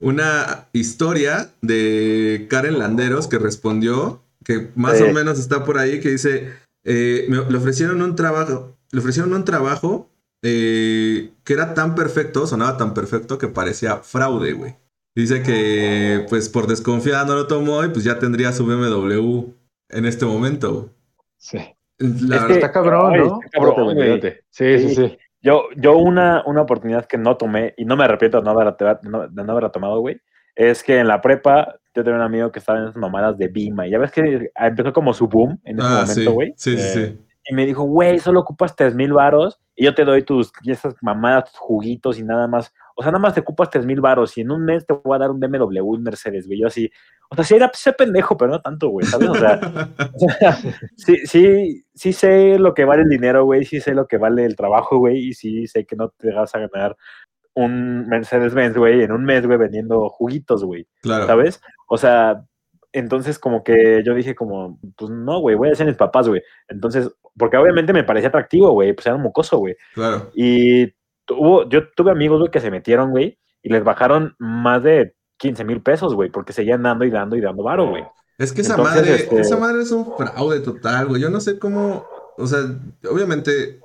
una 0.00 0.68
historia 0.72 1.50
de 1.62 2.46
Karen 2.48 2.78
Landeros 2.78 3.26
que 3.26 3.38
respondió, 3.38 4.22
que 4.44 4.70
más 4.76 4.98
Sí. 4.98 5.04
o 5.04 5.12
menos 5.12 5.38
está 5.38 5.64
por 5.64 5.78
ahí, 5.78 6.00
que 6.00 6.10
dice, 6.10 6.52
eh, 6.84 7.26
me- 7.28 7.44
le 7.50 7.56
ofrecieron 7.58 8.00
un 8.02 8.14
trabajo, 8.14 8.76
le 8.92 9.00
ofrecieron 9.00 9.32
un 9.34 9.44
trabajo 9.44 10.08
eh, 10.42 11.32
que 11.42 11.52
era 11.52 11.74
tan 11.74 11.96
perfecto, 11.96 12.46
sonaba 12.46 12.76
tan 12.76 12.94
perfecto 12.94 13.38
que 13.38 13.48
parecía 13.48 13.96
fraude, 13.96 14.52
güey. 14.52 14.76
Dice 15.16 15.42
que, 15.42 16.24
pues, 16.28 16.48
por 16.48 16.68
desconfiada 16.68 17.24
no 17.24 17.34
lo 17.34 17.48
tomó 17.48 17.82
y 17.84 17.88
pues 17.88 18.04
ya 18.04 18.20
tendría 18.20 18.52
su 18.52 18.64
BMW 18.64 19.50
en 19.88 20.04
este 20.06 20.24
momento. 20.24 20.90
Sí. 21.38 21.58
La 21.98 22.06
Es 22.08 22.28
verdad- 22.28 22.46
que- 22.46 22.52
Está 22.54 22.72
cabrón, 22.72 23.12
Ay, 23.14 23.20
¿no? 23.20 23.40
está 23.44 23.58
cabrón, 23.58 23.96
date. 23.98 24.40
Sí, 24.50 24.78
sí, 24.78 24.88
Sí. 24.90 24.94
sí. 24.94 25.18
Yo, 25.40 25.64
yo 25.76 25.96
una, 25.96 26.42
una 26.46 26.62
oportunidad 26.62 27.06
que 27.06 27.16
no 27.18 27.36
tomé, 27.36 27.74
y 27.76 27.84
no 27.84 27.96
me 27.96 28.04
arrepiento 28.04 28.38
de 28.38 28.44
no, 28.44 28.50
haber, 28.50 28.74
de 28.76 29.44
no, 29.44 29.52
haberla 29.52 29.70
tomado, 29.70 30.00
güey, 30.00 30.20
es 30.56 30.82
que 30.82 30.98
en 30.98 31.06
la 31.06 31.20
prepa 31.20 31.76
yo 31.94 32.02
tenía 32.02 32.16
un 32.18 32.24
amigo 32.24 32.50
que 32.50 32.58
estaba 32.58 32.78
en 32.78 32.84
esas 32.86 32.96
mamadas 32.96 33.38
de 33.38 33.46
Bima, 33.48 33.86
y 33.86 33.90
ya 33.90 33.98
ves 33.98 34.10
que 34.10 34.50
empezó 34.56 34.92
como 34.92 35.12
su 35.14 35.28
boom 35.28 35.60
en 35.64 35.78
ese 35.78 35.86
Ah, 35.88 36.04
momento, 36.08 36.32
güey. 36.32 36.52
sí, 36.56 36.76
sí, 36.76 37.00
Eh, 37.00 37.06
sí. 37.16 37.24
Y 37.50 37.54
me 37.54 37.64
dijo, 37.66 37.82
güey, 37.84 38.18
solo 38.18 38.40
ocupas 38.40 38.76
tres 38.76 38.94
mil 38.94 39.12
varos 39.14 39.58
y 39.74 39.84
yo 39.84 39.94
te 39.94 40.04
doy 40.04 40.22
tus 40.22 40.52
y 40.62 40.70
esas 40.70 40.94
mamadas, 41.00 41.50
tus 41.50 41.58
juguitos 41.58 42.18
y 42.18 42.22
nada 42.22 42.46
más. 42.46 42.74
O 43.00 43.02
sea, 43.02 43.12
nada 43.12 43.22
más 43.22 43.32
te 43.32 43.40
ocupas 43.40 43.70
tres 43.70 43.86
mil 43.86 44.00
varos 44.00 44.36
y 44.36 44.40
en 44.40 44.50
un 44.50 44.64
mes 44.64 44.84
te 44.84 44.92
voy 44.92 45.14
a 45.14 45.20
dar 45.20 45.30
un 45.30 45.38
BMW, 45.38 45.80
un 45.82 46.02
Mercedes, 46.02 46.48
güey. 46.48 46.58
Yo 46.58 46.66
así, 46.66 46.90
o 47.30 47.36
sea, 47.36 47.44
sí 47.44 47.54
era 47.54 47.70
sé 47.72 47.92
pendejo, 47.92 48.36
pero 48.36 48.50
no 48.50 48.60
tanto, 48.60 48.88
güey, 48.88 49.06
¿sabes? 49.06 49.28
O 49.28 49.34
sea, 49.36 49.60
o 50.14 50.28
sea, 50.28 50.52
sí, 50.96 51.16
sí, 51.24 51.84
sí 51.94 52.12
sé 52.12 52.58
lo 52.58 52.74
que 52.74 52.84
vale 52.84 53.02
el 53.02 53.08
dinero, 53.08 53.44
güey, 53.44 53.64
sí 53.64 53.80
sé 53.80 53.94
lo 53.94 54.08
que 54.08 54.16
vale 54.16 54.44
el 54.44 54.56
trabajo, 54.56 54.98
güey, 54.98 55.28
y 55.28 55.34
sí 55.34 55.68
sé 55.68 55.86
que 55.86 55.94
no 55.94 56.08
te 56.08 56.32
vas 56.32 56.52
a 56.56 56.58
ganar 56.58 56.96
un 57.54 58.08
Mercedes 58.08 58.52
Benz, 58.52 58.76
güey, 58.76 59.02
en 59.02 59.12
un 59.12 59.24
mes, 59.24 59.46
güey, 59.46 59.58
vendiendo 59.58 60.08
juguitos, 60.08 60.64
güey. 60.64 60.88
claro. 61.00 61.26
¿sabes? 61.26 61.60
O 61.86 61.98
sea, 61.98 62.42
Entonces, 62.92 63.38
como 63.38 63.62
que 63.62 64.02
yo 64.04 64.14
dije, 64.14 64.34
como, 64.34 64.80
pues 64.96 65.08
no, 65.10 65.38
güey, 65.38 65.54
voy 65.54 65.70
a 65.70 65.74
ser 65.76 65.86
mis 65.86 65.96
papás, 65.96 66.28
güey. 66.28 66.42
Entonces, 66.66 67.08
porque 67.36 67.56
obviamente 67.56 67.92
me 67.92 68.02
parecía 68.02 68.28
atractivo, 68.30 68.72
güey, 68.72 68.92
pues 68.92 69.06
era 69.06 69.14
un 69.14 69.22
mocoso, 69.22 69.58
güey. 69.58 69.76
Claro. 69.94 70.30
Y 70.34 70.92
tuvo, 71.28 71.68
yo 71.68 71.88
tuve 71.94 72.10
amigos, 72.10 72.40
güey, 72.40 72.50
que 72.50 72.60
se 72.60 72.70
metieron, 72.72 73.10
güey, 73.10 73.38
y 73.62 73.68
les 73.68 73.84
bajaron 73.84 74.34
más 74.38 74.82
de 74.82 75.14
15 75.36 75.62
mil 75.64 75.80
pesos, 75.82 76.14
güey, 76.14 76.30
porque 76.30 76.52
seguían 76.52 76.82
dando 76.82 77.04
y 77.04 77.10
dando 77.10 77.36
y 77.36 77.40
dando 77.40 77.62
varo, 77.62 77.90
güey. 77.90 78.02
Es 78.38 78.52
que 78.52 78.62
esa 78.62 78.74
Entonces, 78.74 78.96
madre, 79.02 79.14
este- 79.16 79.40
esa 79.40 79.56
madre 79.56 79.82
es 79.82 79.90
un 79.92 80.16
fraude 80.16 80.60
total, 80.60 81.06
güey. 81.06 81.20
Yo 81.22 81.28
no 81.30 81.40
sé 81.40 81.58
cómo, 81.58 82.04
o 82.36 82.46
sea, 82.46 82.60
obviamente, 83.10 83.80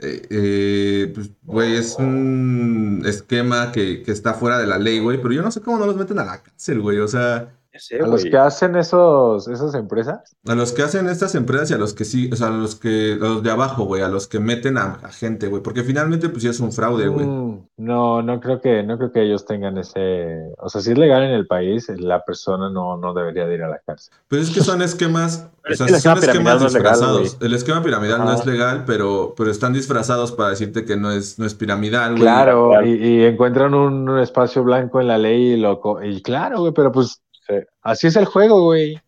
eh, 0.00 0.22
eh, 0.30 1.12
pues, 1.14 1.30
güey, 1.42 1.74
es 1.76 1.96
un 1.98 3.02
esquema 3.06 3.72
que, 3.72 4.02
que 4.02 4.12
está 4.12 4.34
fuera 4.34 4.58
de 4.58 4.66
la 4.66 4.78
ley, 4.78 5.00
güey, 5.00 5.20
pero 5.20 5.34
yo 5.34 5.42
no 5.42 5.50
sé 5.50 5.60
cómo 5.60 5.78
no 5.78 5.86
los 5.86 5.96
meten 5.96 6.18
a 6.18 6.24
la 6.24 6.42
cárcel, 6.42 6.80
güey. 6.80 6.98
O 6.98 7.08
sea, 7.08 7.54
sé, 7.78 8.00
A 8.00 8.06
los 8.06 8.24
que 8.24 8.36
hacen 8.36 8.76
esos, 8.76 9.48
esas 9.48 9.74
empresas. 9.74 10.36
a 10.46 10.54
los 10.54 10.72
que 10.72 10.82
hacen 10.82 11.08
estas 11.08 11.34
empresas 11.34 11.70
y 11.70 11.74
a 11.74 11.78
los 11.78 11.94
que 11.94 12.04
sí, 12.04 12.30
o 12.32 12.36
sea, 12.36 12.48
a 12.48 12.50
los 12.50 12.74
que, 12.74 13.14
a 13.20 13.24
los 13.24 13.42
de 13.42 13.50
abajo, 13.50 13.84
güey, 13.84 14.02
a 14.02 14.08
los 14.08 14.28
que 14.28 14.40
meten 14.40 14.78
a, 14.78 14.98
a 15.02 15.10
gente, 15.10 15.48
güey, 15.48 15.62
porque 15.62 15.82
finalmente, 15.82 16.28
pues 16.28 16.42
sí 16.42 16.48
es 16.48 16.60
un 16.60 16.72
fraude, 16.72 17.08
güey. 17.08 17.26
Mm, 17.26 17.66
no, 17.78 18.22
no 18.22 18.40
creo 18.40 18.60
que, 18.60 18.82
no 18.82 18.96
creo 18.98 19.12
que 19.12 19.22
ellos 19.22 19.44
tengan 19.44 19.78
ese, 19.78 20.52
o 20.58 20.68
sea, 20.68 20.80
si 20.80 20.92
es 20.92 20.98
legal 20.98 21.22
en 21.22 21.32
el 21.32 21.46
país, 21.46 21.88
la 21.88 22.24
persona 22.24 22.70
no, 22.70 22.96
no 22.96 23.12
debería 23.14 23.46
de 23.46 23.54
ir 23.54 23.62
a 23.62 23.68
la 23.68 23.78
cárcel. 23.78 24.14
Pues 24.28 24.48
es 24.48 24.54
que 24.54 24.60
son 24.60 24.80
esquemas, 24.80 25.48
o 25.70 25.74
sea, 25.74 25.86
el 25.86 26.00
son 26.00 26.18
esquemas 26.18 26.60
no 26.60 26.66
es 26.66 26.74
legal, 26.74 26.92
disfrazados. 26.92 27.38
El 27.40 27.54
esquema 27.54 27.82
piramidal 27.82 28.24
no 28.24 28.32
es 28.32 28.46
legal, 28.46 28.84
pero, 28.86 29.34
pero 29.36 29.50
están 29.50 29.72
disfrazados 29.72 30.32
para 30.32 30.50
decirte 30.50 30.84
que 30.84 30.96
no 30.96 31.10
es, 31.10 31.38
no 31.38 31.46
es 31.46 31.54
piramidal, 31.54 32.12
güey. 32.12 32.22
Claro, 32.22 32.70
claro. 32.70 32.86
y, 32.86 32.92
y 32.92 33.24
encuentran 33.24 33.74
un, 33.74 34.08
un 34.08 34.18
espacio 34.18 34.62
blanco 34.62 35.00
en 35.00 35.08
la 35.08 35.18
ley 35.18 35.52
y 35.52 35.56
lo, 35.56 35.80
y 36.02 36.22
claro, 36.22 36.60
güey, 36.60 36.72
pero 36.72 36.92
pues 36.92 37.23
Sí. 37.46 37.54
así 37.82 38.06
es 38.06 38.16
el 38.16 38.24
juego, 38.24 38.62
güey. 38.64 38.98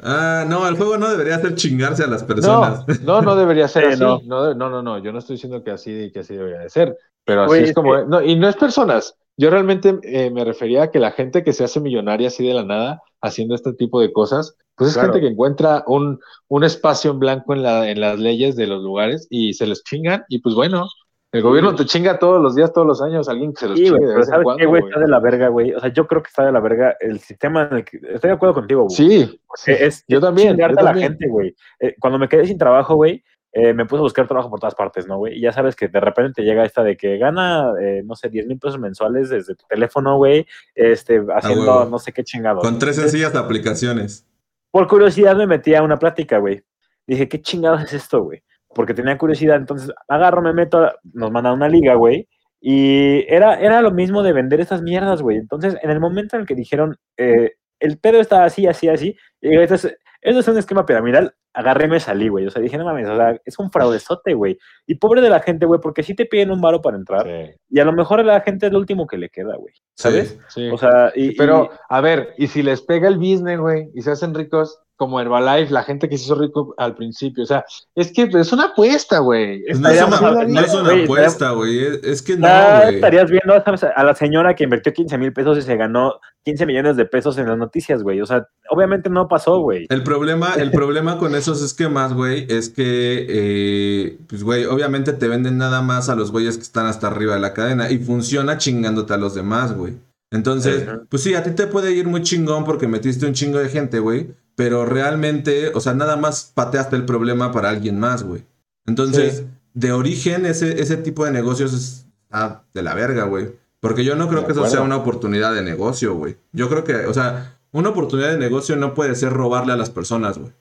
Ah, 0.00 0.44
no, 0.48 0.66
el 0.68 0.76
juego 0.76 0.96
no 0.98 1.10
debería 1.10 1.36
hacer 1.36 1.54
chingarse 1.56 2.04
a 2.04 2.06
las 2.06 2.22
No, 2.22 2.28
personas. 2.28 2.84
no, 3.02 3.22
no 3.22 3.36
debería 3.36 3.66
ser 3.68 3.84
Sí, 3.88 3.92
así. 3.94 4.00
no. 4.02 4.20
No, 4.24 4.54
no, 4.54 4.70
no, 4.70 4.82
no, 4.82 4.98
yo 4.98 5.12
no 5.12 5.18
estoy 5.18 5.34
diciendo 5.36 5.62
que 5.64 5.70
así, 5.72 6.10
que 6.12 6.20
así 6.20 6.34
debería 6.36 6.60
de 6.60 6.70
ser, 6.70 6.96
pero 7.24 7.42
así 7.44 7.54
Oye, 7.54 7.64
es 7.64 7.74
como, 7.74 7.94
que- 7.94 8.04
no, 8.06 8.22
y 8.22 8.36
no 8.36 8.48
es 8.48 8.56
personas. 8.56 9.16
Yo 9.36 9.50
realmente 9.50 9.98
eh, 10.04 10.30
me 10.30 10.44
refería 10.44 10.84
a 10.84 10.90
que 10.92 11.00
la 11.00 11.10
gente 11.10 11.42
que 11.42 11.52
se 11.52 11.64
hace 11.64 11.80
millonaria 11.80 12.28
así 12.28 12.46
de 12.46 12.54
la 12.54 12.64
nada 12.64 13.02
haciendo 13.20 13.56
este 13.56 13.72
tipo 13.72 14.00
de 14.00 14.12
cosas, 14.12 14.54
pues 14.76 14.90
es 14.90 14.94
Claro. 14.94 15.12
gente 15.12 15.26
que 15.26 15.32
encuentra 15.32 15.82
un, 15.88 16.20
un 16.48 16.62
espacio 16.62 17.10
en 17.10 17.18
blanco 17.18 17.52
en, 17.52 17.64
la, 17.64 17.90
en 17.90 18.00
las 18.00 18.18
leyes 18.20 18.54
de 18.54 18.68
los 18.68 18.80
lugares 18.84 19.26
y 19.30 19.54
se 19.54 19.66
les 19.66 19.82
chingan 19.82 20.22
y 20.28 20.38
pues 20.38 20.54
bueno, 20.54 20.86
el 21.34 21.42
gobierno 21.42 21.74
te 21.74 21.84
chinga 21.84 22.16
todos 22.16 22.40
los 22.40 22.54
días, 22.54 22.72
todos 22.72 22.86
los 22.86 23.02
años, 23.02 23.28
alguien 23.28 23.52
que 23.52 23.58
se 23.60 23.68
los 23.68 23.76
Sí, 23.76 23.88
güey, 23.88 24.00
chingue 24.00 24.06
de 24.06 24.12
pero 24.14 24.20
en 24.20 24.26
¿sabes 24.26 24.38
qué, 24.38 24.44
cuando, 24.44 24.68
güey? 24.68 24.80
güey. 24.80 24.90
Está 24.90 25.00
de 25.00 25.08
la 25.08 25.18
verga, 25.18 25.48
güey. 25.48 25.74
O 25.74 25.80
sea, 25.80 25.92
yo 25.92 26.06
creo 26.06 26.22
que 26.22 26.28
está 26.28 26.46
de 26.46 26.52
la 26.52 26.60
verga 26.60 26.96
el 27.00 27.18
sistema 27.18 27.68
en 27.70 27.76
el 27.78 27.84
que... 27.84 27.96
Estoy 27.96 28.28
de 28.28 28.34
acuerdo 28.34 28.54
contigo, 28.54 28.84
güey. 28.84 28.94
Sí, 28.94 29.40
sí, 29.56 29.72
Eh, 29.72 29.78
es, 29.80 30.04
yo 30.06 30.18
es 30.18 30.22
también, 30.22 30.56
yo 30.56 30.64
a 30.64 30.70
la 30.70 30.94
gente, 30.94 31.26
güey. 31.26 31.56
Eh, 31.80 31.96
cuando 31.98 32.20
me 32.20 32.28
quedé 32.28 32.46
sin 32.46 32.56
trabajo, 32.56 32.94
güey, 32.94 33.24
eh, 33.52 33.72
me 33.72 33.84
puse 33.84 33.98
a 33.98 34.02
buscar 34.02 34.28
trabajo 34.28 34.48
por 34.48 34.60
todas 34.60 34.76
partes, 34.76 35.08
¿no, 35.08 35.18
güey? 35.18 35.38
Y 35.38 35.40
ya 35.40 35.52
sabes 35.52 35.74
que 35.74 35.88
de 35.88 36.00
repente 36.00 36.32
te 36.34 36.42
llega 36.42 36.64
esta 36.64 36.84
de 36.84 36.96
que 36.96 37.18
gana, 37.18 37.72
eh, 37.80 38.02
no 38.04 38.14
sé, 38.14 38.28
10 38.28 38.46
mil 38.46 38.58
pesos 38.58 38.78
mensuales 38.78 39.28
desde 39.28 39.56
tu 39.56 39.64
teléfono, 39.68 40.16
güey, 40.16 40.46
este, 40.74 41.20
haciendo 41.34 41.78
huevo. 41.78 41.90
no 41.90 41.98
sé 41.98 42.12
qué 42.12 42.22
chingado. 42.22 42.60
Con 42.60 42.78
tres 42.78 42.96
sencillas 42.96 43.34
aplicaciones. 43.34 44.24
Por 44.72 44.88
curiosidad 44.88 45.36
me 45.36 45.46
metí 45.46 45.74
a 45.74 45.82
una 45.82 45.98
plática, 45.98 46.38
güey. 46.38 46.62
Dije, 47.06 47.28
¿qué 47.28 47.40
chingados 47.40 47.82
es 47.82 47.92
esto, 47.92 48.22
güey? 48.22 48.42
Porque 48.74 48.94
tenía 48.94 49.18
curiosidad, 49.18 49.56
entonces 49.56 49.90
agarro, 50.08 50.42
me 50.42 50.52
meto, 50.52 50.90
nos 51.12 51.30
mandan 51.30 51.52
a 51.52 51.56
una 51.56 51.68
liga, 51.68 51.94
güey. 51.94 52.28
Y 52.60 53.24
era, 53.32 53.60
era 53.60 53.82
lo 53.82 53.90
mismo 53.90 54.22
de 54.22 54.32
vender 54.32 54.60
estas 54.60 54.82
mierdas, 54.82 55.22
güey. 55.22 55.36
Entonces, 55.38 55.76
en 55.82 55.90
el 55.90 56.00
momento 56.00 56.36
en 56.36 56.42
el 56.42 56.46
que 56.48 56.54
dijeron, 56.54 56.96
eh, 57.16 57.52
el 57.80 57.98
pedo 57.98 58.20
está 58.20 58.44
así, 58.44 58.66
así, 58.66 58.88
así, 58.88 59.16
y 59.40 59.56
esto 59.58 59.90
es 60.22 60.48
un 60.48 60.58
esquema 60.58 60.86
piramidal, 60.86 61.34
agarré 61.54 61.86
y 61.86 61.88
me 61.88 62.00
salí, 62.00 62.28
güey. 62.28 62.46
O 62.46 62.50
sea, 62.50 62.60
dije, 62.60 62.76
no 62.76 62.84
mames, 62.84 63.08
o 63.08 63.16
sea, 63.16 63.40
es 63.44 63.58
un 63.58 63.70
fraudezote, 63.70 64.34
güey. 64.34 64.58
Y 64.86 64.96
pobre 64.96 65.20
de 65.20 65.30
la 65.30 65.40
gente, 65.40 65.64
güey, 65.66 65.80
porque 65.80 66.02
sí 66.02 66.14
te 66.14 66.26
piden 66.26 66.50
un 66.50 66.60
varo 66.60 66.82
para 66.82 66.96
entrar, 66.96 67.24
Sí, 67.24 67.54
y 67.70 67.80
a 67.80 67.84
lo 67.84 67.92
mejor 67.92 68.20
a 68.20 68.24
la 68.24 68.40
gente 68.40 68.66
es 68.66 68.72
lo 68.72 68.78
último 68.78 69.06
que 69.06 69.16
le 69.18 69.30
queda, 69.30 69.56
güey. 69.56 69.74
¿Sabes? 69.94 70.38
sí. 70.48 70.68
O 70.68 70.76
sea, 70.76 71.12
y, 71.14 71.36
Pero, 71.36 71.70
y- 71.72 71.76
a 71.88 72.00
ver, 72.00 72.34
y 72.36 72.48
si 72.48 72.62
les 72.62 72.82
pega 72.82 73.08
el 73.08 73.18
business, 73.18 73.58
güey, 73.58 73.90
y 73.94 74.02
se 74.02 74.10
hacen 74.10 74.34
ricos 74.34 74.80
como 74.96 75.20
Herbalife, 75.20 75.72
la 75.72 75.82
gente 75.82 76.08
que 76.08 76.16
se 76.16 76.24
hizo 76.24 76.36
rico 76.36 76.74
al 76.78 76.94
principio, 76.94 77.42
o 77.42 77.46
sea, 77.46 77.64
es 77.96 78.12
que 78.12 78.28
es 78.32 78.52
una 78.52 78.66
apuesta, 78.66 79.18
güey. 79.18 79.62
No 79.78 79.88
es 79.88 80.02
una, 80.02 80.44
no 80.44 80.60
es 80.60 80.72
una 80.72 81.02
apuesta, 81.02 81.50
güey. 81.50 81.80
Es, 82.04 82.22
que 82.22 82.36
no, 82.36 82.46
güey. 82.82 82.94
estarías 82.94 83.28
viendo 83.30 83.60
¿sabes? 83.64 83.84
a 83.84 84.04
la 84.04 84.14
señora 84.14 84.54
que 84.54 84.64
invirtió 84.64 84.92
15 84.92 85.18
mil 85.18 85.32
pesos 85.32 85.58
y 85.58 85.62
se 85.62 85.76
ganó 85.76 86.20
15 86.44 86.66
millones 86.66 86.96
de 86.96 87.06
pesos 87.06 87.36
en 87.38 87.48
las 87.48 87.58
noticias, 87.58 88.02
güey. 88.04 88.20
O 88.20 88.26
sea, 88.26 88.46
obviamente 88.70 89.10
no 89.10 89.26
pasó, 89.26 89.58
güey. 89.58 89.86
El 89.90 90.04
problema, 90.04 90.54
el 90.56 90.70
problema 90.70 91.18
con 91.18 91.34
esos 91.44 91.62
esquemas, 91.62 92.12
güey, 92.12 92.46
es 92.48 92.68
que, 92.68 93.26
eh, 93.28 94.18
pues, 94.26 94.42
güey, 94.42 94.64
obviamente 94.64 95.12
te 95.12 95.28
venden 95.28 95.56
nada 95.58 95.80
más 95.82 96.08
a 96.08 96.14
los 96.14 96.30
güeyes 96.32 96.56
que 96.56 96.62
están 96.62 96.86
hasta 96.86 97.06
arriba 97.06 97.34
de 97.34 97.40
la 97.40 97.54
cadena 97.54 97.90
y 97.90 97.98
funciona 97.98 98.58
chingándote 98.58 99.14
a 99.14 99.16
los 99.18 99.34
demás, 99.34 99.74
güey. 99.74 99.94
Entonces, 100.30 100.82
Ajá. 100.88 101.02
pues 101.08 101.22
sí, 101.22 101.34
a 101.34 101.42
ti 101.44 101.52
te 101.52 101.66
puede 101.66 101.92
ir 101.92 102.08
muy 102.08 102.22
chingón 102.22 102.64
porque 102.64 102.88
metiste 102.88 103.26
un 103.26 103.34
chingo 103.34 103.58
de 103.58 103.68
gente, 103.68 104.00
güey, 104.00 104.34
pero 104.56 104.84
realmente, 104.84 105.70
o 105.74 105.80
sea, 105.80 105.94
nada 105.94 106.16
más 106.16 106.50
pateaste 106.54 106.96
el 106.96 107.04
problema 107.04 107.52
para 107.52 107.68
alguien 107.70 108.00
más, 108.00 108.22
güey. 108.24 108.44
Entonces, 108.86 109.38
Sí. 109.38 109.46
de 109.74 109.92
origen, 109.92 110.46
ese, 110.46 110.80
ese 110.80 110.96
tipo 110.96 111.24
de 111.24 111.30
negocios 111.32 111.72
es 111.72 112.06
ah, 112.30 112.62
de 112.74 112.82
la 112.82 112.94
verga, 112.94 113.24
güey. 113.24 113.52
Porque 113.80 114.04
yo 114.04 114.16
no 114.16 114.28
creo 114.28 114.40
De 114.40 114.46
que 114.46 114.52
eso 114.52 114.66
sea 114.66 114.80
una 114.82 114.96
oportunidad 114.96 115.54
de 115.54 115.62
negocio, 115.62 116.14
güey. 116.14 116.36
Yo 116.52 116.68
creo 116.68 116.84
que, 116.84 117.06
o 117.06 117.14
sea, 117.14 117.56
una 117.70 117.90
oportunidad 117.90 118.30
de 118.30 118.38
negocio 118.38 118.76
no 118.76 118.94
puede 118.94 119.14
ser 119.14 119.32
robarle 119.32 119.72
a 119.72 119.76
las 119.76 119.90
personas, 119.90 120.38
güey. 120.38 120.52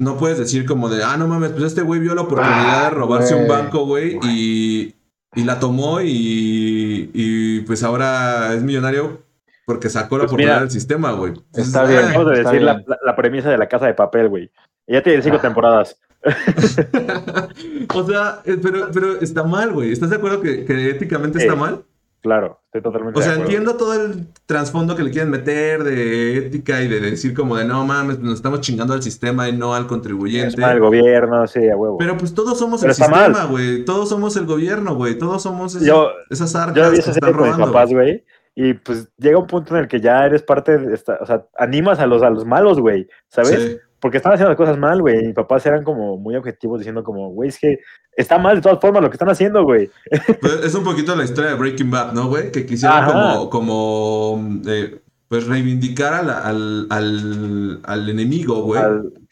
No 0.00 0.16
puedes 0.16 0.38
decir 0.38 0.64
como 0.66 0.88
de, 0.88 1.04
ah, 1.04 1.16
no 1.16 1.28
mames, 1.28 1.50
pues 1.50 1.62
este 1.64 1.82
güey 1.82 2.00
vio 2.00 2.14
la 2.14 2.22
oportunidad 2.22 2.80
de 2.80 2.86
Ah, 2.86 2.90
robarse 2.90 3.34
un 3.34 3.46
banco, 3.46 3.84
güey, 3.84 4.18
y, 4.24 4.94
y 5.34 5.44
la 5.44 5.60
tomó 5.60 6.00
y, 6.00 7.10
y 7.12 7.60
pues 7.60 7.82
ahora 7.82 8.54
es 8.54 8.62
millonario 8.62 9.22
porque 9.66 9.88
sacó 9.90 10.16
la 10.16 10.22
Pues 10.22 10.30
oportunidad 10.32 10.54
mira, 10.54 10.60
del 10.62 10.70
sistema, 10.70 11.12
güey. 11.12 11.34
Está 11.54 11.84
bien. 11.84 12.00
de 12.00 12.08
está 12.08 12.24
decir 12.50 12.62
la, 12.62 12.82
la- 12.86 12.98
la 13.04 13.14
premisa 13.14 13.50
de 13.50 13.58
la 13.58 13.68
casa 13.68 13.86
de 13.86 13.94
papel, 13.94 14.28
güey. 14.28 14.50
Ya 14.88 15.02
tiene 15.02 15.22
cinco 15.22 15.36
Ah. 15.38 15.42
temporadas. 15.42 15.96
o 17.94 18.06
sea, 18.06 18.40
eh, 18.44 18.56
pero, 18.62 18.88
pero 18.92 19.20
está 19.20 19.42
mal, 19.44 19.72
güey. 19.72 19.92
¿Estás 19.92 20.10
de 20.10 20.16
acuerdo 20.16 20.40
que, 20.40 20.64
que 20.64 20.90
éticamente 20.90 21.38
Sí. 21.38 21.44
está 21.46 21.56
mal? 21.56 21.82
Claro, 22.22 22.60
estoy 22.66 22.82
totalmente 22.82 23.18
O 23.18 23.22
sea, 23.22 23.34
entiendo 23.34 23.76
todo 23.76 23.94
el 23.94 24.26
trasfondo 24.44 24.94
que 24.94 25.02
le 25.02 25.10
quieren 25.10 25.30
meter 25.30 25.82
de 25.84 26.36
ética 26.36 26.82
y 26.82 26.88
de 26.88 27.00
decir 27.00 27.32
como 27.34 27.56
de 27.56 27.64
no 27.64 27.84
mames, 27.86 28.18
nos 28.18 28.34
estamos 28.34 28.60
chingando 28.60 28.92
al 28.92 29.02
sistema 29.02 29.48
y 29.48 29.56
no 29.56 29.74
al 29.74 29.86
contribuyente. 29.86 30.62
el 30.62 30.80
gobierno, 30.80 31.46
sí, 31.46 31.68
a 31.68 31.76
huevo. 31.76 31.96
Pero 31.98 32.16
pues 32.18 32.34
todos 32.34 32.58
somos 32.58 32.80
Pero 32.82 32.90
el 32.92 32.96
sistema, 32.96 33.44
güey. 33.46 33.84
Todos 33.86 34.08
somos 34.10 34.36
el 34.36 34.44
gobierno, 34.44 34.94
güey. 34.96 35.16
Todos 35.16 35.42
somos 35.42 35.74
ese- 35.76 35.86
Yo- 35.86 36.10
esas 36.28 36.54
arcas 36.54 36.76
Yo 36.76 37.02
que 37.04 37.10
están 37.10 37.32
robando. 37.32 37.72
güey. 37.94 38.24
Y 38.54 38.74
pues 38.74 39.08
llega 39.16 39.38
un 39.38 39.46
punto 39.46 39.74
en 39.76 39.82
el 39.82 39.88
que 39.88 40.00
ya 40.00 40.26
eres 40.26 40.42
parte 40.42 40.76
de 40.76 40.92
esta, 40.94 41.18
o 41.22 41.26
sea, 41.26 41.46
animas 41.56 42.00
a 42.00 42.06
los, 42.06 42.22
a 42.22 42.28
los 42.30 42.44
malos, 42.44 42.80
güey, 42.80 43.08
¿sabes? 43.28 43.50
Sí. 43.62 43.78
Porque 44.00 44.16
están 44.16 44.32
haciendo 44.32 44.50
las 44.50 44.56
cosas 44.56 44.78
mal, 44.78 45.00
güey. 45.00 45.22
Y 45.22 45.26
mis 45.26 45.34
papás 45.34 45.64
eran 45.66 45.84
como 45.84 46.16
muy 46.16 46.34
objetivos 46.36 46.80
diciendo 46.80 47.04
como, 47.04 47.30
güey, 47.30 47.50
es 47.50 47.58
que 47.58 47.80
está 48.16 48.38
mal 48.38 48.56
de 48.56 48.62
todas 48.62 48.80
formas 48.80 49.02
lo 49.02 49.10
que 49.10 49.14
están 49.14 49.28
haciendo, 49.28 49.62
güey. 49.64 49.90
Pues, 50.40 50.64
es 50.64 50.74
un 50.74 50.84
poquito 50.84 51.14
la 51.14 51.24
historia 51.24 51.50
de 51.50 51.56
Breaking 51.56 51.90
Bad, 51.90 52.12
¿no, 52.12 52.28
güey? 52.28 52.50
Que 52.50 52.64
quisiera 52.64 52.98
Ajá. 52.98 53.12
como, 53.12 53.50
como 53.50 54.60
eh, 54.66 55.00
pues 55.28 55.46
reivindicar 55.46 56.14
al, 56.14 56.30
al, 56.30 56.86
al, 56.90 57.80
al 57.84 58.08
enemigo, 58.08 58.62
güey. 58.62 58.82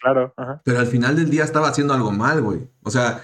Claro, 0.01 0.33
ajá. 0.37 0.61
Pero 0.65 0.79
al 0.79 0.87
final 0.87 1.17
del 1.17 1.31
día 1.31 1.45
estaba 1.45 1.69
haciendo 1.69 1.95
algo 1.95 2.13
mal, 2.13 2.43
güey. 2.43 2.61
O 2.83 2.91
sea, 2.91 3.23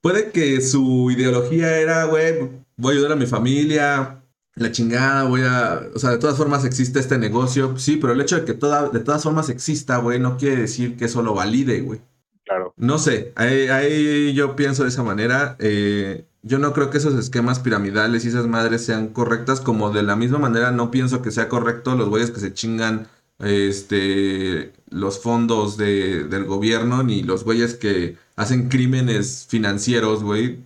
puede 0.00 0.30
que 0.30 0.60
su 0.60 1.10
ideología 1.10 1.78
era, 1.78 2.04
güey, 2.04 2.50
voy 2.76 2.94
a 2.94 2.96
ayudar 2.96 3.12
a 3.12 3.16
mi 3.16 3.26
familia, 3.26 4.19
la 4.56 4.70
chingada, 4.72 5.24
voy 5.24 5.42
a... 5.42 5.80
O 5.94 5.98
sea, 5.98 6.10
de 6.10 6.18
todas 6.18 6.36
formas 6.36 6.64
existe 6.64 6.98
este 6.98 7.18
negocio. 7.18 7.76
Sí, 7.78 7.96
pero 7.96 8.12
el 8.12 8.20
hecho 8.20 8.36
de 8.36 8.44
que 8.44 8.54
toda, 8.54 8.88
de 8.88 9.00
todas 9.00 9.22
formas 9.22 9.48
exista, 9.48 9.98
güey, 9.98 10.18
no 10.20 10.36
quiere 10.36 10.56
decir 10.56 10.96
que 10.96 11.06
eso 11.06 11.22
lo 11.22 11.34
valide, 11.34 11.80
güey. 11.80 12.00
Claro. 12.44 12.74
No 12.76 12.98
sé, 12.98 13.32
ahí, 13.36 13.68
ahí 13.68 14.34
yo 14.34 14.56
pienso 14.56 14.82
de 14.82 14.88
esa 14.88 15.02
manera. 15.04 15.56
eh, 15.60 16.26
yo 16.42 16.58
no 16.58 16.72
creo 16.72 16.88
que 16.90 16.98
esos 16.98 17.14
esquemas 17.14 17.58
piramidales 17.60 18.24
y 18.24 18.28
esas 18.28 18.46
madres 18.46 18.84
sean 18.84 19.08
correctas, 19.08 19.60
como 19.60 19.90
de 19.90 20.02
la 20.02 20.16
misma 20.16 20.38
manera 20.38 20.70
no 20.72 20.90
pienso 20.90 21.20
que 21.22 21.30
sea 21.30 21.48
correcto 21.48 21.94
los 21.96 22.08
güeyes 22.08 22.30
que 22.30 22.40
se 22.40 22.54
chingan 22.54 23.08
este, 23.38 24.72
los 24.90 25.20
fondos 25.20 25.76
de- 25.76 26.24
del 26.24 26.44
gobierno, 26.44 27.02
ni 27.02 27.22
los 27.22 27.44
güeyes 27.44 27.74
que 27.74 28.16
hacen 28.36 28.68
crímenes 28.68 29.46
financieros, 29.48 30.22
güey. 30.22 30.60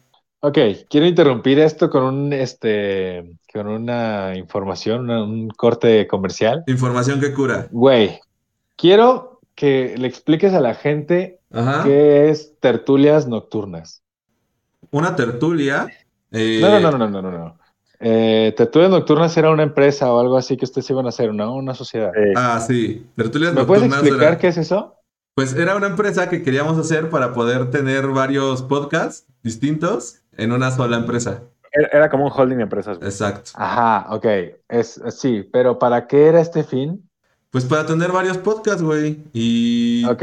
Ok, 0.47 0.59
quiero 0.91 1.07
interrumpir 1.07 1.59
esto 1.59 1.89
con 1.89 2.05
un 2.05 2.33
este 2.35 3.39
con 3.51 3.67
una 3.67 4.37
información, 4.37 5.03
una- 5.05 5.23
un 5.25 5.49
corte 5.49 6.07
comercial. 6.07 6.63
Información 6.67 7.19
que 7.19 7.33
cura. 7.33 7.67
Güey, 7.71 8.21
quiero 8.77 9.41
que 9.55 9.95
le 9.97 10.07
expliques 10.07 10.53
a 10.53 10.61
la 10.61 10.75
gente 10.75 11.39
Ajá. 11.51 11.85
qué 11.85 12.29
es 12.29 12.53
tertulias 12.61 13.27
nocturnas. 13.27 14.03
Una 14.91 15.17
tertulia. 15.17 15.89
eh, 16.31 16.59
No, 16.61 16.79
no, 16.79 16.91
no, 16.91 16.99
no, 16.99 17.09
no, 17.09 17.23
no, 17.23 17.31
no. 17.39 17.59
Eh, 18.01 18.53
Tertulias 18.57 18.91
Nocturnas 18.91 19.35
era 19.39 19.51
una 19.51 19.63
empresa 19.63 20.13
o 20.13 20.21
algo 20.21 20.37
así 20.37 20.59
que 20.59 20.67
ustedes 20.67 20.91
iban 20.91 21.07
a 21.07 21.09
hacer, 21.09 21.33
¿no? 21.33 21.55
Una 21.55 21.75
sociedad. 21.75 22.11
Eh, 22.15 22.35
Ah, 22.37 22.61
sí. 22.61 23.07
Tertulias 23.17 23.55
¿Me 23.55 23.65
puedes 23.65 23.85
Nocturnas 23.85 24.03
explicar 24.07 24.29
era- 24.33 24.39
qué 24.39 24.49
es 24.49 24.59
eso? 24.59 24.97
Pues 25.35 25.55
era 25.55 25.75
una 25.75 25.87
empresa 25.87 26.29
que 26.29 26.43
queríamos 26.43 26.77
hacer 26.77 27.09
para 27.09 27.33
poder 27.33 27.71
tener 27.71 28.09
varios 28.09 28.63
podcasts 28.63 29.27
distintos 29.43 30.21
en 30.37 30.53
una 30.53 30.71
sola 30.71 30.97
empresa. 30.97 31.43
era, 31.73 32.09
como 32.09 32.27
un 32.27 32.33
holding 32.35 32.57
de 32.59 32.63
empresas, 32.65 32.99
güey. 32.99 33.09
Exacto. 33.11 33.51
Ajá, 33.55 34.07
ok. 34.15 34.27
Es, 34.69 35.01
sí, 35.11 35.49
pero 35.53 35.79
¿para 35.79 36.07
qué 36.07 36.27
era 36.27 36.41
este 36.41 36.63
fin? 36.65 37.09
Pues 37.51 37.65
para 37.65 37.87
tener 37.87 38.11
varios 38.13 38.39
podcasts, 38.39 38.83
güey. 38.83 39.19
Y, 39.33 40.05
Ok. 40.07 40.23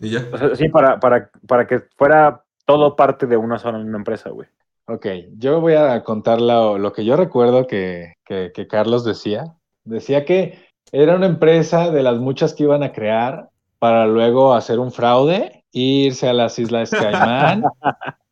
y 0.00 0.10
ya. 0.10 0.26
O 0.32 0.38
sea, 0.38 0.54
sí, 0.56 0.68
para, 0.68 0.98
para, 1.00 1.30
para 1.46 1.66
que 1.66 1.80
fuera 1.96 2.42
todo 2.64 2.96
parte 2.96 3.26
de 3.26 3.36
una 3.36 3.58
sola 3.58 3.78
una 3.78 3.98
empresa, 3.98 4.30
güey. 4.30 4.48
Ok, 4.88 5.06
yo 5.36 5.60
voy 5.60 5.74
a 5.74 6.02
contar 6.04 6.40
lo, 6.40 6.78
lo 6.78 6.92
que 6.92 7.04
yo 7.04 7.16
recuerdo 7.16 7.66
que, 7.66 8.14
que- 8.24 8.52
que 8.54 8.66
Carlos 8.68 9.04
decía. 9.04 9.54
Decía 9.84 10.24
que 10.24 10.64
era 10.92 11.16
una 11.16 11.26
empresa 11.26 11.90
de 11.90 12.02
las 12.04 12.18
muchas 12.18 12.54
que 12.54 12.62
iban 12.64 12.82
a 12.84 12.92
crear 12.92 13.48
para 13.80 14.06
luego 14.06 14.54
hacer 14.54 14.78
un 14.78 14.92
fraude, 14.92 15.64
irse 15.72 16.28
a 16.28 16.32
las 16.32 16.58
Islas 16.60 16.90
Caimán. 16.90 17.64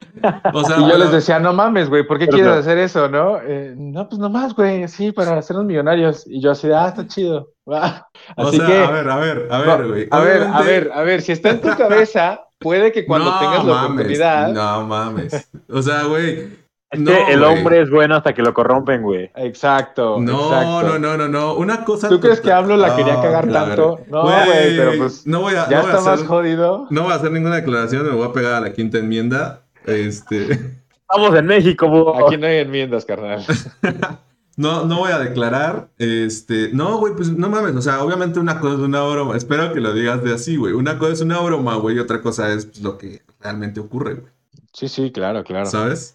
O 0.53 0.65
sea, 0.65 0.79
y 0.79 0.89
yo 0.89 0.97
les 0.99 1.11
decía, 1.13 1.39
no 1.39 1.53
mames, 1.53 1.89
güey, 1.89 2.07
¿por 2.07 2.19
qué 2.19 2.29
quieres 2.29 2.53
hacer 2.53 2.79
eso, 2.79 3.09
no? 3.09 3.39
Eh, 3.43 3.75
no, 3.77 4.09
pues 4.09 4.19
nomás, 4.19 4.55
güey, 4.55 4.87
sí, 4.89 5.13
para 5.13 5.37
hacernos 5.39 5.65
millonarios. 5.67 6.25
Y 6.27 6.41
yo 6.41 6.53
así, 6.53 6.71
ah, 6.71 6.89
está 6.89 7.07
chido. 7.07 7.51
va". 7.71 8.09
o 8.37 8.49
Así 8.49 8.57
sea, 8.59 8.67
que, 8.67 8.79
a 8.79 8.91
ver, 8.91 9.11
a 9.11 9.17
ver, 9.17 9.49
a 9.51 9.59
ver, 9.59 9.89
güey. 9.89 10.09
a 10.11 10.21
ver, 10.21 10.43
a 10.43 10.63
ver, 10.63 10.91
a 10.95 11.03
ver, 11.03 11.23
si 11.23 11.33
está 11.33 11.51
en 11.51 11.61
tu 11.61 11.69
cabeza, 11.77 12.43
puede 12.59 12.93
que 12.93 13.07
cuando 13.07 13.31
No 13.31 13.39
tengas 13.41 13.65
la 13.65 13.75
mames, 13.75 13.91
oportunidad... 13.91 14.49
No 14.53 14.87
mames. 14.87 15.51
O 15.71 15.83
sea, 15.83 16.05
güey. 16.05 16.65
Es 16.91 17.01
no, 17.01 17.11
que 17.11 17.33
el 17.33 17.43
hombre 17.43 17.81
es 17.81 17.91
bueno 17.91 18.15
hasta 18.15 18.33
que 18.35 18.43
lo 18.43 18.55
corrompen, 18.55 19.03
güey. 19.03 19.29
Exacto, 19.35 20.21
No, 20.21 20.45
exacto. 20.47 20.83
no, 20.91 20.99
no, 21.01 21.17
no, 21.17 21.27
no. 21.29 21.55
Una 21.55 21.85
cosa. 21.85 22.09
¿Tú 22.09 22.21
crees 22.21 22.41
que 22.41 22.53
hablo 22.53 22.77
la 22.77 22.95
quería 22.95 23.21
cagar 23.21 23.49
la 23.49 23.65
tanto? 23.65 23.99
No, 24.09 24.23
güey, 24.23 24.77
pero 24.77 24.93
pues 24.99 25.27
No 25.27 25.41
voy 25.41 25.55
a, 25.55 25.69
ya 25.69 25.79
no 25.79 25.83
voy 25.83 25.91
a 25.93 25.97
está 25.99 26.11
más 26.11 26.23
jodido. 26.23 26.87
no 26.91 27.03
voy 27.03 27.11
a 27.13 27.17
hacer 27.17 27.33
ninguna 27.33 27.57
declaración, 27.57 28.05
me 28.07 28.13
voy 28.15 28.29
a 28.29 28.33
pegar 28.33 28.53
a 28.55 28.61
la 28.61 28.73
quinta 28.73 28.99
enmienda. 28.99 29.64
Este. 29.85 30.53
Estamos 31.01 31.37
en 31.37 31.47
México, 31.47 31.89
bro. 31.89 32.27
Aquí 32.27 32.37
no 32.37 32.47
hay 32.47 32.59
enmiendas, 32.59 33.05
carnal. 33.05 33.45
No, 34.57 34.85
no 34.85 34.99
voy 34.99 35.11
a 35.11 35.19
declarar. 35.19 35.91
Este. 35.99 36.71
No, 36.73 36.99
güey, 36.99 37.15
pues 37.17 37.29
no 37.31 37.49
mames. 37.49 37.75
O 37.75 37.83
sea, 37.83 38.05
obviamente 38.05 38.39
una 38.39 38.61
cosa 38.61 38.75
es 38.75 38.81
una 38.83 39.03
broma. 39.03 39.37
Espero 39.37 39.73
que 39.73 39.81
lo 39.81 39.93
digas 39.93 40.23
de 40.23 40.33
así, 40.33 40.55
güey. 40.55 40.73
Una 40.75 40.97
cosa 40.97 41.13
es 41.13 41.21
una 41.23 41.41
broma, 41.41 41.75
güey. 41.75 41.97
Y 41.97 41.99
otra 41.99 42.23
cosa 42.23 42.53
es 42.53 42.67
pues, 42.67 42.81
lo 42.81 42.97
que 42.97 43.23
realmente 43.41 43.81
ocurre, 43.81 44.15
güey. 44.15 44.33
Sí, 44.73 44.89
sí, 44.89 45.11
claro, 45.11 45.43
claro. 45.43 45.67
¿Sabes? 45.67 46.15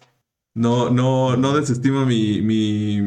No, 0.54 0.90
no, 0.90 1.36
no 1.36 1.54
desestimo 1.54 2.06
mi, 2.06 2.40
mi, 2.40 3.00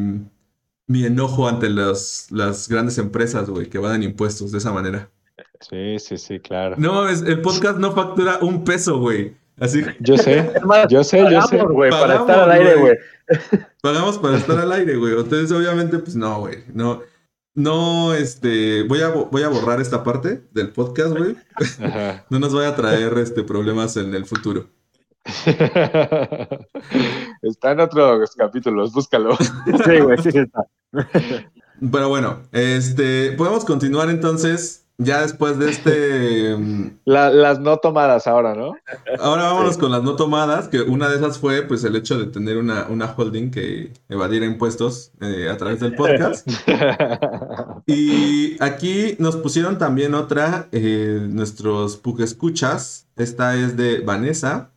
mi 0.88 1.06
enojo 1.06 1.48
ante 1.48 1.70
los, 1.70 2.28
las 2.32 2.70
grandes 2.70 2.98
empresas, 2.98 3.50
güey, 3.50 3.70
que 3.70 3.78
evaden 3.78 4.04
impuestos 4.04 4.52
de 4.52 4.60
esa 4.60 4.72
manera. 4.72 5.10
Sí, 5.60 5.98
sí, 6.00 6.18
sí, 6.18 6.40
claro. 6.40 6.76
No 6.78 6.94
mames, 6.94 7.22
el 7.22 7.42
podcast 7.42 7.78
no 7.80 7.92
factura 7.92 8.40
un 8.42 8.64
peso, 8.64 9.00
güey. 9.00 9.36
Así 9.60 9.84
Yo 10.00 10.18
sé, 10.18 10.52
yo 10.90 11.04
sé, 11.04 11.20
yo 11.32 11.42
sé. 11.44 11.58
pagamos, 11.58 11.90
para 11.90 12.16
estar 12.16 12.40
al 12.40 12.52
aire, 12.52 12.76
güey. 12.76 12.98
pagamos 13.82 14.18
para 14.18 14.38
estar 14.38 14.60
al 14.60 14.72
aire, 14.72 14.96
güey. 14.96 15.14
Entonces, 15.14 15.52
obviamente, 15.52 16.00
pues 16.00 16.16
no, 16.16 16.40
güey. 16.40 16.64
No, 16.74 17.02
no, 17.56 18.14
este, 18.14 18.84
voy 18.84 19.02
a, 19.02 19.10
voy 19.10 19.44
a 19.44 19.50
borrar 19.50 19.80
esta 19.80 20.04
parte 20.04 20.44
del 20.52 20.70
podcast, 20.72 21.16
güey. 21.16 21.36
No 22.30 22.40
nos 22.40 22.54
vaya 22.54 22.70
a 22.70 22.76
traer 22.76 23.18
este 23.20 23.44
problemas 23.44 23.96
en 23.98 24.16
el 24.16 24.26
futuro. 24.26 24.70
Está 27.42 27.72
en 27.72 27.80
otros 27.80 28.36
capítulos, 28.36 28.92
búscalo. 28.92 29.38
Sí, 29.38 30.00
güey, 30.00 30.18
sí, 30.18 30.32
sí 30.32 30.40
está. 30.40 30.66
Pero 31.92 32.10
bueno, 32.10 32.42
este, 32.52 33.32
podemos 33.34 33.64
continuar 33.66 34.10
entonces. 34.10 34.83
Ya 35.00 35.22
después 35.22 35.58
de 35.58 35.70
este. 35.72 36.56
mm, 36.56 37.00
La- 37.06 37.32
las 37.32 37.60
no 37.60 37.78
tomadas 37.78 38.28
ahora, 38.28 38.54
¿no? 38.54 38.76
Ahora 39.20 39.44
vámonos 39.46 39.78
con 39.78 39.92
las 39.92 40.04
no 40.04 40.16
tomadas, 40.16 40.68
que 40.68 40.82
una 40.82 41.10
de 41.10 41.16
esas 41.18 41.40
fue 41.40 41.64
pues 41.64 41.84
el 41.84 41.96
hecho 41.96 42.18
de 42.20 42.28
tener 42.28 42.58
una, 42.58 42.86
una 42.90 43.12
holding 43.18 43.50
que 43.50 43.92
evadiera 44.08 44.46
impuestos 44.46 45.12
eh, 45.20 45.50
a 45.50 45.58
través 45.58 45.80
del 45.80 45.96
podcast. 45.96 46.48
Y 47.86 48.56
aquí 48.64 49.16
nos 49.20 49.36
pusieron 49.36 49.78
también 49.78 50.14
otra, 50.14 50.68
eh, 50.72 51.28
nuestros 51.30 51.98
Pug 51.98 52.22
escuchas. 52.22 53.08
Esta 53.16 53.56
es 53.56 53.76
de 53.76 54.00
Vanessa, 54.00 54.72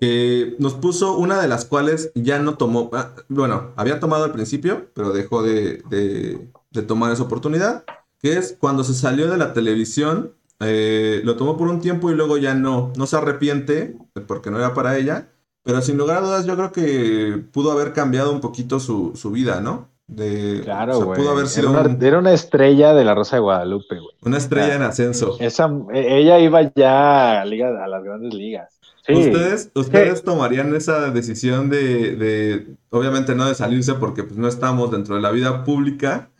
que 0.00 0.54
nos 0.58 0.74
puso 0.74 1.16
una 1.16 1.40
de 1.40 1.48
las 1.48 1.64
cuales 1.64 2.10
ya 2.14 2.38
no 2.38 2.56
tomó. 2.56 2.90
ah, 2.92 3.12
bueno, 3.28 3.70
había 3.76 4.00
tomado 4.00 4.24
al 4.24 4.32
principio, 4.32 4.88
pero 4.94 5.12
dejó 5.12 5.42
de, 5.42 5.82
de- 5.88 6.48
de 6.70 6.82
tomar 6.82 7.12
esa 7.12 7.22
oportunidad. 7.22 7.84
Que 8.24 8.38
es 8.38 8.56
cuando 8.58 8.84
se 8.84 8.94
salió 8.94 9.30
de 9.30 9.36
la 9.36 9.52
televisión, 9.52 10.32
eh, 10.60 11.20
lo 11.24 11.36
tomó 11.36 11.58
por 11.58 11.68
un 11.68 11.80
tiempo 11.82 12.10
y 12.10 12.14
luego 12.14 12.38
ya 12.38 12.54
no. 12.54 12.90
No 12.96 13.06
se 13.06 13.16
arrepiente 13.16 13.96
porque 14.26 14.50
no 14.50 14.56
era 14.58 14.72
para 14.72 14.96
ella. 14.96 15.28
Pero 15.62 15.82
sin 15.82 15.98
lugar 15.98 16.18
a 16.18 16.20
dudas, 16.22 16.46
yo 16.46 16.56
creo 16.56 16.72
que 16.72 17.42
pudo 17.52 17.70
haber 17.72 17.92
cambiado 17.92 18.32
un 18.32 18.40
poquito 18.40 18.80
su, 18.80 19.12
su 19.14 19.30
vida, 19.30 19.60
¿no? 19.60 19.90
De, 20.06 20.60
Claro, 20.64 20.92
o 20.92 20.96
sea, 20.96 21.04
güey. 21.04 21.18
pudo 21.20 21.30
haber 21.32 21.46
Era, 21.56 21.68
una, 21.70 21.80
un- 21.82 22.02
era 22.02 22.18
una 22.18 22.32
estrella 22.32 22.94
de 22.94 23.04
la 23.04 23.14
Rosa 23.14 23.36
de 23.36 23.40
Guadalupe, 23.40 23.94
güey. 23.98 24.14
una 24.22 24.36
estrella 24.38 24.74
en 24.74 24.82
ascenso. 24.82 25.36
Esa, 25.40 25.70
e- 25.92 26.18
ella 26.20 26.38
iba 26.38 26.62
ya 26.74 27.40
a, 27.42 27.44
liga, 27.44 27.84
a 27.84 27.88
las 27.88 28.02
grandes 28.04 28.32
ligas. 28.34 28.78
Sí. 29.06 29.12
¿Ustedes, 29.14 29.70
ustedes 29.74 30.22
tomarían 30.22 30.74
esa 30.74 31.10
decisión 31.10 31.68
de, 31.70 32.16
de, 32.16 32.66
obviamente 32.90 33.34
no 33.34 33.46
de 33.46 33.54
salirse 33.54 33.94
porque 33.94 34.22
pues 34.24 34.38
no 34.38 34.48
estamos 34.48 34.90
dentro 34.90 35.14
de 35.16 35.20
la 35.22 35.30
vida 35.30 35.62
pública, 35.64 36.30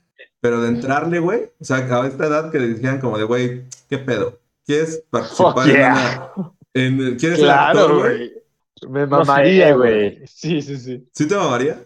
pero 0.44 0.60
de 0.60 0.68
entrarle, 0.68 1.20
güey? 1.20 1.44
O 1.58 1.64
sea, 1.64 1.78
a 1.78 2.06
esta 2.06 2.26
edad 2.26 2.52
que 2.52 2.58
le 2.58 2.74
dijeran 2.74 3.00
como 3.00 3.16
de, 3.16 3.24
güey, 3.24 3.62
¿qué 3.88 3.96
pedo? 3.96 4.40
¿Quieres 4.66 5.02
participar 5.08 5.70
en 5.70 5.76
una... 5.76 6.32
En, 6.74 7.16
¿Quieres 7.16 7.38
ser 7.38 7.48
actor, 7.48 7.98
güey? 7.98 8.30
Me 8.90 9.06
mamaría, 9.06 9.74
güey. 9.74 10.16
güey. 10.16 10.26
Sí, 10.26 10.60
sí, 10.60 10.76
sí. 10.76 11.08
¿Sí 11.14 11.26
te 11.26 11.34
mamaría? 11.34 11.78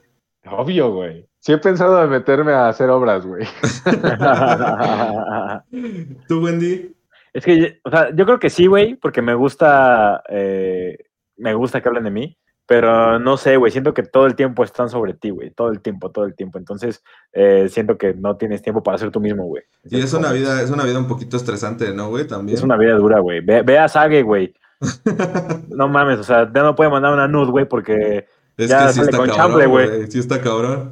Obvio, 0.50 0.90
güey. 0.90 1.24
Sí 1.38 1.52
he 1.52 1.58
pensado 1.58 2.02
en 2.02 2.10
meterme 2.10 2.50
a 2.50 2.66
hacer 2.66 2.90
obras, 2.90 3.24
güey. 3.24 3.46
¿Tú, 6.26 6.42
Wendy? 6.42 6.96
Es 7.32 7.44
que, 7.44 7.78
o 7.84 7.90
sea, 7.90 8.12
yo 8.12 8.26
creo 8.26 8.40
que 8.40 8.50
sí, 8.50 8.66
güey, 8.66 8.96
porque 8.96 9.22
me 9.22 9.34
gusta, 9.34 10.24
eh, 10.28 10.98
me 11.36 11.54
gusta 11.54 11.80
que 11.80 11.88
hablen 11.88 12.02
de 12.02 12.10
mí, 12.10 12.36
pero 12.68 13.18
no 13.18 13.38
sé, 13.38 13.56
güey, 13.56 13.72
siento 13.72 13.94
que 13.94 14.02
todo 14.02 14.26
el 14.26 14.34
tiempo 14.34 14.62
están 14.62 14.90
sobre 14.90 15.14
ti, 15.14 15.30
güey, 15.30 15.50
todo 15.50 15.70
el 15.70 15.80
tiempo, 15.80 16.10
todo 16.10 16.26
el 16.26 16.34
tiempo. 16.34 16.58
Entonces, 16.58 17.02
eh, 17.32 17.66
siento 17.70 17.96
que 17.96 18.12
no 18.12 18.36
tienes 18.36 18.60
tiempo 18.60 18.82
para 18.82 18.98
ser 18.98 19.10
tú 19.10 19.20
mismo, 19.20 19.44
güey. 19.44 19.62
Y 19.84 19.98
es 19.98 20.12
una 20.12 20.32
vida, 20.32 20.60
es 20.60 20.68
una 20.68 20.84
vida 20.84 20.98
un 20.98 21.08
poquito 21.08 21.38
estresante, 21.38 21.94
¿no, 21.94 22.10
güey? 22.10 22.26
También. 22.26 22.58
Es 22.58 22.62
una 22.62 22.76
vida 22.76 22.94
dura, 22.96 23.20
güey. 23.20 23.40
Ve, 23.40 23.62
ve 23.62 23.78
a 23.78 23.88
Sage, 23.88 24.22
güey. 24.22 24.54
No 25.70 25.88
mames, 25.88 26.18
o 26.18 26.24
sea, 26.24 26.50
ya 26.54 26.62
no 26.62 26.76
puede 26.76 26.90
mandar 26.90 27.14
una 27.14 27.26
nud, 27.26 27.48
güey, 27.48 27.64
porque 27.66 28.26
Es 28.58 28.68
Ya 28.68 28.88
que 28.88 28.92
sí 28.92 28.98
sale 28.98 29.10
está 29.12 29.16
con 29.16 29.28
cabrón, 29.30 29.70
güey. 29.70 30.10
Sí 30.10 30.18
está 30.18 30.40
cabrón. 30.42 30.90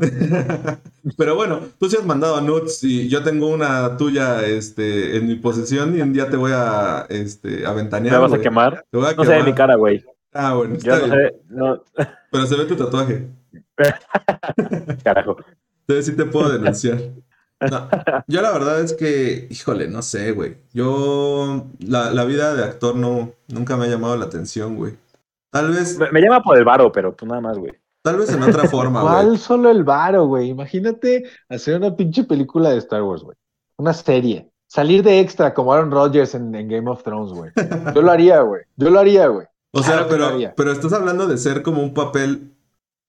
Pero 1.18 1.34
bueno, 1.34 1.60
tú 1.78 1.90
sí 1.90 1.96
has 1.98 2.06
mandado 2.06 2.40
nudes 2.40 2.82
y 2.84 3.08
yo 3.10 3.22
tengo 3.22 3.48
una 3.48 3.98
tuya 3.98 4.46
este, 4.46 5.18
en 5.18 5.26
mi 5.26 5.34
posesión 5.34 5.94
y 5.94 6.00
un 6.00 6.14
día 6.14 6.30
te 6.30 6.38
voy 6.38 6.52
a 6.54 7.04
este, 7.10 7.48
me 7.60 7.66
aventanear. 7.66 8.18
vas 8.18 8.32
a 8.32 8.40
quemar. 8.40 8.82
Te 8.90 8.96
voy 8.96 9.06
a 9.08 9.14
No 9.14 9.24
sé 9.24 9.32
de 9.32 9.36
quemar. 9.36 9.44
mi 9.44 9.54
cara, 9.54 9.74
güey. 9.74 10.02
Ah, 10.36 10.54
bueno, 10.54 10.76
Yo 10.78 10.94
está 10.94 11.06
no 11.06 11.14
bien. 11.16 11.28
sé, 11.28 11.40
no, 11.48 11.82
Pero 12.30 12.46
se 12.46 12.56
ve 12.56 12.64
tu 12.66 12.76
tatuaje. 12.76 13.28
carajo. 15.04 15.36
Entonces 15.80 16.06
sí 16.06 16.16
te 16.16 16.24
puedo 16.24 16.50
denunciar. 16.50 16.98
No, 17.70 17.88
yo 18.26 18.42
la 18.42 18.52
verdad 18.52 18.80
es 18.80 18.92
que, 18.92 19.46
híjole, 19.50 19.88
no 19.88 20.02
sé, 20.02 20.32
güey. 20.32 20.58
Yo, 20.74 21.66
la, 21.78 22.10
la 22.10 22.24
vida 22.24 22.54
de 22.54 22.64
actor 22.64 22.94
no, 22.96 23.32
nunca 23.48 23.76
me 23.78 23.86
ha 23.86 23.88
llamado 23.88 24.16
la 24.16 24.26
atención, 24.26 24.76
güey. 24.76 24.94
Tal 25.50 25.70
vez, 25.70 25.96
Me, 25.98 26.10
me 26.12 26.20
llama 26.20 26.42
por 26.42 26.58
el 26.58 26.64
varo, 26.64 26.92
pero 26.92 27.16
pues 27.16 27.26
nada 27.28 27.40
más, 27.40 27.56
güey. 27.56 27.72
tal 28.02 28.16
vez 28.18 28.30
en 28.30 28.42
otra 28.42 28.68
forma, 28.68 29.00
güey. 29.00 29.12
¿Cuál 29.14 29.38
solo 29.38 29.70
el 29.70 29.84
varo, 29.84 30.26
güey? 30.26 30.50
Imagínate 30.50 31.24
hacer 31.48 31.76
una 31.78 31.96
pinche 31.96 32.24
película 32.24 32.70
de 32.70 32.78
Star 32.78 33.02
Wars, 33.02 33.22
güey. 33.22 33.36
Una 33.78 33.94
serie. 33.94 34.50
Salir 34.66 35.02
de 35.02 35.20
extra 35.20 35.54
como 35.54 35.72
Aaron 35.72 35.90
Rodgers 35.92 36.34
en, 36.34 36.54
en 36.54 36.68
Game 36.68 36.90
of 36.90 37.02
Thrones, 37.04 37.32
güey. 37.32 37.52
Yo 37.94 38.02
lo 38.02 38.10
haría, 38.10 38.40
güey. 38.40 38.62
Yo 38.76 38.90
lo 38.90 38.98
haría, 38.98 39.28
güey. 39.28 39.46
O 39.78 39.82
sea, 39.82 40.06
Claro 40.06 40.08
pero, 40.36 40.52
pero 40.56 40.72
estás 40.72 40.92
hablando 40.92 41.26
de 41.26 41.38
ser 41.38 41.62
como 41.62 41.82
un 41.82 41.92
papel 41.94 42.52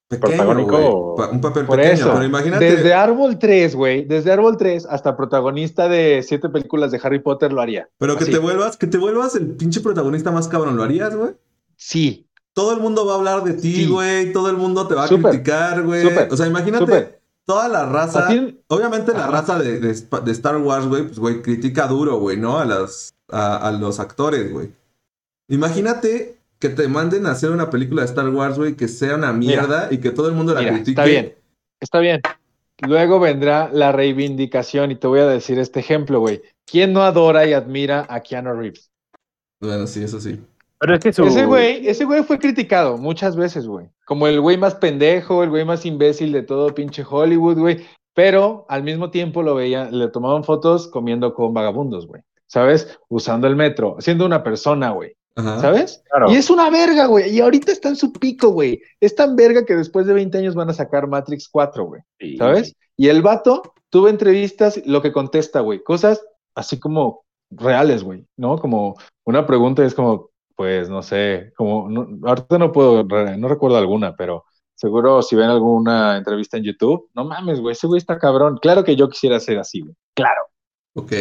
pequeño, 0.10 0.36
¿Protagónico 0.38 1.16
Un 1.32 1.42
papel 1.42 1.66
Por 1.66 1.78
pequeño, 1.78 1.94
eso. 1.94 2.12
pero 2.14 2.24
imagínate. 2.26 2.64
Desde 2.76 2.94
Árbol 2.94 3.38
3, 3.40 3.76
güey. 3.76 4.06
Desde 4.06 4.32
Árbol 4.32 4.56
3 4.58 4.86
hasta 4.90 5.18
protagonista 5.18 5.88
de 5.90 6.24
siete 6.24 6.50
películas 6.50 6.92
de 6.92 7.00
Harry 7.04 7.20
Potter 7.20 7.52
lo 7.52 7.62
haría. 7.62 7.90
Pero 7.98 8.18
que 8.18 8.26
te 8.26 8.38
vuelvas, 8.40 8.78
que 8.78 8.88
te 8.88 8.98
vuelvas 8.98 9.36
el 9.36 9.48
pinche 9.56 9.82
protagonista 9.82 10.32
más 10.32 10.48
cabrón, 10.48 10.78
¿lo 10.78 10.84
harías, 10.84 11.16
güey? 11.16 11.32
Sí. 11.76 12.28
Todo 12.54 12.74
el 12.74 12.80
mundo 12.80 13.06
va 13.06 13.14
a 13.14 13.18
hablar 13.18 13.44
de 13.44 13.54
ti, 13.54 13.74
Sí. 13.76 13.88
güey. 13.88 14.32
Todo 14.34 14.50
el 14.50 14.58
mundo 14.58 14.88
te 14.88 14.96
va 14.96 15.06
a 15.06 15.08
criticar, 15.08 15.84
güey. 15.84 16.06
O 16.32 16.38
sea, 16.38 16.48
imagínate 16.48 16.86
Súper. 16.86 17.22
toda 17.46 17.68
la 17.68 17.86
raza. 17.86 18.26
¿A 18.26 18.28
ti- 18.30 18.62
Obviamente 18.68 19.14
la 19.14 19.28
raza 19.28 19.60
de, 19.60 19.80
de 19.80 19.92
Sp- 19.94 20.24
de 20.24 20.32
Star 20.32 20.58
Wars, 20.58 20.88
güey, 20.88 21.04
pues, 21.04 21.20
güey, 21.20 21.42
critica 21.42 21.86
duro, 21.88 22.18
güey, 22.18 22.38
¿no? 22.38 22.58
A, 22.60 22.66
las, 22.66 23.14
a, 23.30 23.58
a 23.58 23.72
los 23.74 24.00
actores, 24.00 24.52
güey. 24.52 24.72
Imagínate 25.50 26.37
que 26.60 26.70
te 26.70 26.88
manden 26.88 27.26
a 27.26 27.32
hacer 27.32 27.52
una 27.52 27.70
película 27.70 28.02
de 28.02 28.08
Star 28.08 28.30
Wars, 28.30 28.58
güey, 28.58 28.76
que 28.76 28.88
sea 28.88 29.16
una 29.16 29.34
mierda 29.34 29.90
y 29.92 30.00
que 30.00 30.12
todo 30.12 30.28
el 30.28 30.36
mundo 30.36 30.54
la 30.54 30.62
Mira, 30.62 30.74
critique. 30.74 30.92
está 30.92 31.06
bien. 31.06 31.36
está 31.80 32.00
bien. 32.00 32.22
Luego 32.80 33.20
vendrá 33.20 33.70
la 33.72 33.92
reivindicación 33.92 34.92
y 34.92 34.96
te 34.96 35.08
voy 35.08 35.20
a 35.20 35.28
decir 35.28 35.58
este 35.60 35.80
ejemplo, 35.80 36.20
güey. 36.20 36.42
¿Quién 36.66 36.94
no 36.94 37.04
adora 37.04 37.46
y 37.46 37.54
admira 37.54 38.06
a 38.10 38.22
Keanu 38.22 38.54
Reeves? 38.54 38.92
Bueno, 39.60 39.88
sí, 39.88 40.04
eso 40.04 40.20
sí. 40.20 40.40
Pero 40.80 40.94
es 40.94 41.00
que 41.00 41.12
su... 41.12 41.26
Ese 41.26 41.46
güey, 41.46 41.88
ese 41.88 42.06
güey 42.06 42.24
fue 42.24 42.38
criticado 42.38 42.98
muchas 42.98 43.36
veces, 43.36 43.66
güey. 43.68 43.90
Como 44.06 44.28
el 44.28 44.40
güey 44.40 44.58
más 44.58 44.76
pendejo, 44.76 45.44
el 45.44 45.50
güey 45.50 45.66
más 45.66 45.86
imbécil 45.86 46.32
de 46.32 46.44
todo 46.44 46.74
pinche 46.76 47.04
Hollywood, 47.08 47.58
güey. 47.58 47.86
Pero 48.14 48.66
al 48.70 48.84
mismo 48.84 49.10
tiempo 49.10 49.42
lo 49.42 49.56
veían, 49.56 49.98
le 49.98 50.10
tomaban 50.10 50.44
fotos 50.44 50.88
comiendo 50.88 51.34
con 51.34 51.54
vagabundos, 51.54 52.06
güey. 52.06 52.22
¿Sabes? 52.46 53.00
Usando 53.10 53.48
el 53.48 53.56
metro, 53.56 53.98
siendo 54.00 54.26
una 54.26 54.44
persona, 54.44 54.92
güey. 54.92 55.16
Ajá. 55.38 55.60
¿Sabes? 55.60 56.04
Claro. 56.10 56.32
Y 56.32 56.36
es 56.36 56.50
una 56.50 56.70
verga, 56.72 57.06
güey. 57.06 57.30
Y 57.30 57.40
ahorita 57.40 57.72
está 57.72 57.90
en 57.90 57.96
su 57.96 58.12
pico, 58.12 58.50
güey. 58.50 58.82
Es 59.00 59.16
tan 59.16 59.36
verga 59.36 59.66
que 59.66 59.76
después 59.76 60.08
de 60.08 60.14
20 60.14 60.38
años 60.40 60.56
van 60.56 60.70
a 60.70 60.74
sacar 60.74 61.08
Matrix 61.08 61.48
4, 61.48 61.86
güey. 61.86 62.02
Sí. 62.20 62.38
¿Sabes? 62.38 62.76
Y 62.98 63.08
el 63.08 63.22
vato 63.22 63.62
tuvo 63.90 64.10
entrevistas, 64.10 64.82
lo 64.86 65.02
que 65.02 65.12
contesta, 65.12 65.60
güey. 65.60 65.84
Cosas 65.84 66.26
así 66.56 66.80
como 66.80 67.24
reales, 67.52 68.04
güey. 68.04 68.26
¿No? 68.36 68.58
Como 68.58 68.96
una 69.26 69.46
pregunta 69.46 69.86
es 69.86 69.94
como, 69.94 70.32
pues 70.56 70.90
no 70.90 71.04
sé, 71.04 71.54
como, 71.56 71.88
no, 71.88 72.08
ahorita 72.28 72.58
no 72.58 72.72
puedo, 72.72 73.04
no 73.04 73.48
recuerdo 73.48 73.78
alguna, 73.78 74.16
pero 74.16 74.44
seguro 74.74 75.22
si 75.22 75.36
ven 75.36 75.50
alguna 75.50 76.18
entrevista 76.18 76.58
en 76.58 76.64
YouTube, 76.64 77.10
no 77.14 77.26
mames, 77.26 77.60
güey, 77.60 77.74
ese 77.74 77.86
güey 77.86 78.00
está 78.00 78.18
cabrón. 78.18 78.58
Claro 78.60 78.84
que 78.84 78.96
yo 78.96 79.08
quisiera 79.08 79.40
ser 79.40 79.60
así, 79.60 79.82
güey. 79.82 79.94
Claro. 80.16 80.42
Ok, 80.96 81.14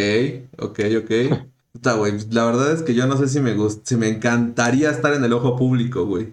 ok, 0.59 0.81
ok. 1.03 1.11
Puta, 1.77 1.93
güey, 1.95 2.15
la 2.31 2.45
verdad 2.47 2.73
es 2.73 2.83
que 2.83 2.95
yo 2.95 3.07
no 3.07 3.17
sé 3.19 3.29
si 3.29 3.41
me 3.41 3.55
gust 3.55 3.87
si 3.87 3.97
me 3.97 4.09
encantaría 4.09 4.91
estar 4.91 5.13
en 5.13 5.23
el 5.25 5.33
ojo 5.33 5.57
público, 5.57 6.07
güey. 6.07 6.33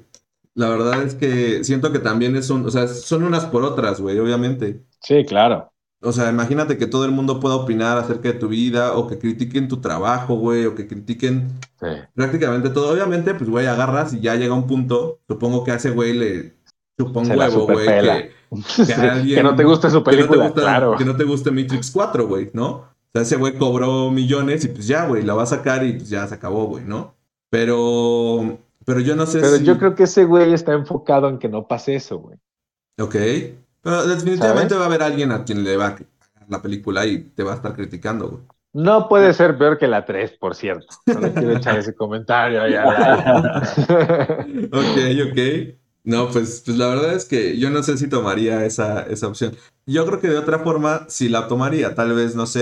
La 0.55 0.69
verdad 0.69 1.01
es 1.03 1.15
que 1.15 1.63
siento 1.63 1.91
que 1.91 1.99
también 1.99 2.35
es 2.35 2.49
un, 2.49 2.65
o 2.65 2.69
sea, 2.69 2.87
son 2.87 3.23
unas 3.23 3.45
por 3.45 3.63
otras, 3.63 3.99
güey, 3.99 4.17
obviamente. 4.19 4.83
Sí, 5.01 5.25
claro. 5.25 5.69
O 6.01 6.11
sea, 6.11 6.29
imagínate 6.29 6.77
que 6.77 6.85
todo 6.87 7.05
el 7.05 7.11
mundo 7.11 7.39
pueda 7.39 7.55
opinar 7.55 7.97
acerca 7.97 8.29
de 8.29 8.35
tu 8.39 8.47
vida 8.49 8.93
o 8.93 9.07
que 9.07 9.17
critiquen 9.17 9.67
tu 9.67 9.77
trabajo, 9.81 10.35
güey, 10.35 10.65
o 10.65 10.75
que 10.75 10.87
critiquen 10.87 11.47
Sí. 11.79 11.87
prácticamente 12.13 12.69
todo. 12.69 12.93
Obviamente, 12.93 13.33
pues, 13.33 13.49
güey, 13.49 13.65
agarras 13.67 14.13
y 14.13 14.21
ya 14.21 14.35
llega 14.35 14.53
un 14.53 14.67
punto, 14.67 15.19
supongo 15.27 15.63
que 15.63 15.71
a 15.71 15.75
ese 15.75 15.89
güey 15.89 16.13
le 16.13 16.53
chupa 16.97 17.19
un 17.21 17.31
huevo, 17.31 17.65
güey, 17.67 17.85
que, 17.87 18.31
Sí, 18.67 18.91
alguien- 18.93 19.35
que 19.37 19.43
no 19.43 19.55
te 19.55 19.63
guste 19.63 19.89
su 19.89 20.03
que 20.03 20.11
no 20.11 20.17
te 20.17 20.17
película, 20.17 20.45
gusta, 20.45 20.61
claro. 20.61 20.95
que 20.97 21.05
no 21.05 21.15
te 21.15 21.23
guste 21.23 21.49
Matrix 21.51 21.89
4, 21.91 22.27
güey, 22.27 22.51
¿no? 22.53 22.92
O 23.13 23.19
sea, 23.19 23.21
ese 23.21 23.35
güey 23.35 23.53
cobró 23.59 24.09
millones 24.09 24.65
y 24.65 24.69
pues 24.69 24.87
ya, 24.87 25.05
güey, 25.05 25.21
la 25.21 25.35
va 25.35 25.43
a 25.43 25.45
sacar 25.45 25.85
y 25.85 25.93
pues 25.93 26.09
ya 26.09 26.25
se 26.25 26.33
acabó, 26.33 26.65
güey, 26.65 26.83
¿no? 26.83 27.13
Pero, 27.51 28.57
pero 28.85 28.99
yo 29.01 29.15
no 29.15 29.27
sé 29.27 29.39
Pero 29.39 29.57
si... 29.57 29.63
yo 29.63 29.77
creo 29.77 29.93
que 29.93 30.03
ese 30.03 30.25
güey 30.25 30.51
está 30.51 30.73
enfocado 30.73 31.29
en 31.29 31.37
que 31.37 31.47
no 31.47 31.67
pase 31.67 31.93
eso, 31.93 32.17
güey. 32.17 32.37
Ok. 32.99 33.15
Pero 33.81 34.07
definitivamente 34.07 34.69
¿Sabes? 34.69 34.79
va 34.79 34.83
a 34.83 34.87
haber 34.87 35.03
alguien 35.03 35.31
a 35.31 35.43
quien 35.43 35.63
le 35.63 35.77
va 35.77 35.87
a 35.89 35.95
cagar 35.95 36.49
la 36.49 36.61
película 36.63 37.05
y 37.05 37.19
te 37.19 37.43
va 37.43 37.51
a 37.51 37.55
estar 37.55 37.75
criticando, 37.75 38.29
güey. 38.29 38.43
No 38.73 39.07
puede 39.07 39.31
ser 39.35 39.55
peor 39.59 39.77
que 39.77 39.87
la 39.87 40.03
3, 40.03 40.31
por 40.39 40.55
cierto. 40.55 40.87
No 41.05 41.19
le 41.19 41.31
quiero 41.31 41.57
echar 41.57 41.77
ese 41.77 41.93
comentario 41.93 42.63
ahí 42.63 42.73
al 42.73 42.89
aire. 42.89 44.69
Ok, 44.71 45.29
ok. 45.29 45.77
No, 46.03 46.29
pues, 46.29 46.61
pues 46.65 46.77
la 46.77 46.87
verdad 46.87 47.13
es 47.13 47.25
que 47.25 47.57
yo 47.57 47.69
no 47.69 47.81
sé 47.81 47.97
si 47.97 48.07
tomaría 48.09 48.65
esa, 48.65 49.03
esa 49.03 49.27
opción. 49.27 49.55
Yo 49.85 50.05
creo 50.05 50.19
que 50.19 50.27
de 50.27 50.37
otra 50.37 50.59
forma 50.59 51.05
sí 51.07 51.29
la 51.29 51.47
tomaría. 51.47 51.95
Tal 51.95 52.13
vez, 52.13 52.35
no 52.35 52.45
sé, 52.45 52.61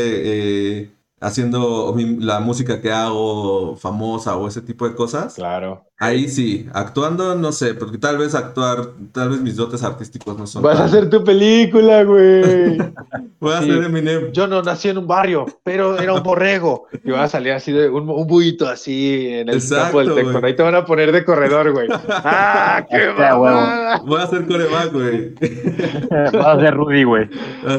eh, 0.83 0.91
haciendo 1.19 1.95
la 2.19 2.39
música 2.39 2.81
que 2.81 2.91
hago 2.91 3.75
famosa 3.77 4.35
o 4.37 4.47
ese 4.47 4.61
tipo 4.61 4.87
de 4.87 4.95
cosas. 4.95 5.33
Claro. 5.35 5.87
Ahí 6.03 6.27
sí, 6.29 6.67
actuando, 6.73 7.35
no 7.35 7.51
sé, 7.51 7.75
porque 7.75 7.99
tal 7.99 8.17
vez 8.17 8.33
actuar, 8.33 8.87
tal 9.11 9.29
vez 9.29 9.39
mis 9.41 9.55
dotes 9.55 9.83
artísticos 9.83 10.35
no 10.35 10.47
son. 10.47 10.63
Vas 10.63 10.79
a 10.79 10.85
hacer 10.85 11.11
tu 11.11 11.23
película, 11.23 12.03
güey. 12.03 12.77
Voy 13.39 13.53
a 13.53 13.61
Sí. 13.61 13.69
hacer 13.69 13.83
Eminem. 13.83 14.31
Yo 14.31 14.47
no 14.47 14.63
nací 14.63 14.89
en 14.89 14.97
un 14.97 15.05
barrio, 15.05 15.45
pero 15.63 15.99
era 15.99 16.13
un 16.15 16.23
borrego. 16.23 16.87
Y 17.03 17.11
va 17.11 17.23
a 17.25 17.27
salir 17.29 17.51
así 17.53 17.71
de 17.71 17.87
un, 17.87 18.09
un 18.09 18.25
buito 18.25 18.67
así 18.67 19.27
en 19.29 19.49
el 19.49 19.55
Exacto, 19.57 19.83
campo 19.83 19.99
del 19.99 20.07
Tecton. 20.15 20.31
güey. 20.33 20.45
Ahí 20.45 20.55
te 20.55 20.63
van 20.63 20.73
a 20.75 20.85
poner 20.85 21.11
de 21.11 21.23
corredor, 21.23 21.71
güey. 21.71 21.87
¡Ah, 22.09 22.83
qué 22.89 23.07
mamada! 23.15 23.99
Voy 24.03 24.19
a 24.19 24.23
hacer 24.23 24.47
coreback, 24.47 24.91
güey. 24.93 25.33
Va 26.35 26.53
a 26.53 26.59
ser 26.59 26.73
Rudy, 26.73 27.03
güey. 27.03 27.29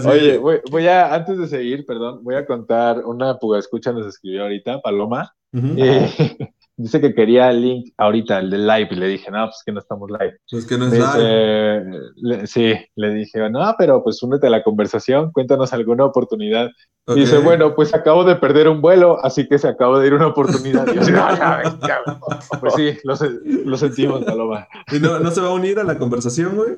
Oye, 0.06 0.38
voy, 0.38 0.60
voy 0.70 0.86
a, 0.86 1.12
antes 1.12 1.38
de 1.38 1.48
seguir, 1.48 1.84
perdón, 1.86 2.20
voy 2.22 2.36
a 2.36 2.46
contar 2.46 2.98
una 3.04 3.36
puga 3.38 3.58
escucha 3.58 3.90
nos 3.92 4.06
escribió 4.06 4.42
ahorita, 4.42 4.80
Paloma. 4.80 5.32
Eh, 5.52 6.08
dice 6.82 7.00
que 7.00 7.14
quería 7.14 7.50
el 7.50 7.62
link 7.62 7.92
ahorita, 7.96 8.38
el 8.40 8.50
del 8.50 8.66
live, 8.66 8.88
y 8.90 8.94
le 8.96 9.06
dije, 9.08 9.30
no, 9.30 9.44
pues 9.46 9.62
que 9.64 9.72
no 9.72 9.80
estamos 9.80 10.10
live. 10.10 10.36
Pues 10.50 10.66
que 10.66 10.76
no 10.78 10.86
es 10.86 10.92
live. 10.92 12.00
le- 12.16 12.46
sí, 12.46 12.74
le 12.96 13.10
dije, 13.14 13.48
no, 13.50 13.74
pero 13.78 14.02
pues 14.02 14.22
únete 14.22 14.46
a 14.46 14.50
la 14.50 14.62
conversación, 14.62 15.30
cuéntanos 15.32 15.72
alguna 15.72 16.04
oportunidad. 16.04 16.68
Dice, 17.14 17.38
bueno, 17.38 17.74
pues 17.74 17.92
acabo 17.94 18.22
de 18.22 18.36
perder 18.36 18.68
un 18.68 18.80
vuelo, 18.80 19.18
así 19.24 19.48
que 19.48 19.58
se 19.58 19.66
acabó 19.66 19.98
de 19.98 20.06
ir 20.06 20.14
una 20.14 20.28
oportunidad. 20.28 20.86
Y 20.86 20.94
yo 20.94 21.02
"Ah, 21.16 21.36
ya 21.36 21.56
ves, 21.70 21.80
ya 21.88 21.98
ves". 22.06 22.48
pues 22.60 22.74
sí, 22.74 22.96
lo, 23.02 23.14
lo 23.64 23.76
sentimos, 23.76 24.24
Paloma. 24.24 24.68
¿Y 24.92 25.00
no, 25.00 25.18
no 25.18 25.30
se 25.32 25.40
va 25.40 25.48
a 25.48 25.52
unir 25.52 25.80
a 25.80 25.84
la 25.84 25.98
conversación, 25.98 26.54
güey? 26.54 26.76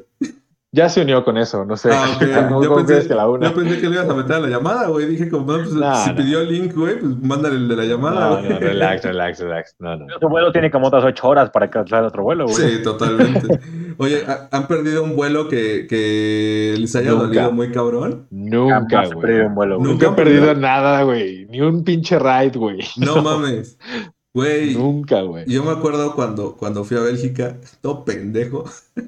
Ya 0.74 0.88
se 0.88 1.02
unió 1.02 1.24
con 1.24 1.36
eso, 1.38 1.64
no 1.64 1.76
sé. 1.76 1.88
Ah, 1.92 2.04
ok. 2.16 2.24
¿Cómo, 2.48 2.64
Yo 2.64 2.74
pensé, 2.74 3.06
que 3.06 3.14
la 3.14 3.28
una? 3.28 3.48
yo 3.48 3.54
pensé 3.54 3.80
que 3.80 3.86
le 3.88 3.94
ibas 3.94 4.08
a 4.08 4.14
meter 4.14 4.32
a 4.32 4.40
la 4.40 4.48
llamada, 4.48 4.88
güey. 4.88 5.06
Dije, 5.06 5.28
como, 5.30 5.46
no, 5.52 5.58
pues, 5.58 5.72
No, 5.72 5.94
si 5.94 6.10
no. 6.10 6.16
pidió 6.16 6.40
el 6.40 6.48
link, 6.52 6.74
güey, 6.74 6.98
pues 6.98 7.16
mándale 7.22 7.54
el 7.54 7.68
de 7.68 7.76
la 7.76 7.84
llamada, 7.84 8.42
No, 8.42 8.58
relax, 8.58 9.04
relax, 9.04 9.38
relax. 9.38 9.76
No, 9.78 9.96
no. 9.96 10.06
Su 10.20 10.28
vuelo 10.28 10.50
tiene 10.50 10.72
como 10.72 10.88
otras 10.88 11.04
ocho 11.04 11.28
horas 11.28 11.50
para 11.50 11.70
cancelar 11.70 12.02
otro 12.04 12.24
vuelo, 12.24 12.46
güey. 12.46 12.56
Sí, 12.56 12.82
totalmente. 12.82 13.60
Oye, 13.98 14.24
¿ha- 14.26 14.48
¿han 14.50 14.66
perdido 14.66 15.04
un 15.04 15.14
vuelo 15.14 15.46
que, 15.48 15.86
que 15.88 16.74
les 16.76 16.96
haya 16.96 17.12
Nunca. 17.12 17.24
dolido 17.26 17.52
muy 17.52 17.70
cabrón? 17.70 18.26
Nunca, 18.32 19.04
he 19.04 19.06
güey. 19.06 19.20
perdido 19.20 19.46
un 19.46 19.54
vuelo, 19.54 19.78
güey. 19.78 19.90
Nunca 19.92 20.06
he 20.06 20.08
¿Nunca 20.08 20.22
perdido 20.24 20.46
perdido? 20.46 20.60
nada, 20.60 21.02
güey. 21.04 21.46
Ni 21.50 21.60
un 21.60 21.84
pinche 21.84 22.18
ride, 22.18 22.58
güey. 22.58 22.80
No 22.96 23.22
mames. 23.22 23.78
Güey, 24.34 24.74
Nunca, 24.74 25.20
güey. 25.22 25.44
yo 25.46 25.62
me 25.62 25.70
acuerdo 25.70 26.16
cuando, 26.16 26.56
cuando 26.56 26.82
fui 26.82 26.96
a 26.96 27.00
Bélgica, 27.02 27.58
todo 27.80 28.04
pendejo. 28.04 28.64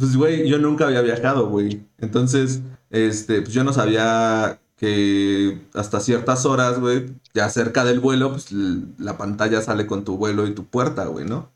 Pues, 0.00 0.16
güey, 0.16 0.48
yo 0.48 0.58
nunca 0.58 0.86
había 0.86 1.02
viajado, 1.02 1.50
güey. 1.50 1.86
Entonces, 1.98 2.62
este, 2.88 3.42
pues 3.42 3.52
yo 3.52 3.64
no 3.64 3.74
sabía 3.74 4.58
que 4.76 5.60
hasta 5.74 6.00
ciertas 6.00 6.46
horas, 6.46 6.80
güey, 6.80 7.14
ya 7.34 7.50
cerca 7.50 7.84
del 7.84 8.00
vuelo, 8.00 8.30
pues 8.32 8.50
la 8.50 9.18
pantalla 9.18 9.60
sale 9.60 9.86
con 9.86 10.06
tu 10.06 10.16
vuelo 10.16 10.46
y 10.46 10.54
tu 10.54 10.64
puerta, 10.64 11.04
güey, 11.04 11.26
¿no? 11.26 11.52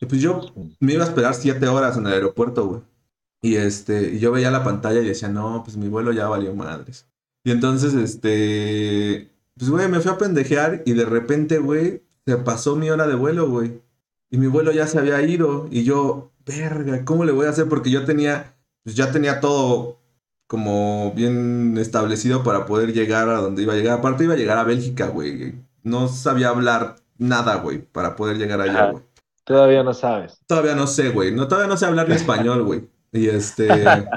Y 0.00 0.06
pues 0.06 0.22
yo 0.22 0.40
me 0.80 0.94
iba 0.94 1.04
a 1.04 1.08
esperar 1.08 1.34
siete 1.34 1.68
horas 1.68 1.98
en 1.98 2.06
el 2.06 2.14
aeropuerto, 2.14 2.66
güey. 2.66 2.82
Y 3.42 3.56
este, 3.56 4.14
y 4.14 4.20
yo 4.20 4.32
veía 4.32 4.50
la 4.50 4.64
pantalla 4.64 5.00
y 5.02 5.08
decía, 5.08 5.28
no, 5.28 5.62
pues 5.62 5.76
mi 5.76 5.88
vuelo 5.88 6.12
ya 6.12 6.28
valió 6.28 6.54
madres. 6.54 7.06
Y 7.44 7.50
entonces, 7.50 7.92
este, 7.92 9.30
pues, 9.58 9.70
güey, 9.70 9.88
me 9.88 10.00
fui 10.00 10.10
a 10.10 10.16
pendejear 10.18 10.82
y 10.86 10.94
de 10.94 11.04
repente, 11.04 11.58
güey, 11.58 12.02
se 12.26 12.38
pasó 12.38 12.74
mi 12.74 12.88
hora 12.88 13.06
de 13.06 13.16
vuelo, 13.16 13.50
güey. 13.50 13.82
Y 14.32 14.38
mi 14.38 14.46
vuelo 14.46 14.72
ya 14.72 14.86
se 14.86 14.98
había 14.98 15.20
ido. 15.20 15.68
Y 15.70 15.84
yo, 15.84 16.32
verga, 16.46 17.04
¿cómo 17.04 17.26
le 17.26 17.32
voy 17.32 17.46
a 17.46 17.50
hacer? 17.50 17.68
Porque 17.68 17.90
yo 17.90 18.06
tenía, 18.06 18.56
pues 18.82 18.96
ya 18.96 19.12
tenía 19.12 19.40
todo 19.40 20.00
como 20.46 21.12
bien 21.14 21.76
establecido 21.78 22.42
para 22.42 22.64
poder 22.64 22.94
llegar 22.94 23.28
a 23.28 23.42
donde 23.42 23.62
iba 23.62 23.74
a 23.74 23.76
llegar. 23.76 23.98
Aparte 23.98 24.24
iba 24.24 24.32
a 24.32 24.38
llegar 24.38 24.56
a 24.56 24.64
Bélgica, 24.64 25.08
güey. 25.08 25.54
No 25.82 26.08
sabía 26.08 26.48
hablar 26.48 26.96
nada, 27.18 27.56
güey, 27.56 27.78
para 27.78 28.16
poder 28.16 28.38
llegar 28.38 28.62
allá, 28.62 28.92
güey. 28.92 29.04
Todavía 29.44 29.82
no 29.82 29.92
sabes. 29.92 30.38
Todavía 30.46 30.74
no 30.74 30.86
sé, 30.86 31.10
güey. 31.10 31.30
No, 31.30 31.46
todavía 31.46 31.68
no 31.68 31.76
sé 31.76 31.84
hablar 31.84 32.08
ni 32.08 32.14
español, 32.16 32.62
güey. 32.62 32.88
Y 33.12 33.28
este. 33.28 33.68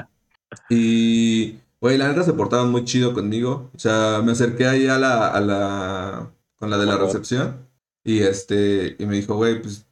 Y. 0.70 1.58
Güey, 1.80 1.98
la 1.98 2.08
neta 2.08 2.22
se 2.22 2.32
portaron 2.32 2.70
muy 2.70 2.84
chido 2.84 3.12
conmigo. 3.12 3.70
O 3.74 3.78
sea, 3.78 4.22
me 4.24 4.32
acerqué 4.32 4.66
ahí 4.66 4.86
a 4.86 4.96
la. 4.96 5.28
A 5.28 5.40
la 5.40 6.30
con 6.56 6.70
la 6.70 6.78
de 6.78 6.86
la 6.86 6.96
recepción. 6.96 7.68
Y 8.02 8.22
este. 8.22 8.96
Y 8.98 9.04
me 9.04 9.16
dijo, 9.16 9.34
güey, 9.34 9.60
pues. 9.60 9.86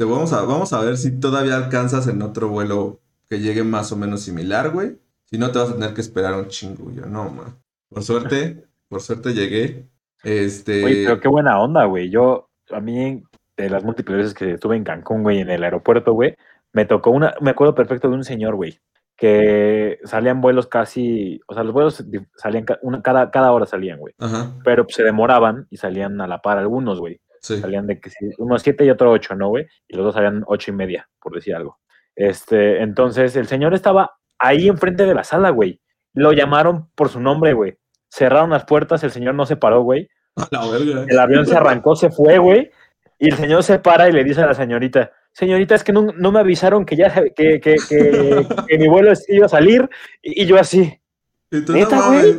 Te 0.00 0.06
vamos 0.06 0.32
a, 0.32 0.40
vamos 0.46 0.72
a 0.72 0.80
ver 0.80 0.96
si 0.96 1.20
todavía 1.20 1.56
alcanzas 1.56 2.08
en 2.08 2.22
otro 2.22 2.48
vuelo 2.48 3.00
que 3.28 3.38
llegue 3.38 3.62
más 3.64 3.92
o 3.92 3.98
menos 3.98 4.22
similar, 4.22 4.70
güey. 4.70 4.96
Si 5.26 5.36
no, 5.36 5.52
te 5.52 5.58
vas 5.58 5.68
a 5.68 5.74
tener 5.74 5.92
que 5.92 6.00
esperar 6.00 6.36
un 6.36 6.48
chingo. 6.48 6.90
Yo, 6.90 7.04
no, 7.04 7.28
man. 7.28 7.58
Por 7.90 8.02
suerte, 8.02 8.64
por 8.88 9.02
suerte 9.02 9.34
llegué. 9.34 9.90
Este. 10.22 10.80
Güey, 10.80 11.04
pero 11.04 11.20
qué 11.20 11.28
buena 11.28 11.60
onda, 11.60 11.84
güey. 11.84 12.08
Yo, 12.08 12.48
a 12.70 12.80
mí, 12.80 13.22
de 13.58 13.68
las 13.68 13.84
múltiples 13.84 14.16
veces 14.16 14.32
que 14.32 14.52
estuve 14.52 14.78
en 14.78 14.84
Cancún, 14.84 15.22
güey, 15.22 15.40
en 15.40 15.50
el 15.50 15.62
aeropuerto, 15.62 16.14
güey, 16.14 16.34
me 16.72 16.86
tocó 16.86 17.10
una, 17.10 17.34
me 17.42 17.50
acuerdo 17.50 17.74
perfecto 17.74 18.08
de 18.08 18.14
un 18.14 18.24
señor, 18.24 18.54
güey, 18.54 18.80
que 19.18 19.98
salían 20.04 20.40
vuelos 20.40 20.66
casi, 20.66 21.42
o 21.46 21.52
sea, 21.52 21.62
los 21.62 21.74
vuelos 21.74 22.02
salían, 22.36 22.64
una, 22.80 23.02
cada, 23.02 23.30
cada 23.30 23.52
hora 23.52 23.66
salían, 23.66 23.98
güey, 23.98 24.14
Ajá, 24.18 24.54
pero 24.64 24.84
pues, 24.84 24.96
se 24.96 25.02
demoraban 25.02 25.66
y 25.68 25.76
salían 25.76 26.22
a 26.22 26.26
la 26.26 26.40
par 26.40 26.56
algunos, 26.56 27.00
güey. 27.00 27.20
Sí. 27.40 27.58
Salían 27.58 27.86
de 27.86 28.00
que 28.00 28.10
sí, 28.10 28.30
uno 28.38 28.58
siete 28.58 28.84
y 28.84 28.90
otro 28.90 29.10
ocho, 29.10 29.34
¿no, 29.34 29.48
güey? 29.48 29.66
Y 29.88 29.96
los 29.96 30.06
dos 30.06 30.14
salían 30.14 30.44
ocho 30.46 30.70
y 30.70 30.74
media, 30.74 31.08
por 31.20 31.34
decir 31.34 31.54
algo. 31.54 31.78
Este, 32.14 32.82
entonces, 32.82 33.36
el 33.36 33.46
señor 33.46 33.74
estaba 33.74 34.16
ahí 34.38 34.68
enfrente 34.68 35.06
de 35.06 35.14
la 35.14 35.24
sala, 35.24 35.50
güey. 35.50 35.80
Lo 36.12 36.32
llamaron 36.32 36.90
por 36.94 37.08
su 37.08 37.20
nombre, 37.20 37.52
güey. 37.52 37.78
Cerraron 38.08 38.50
las 38.50 38.64
puertas, 38.64 39.02
el 39.04 39.10
señor 39.10 39.34
no 39.34 39.46
se 39.46 39.56
paró, 39.56 39.82
güey. 39.82 40.08
A 40.36 40.48
la 40.50 40.70
verga. 40.70 41.06
El 41.08 41.18
avión 41.18 41.46
se 41.46 41.56
arrancó, 41.56 41.96
se 41.96 42.10
fue, 42.10 42.38
güey. 42.38 42.70
Y 43.18 43.28
el 43.28 43.36
señor 43.36 43.62
se 43.62 43.78
para 43.78 44.08
y 44.08 44.12
le 44.12 44.24
dice 44.24 44.40
a 44.40 44.46
la 44.46 44.54
señorita, 44.54 45.12
señorita, 45.32 45.74
es 45.74 45.84
que 45.84 45.92
no, 45.92 46.08
no 46.16 46.32
me 46.32 46.40
avisaron 46.40 46.86
que 46.86 46.96
ya 46.96 47.12
que, 47.12 47.60
que, 47.60 47.76
que, 47.88 48.46
que 48.68 48.78
mi 48.78 48.88
vuelo 48.88 49.12
iba 49.28 49.46
a 49.46 49.50
salir. 49.50 49.88
Y, 50.22 50.42
y 50.42 50.46
yo 50.46 50.58
así, 50.58 51.00
¿Neta, 51.50 52.08
güey? 52.08 52.36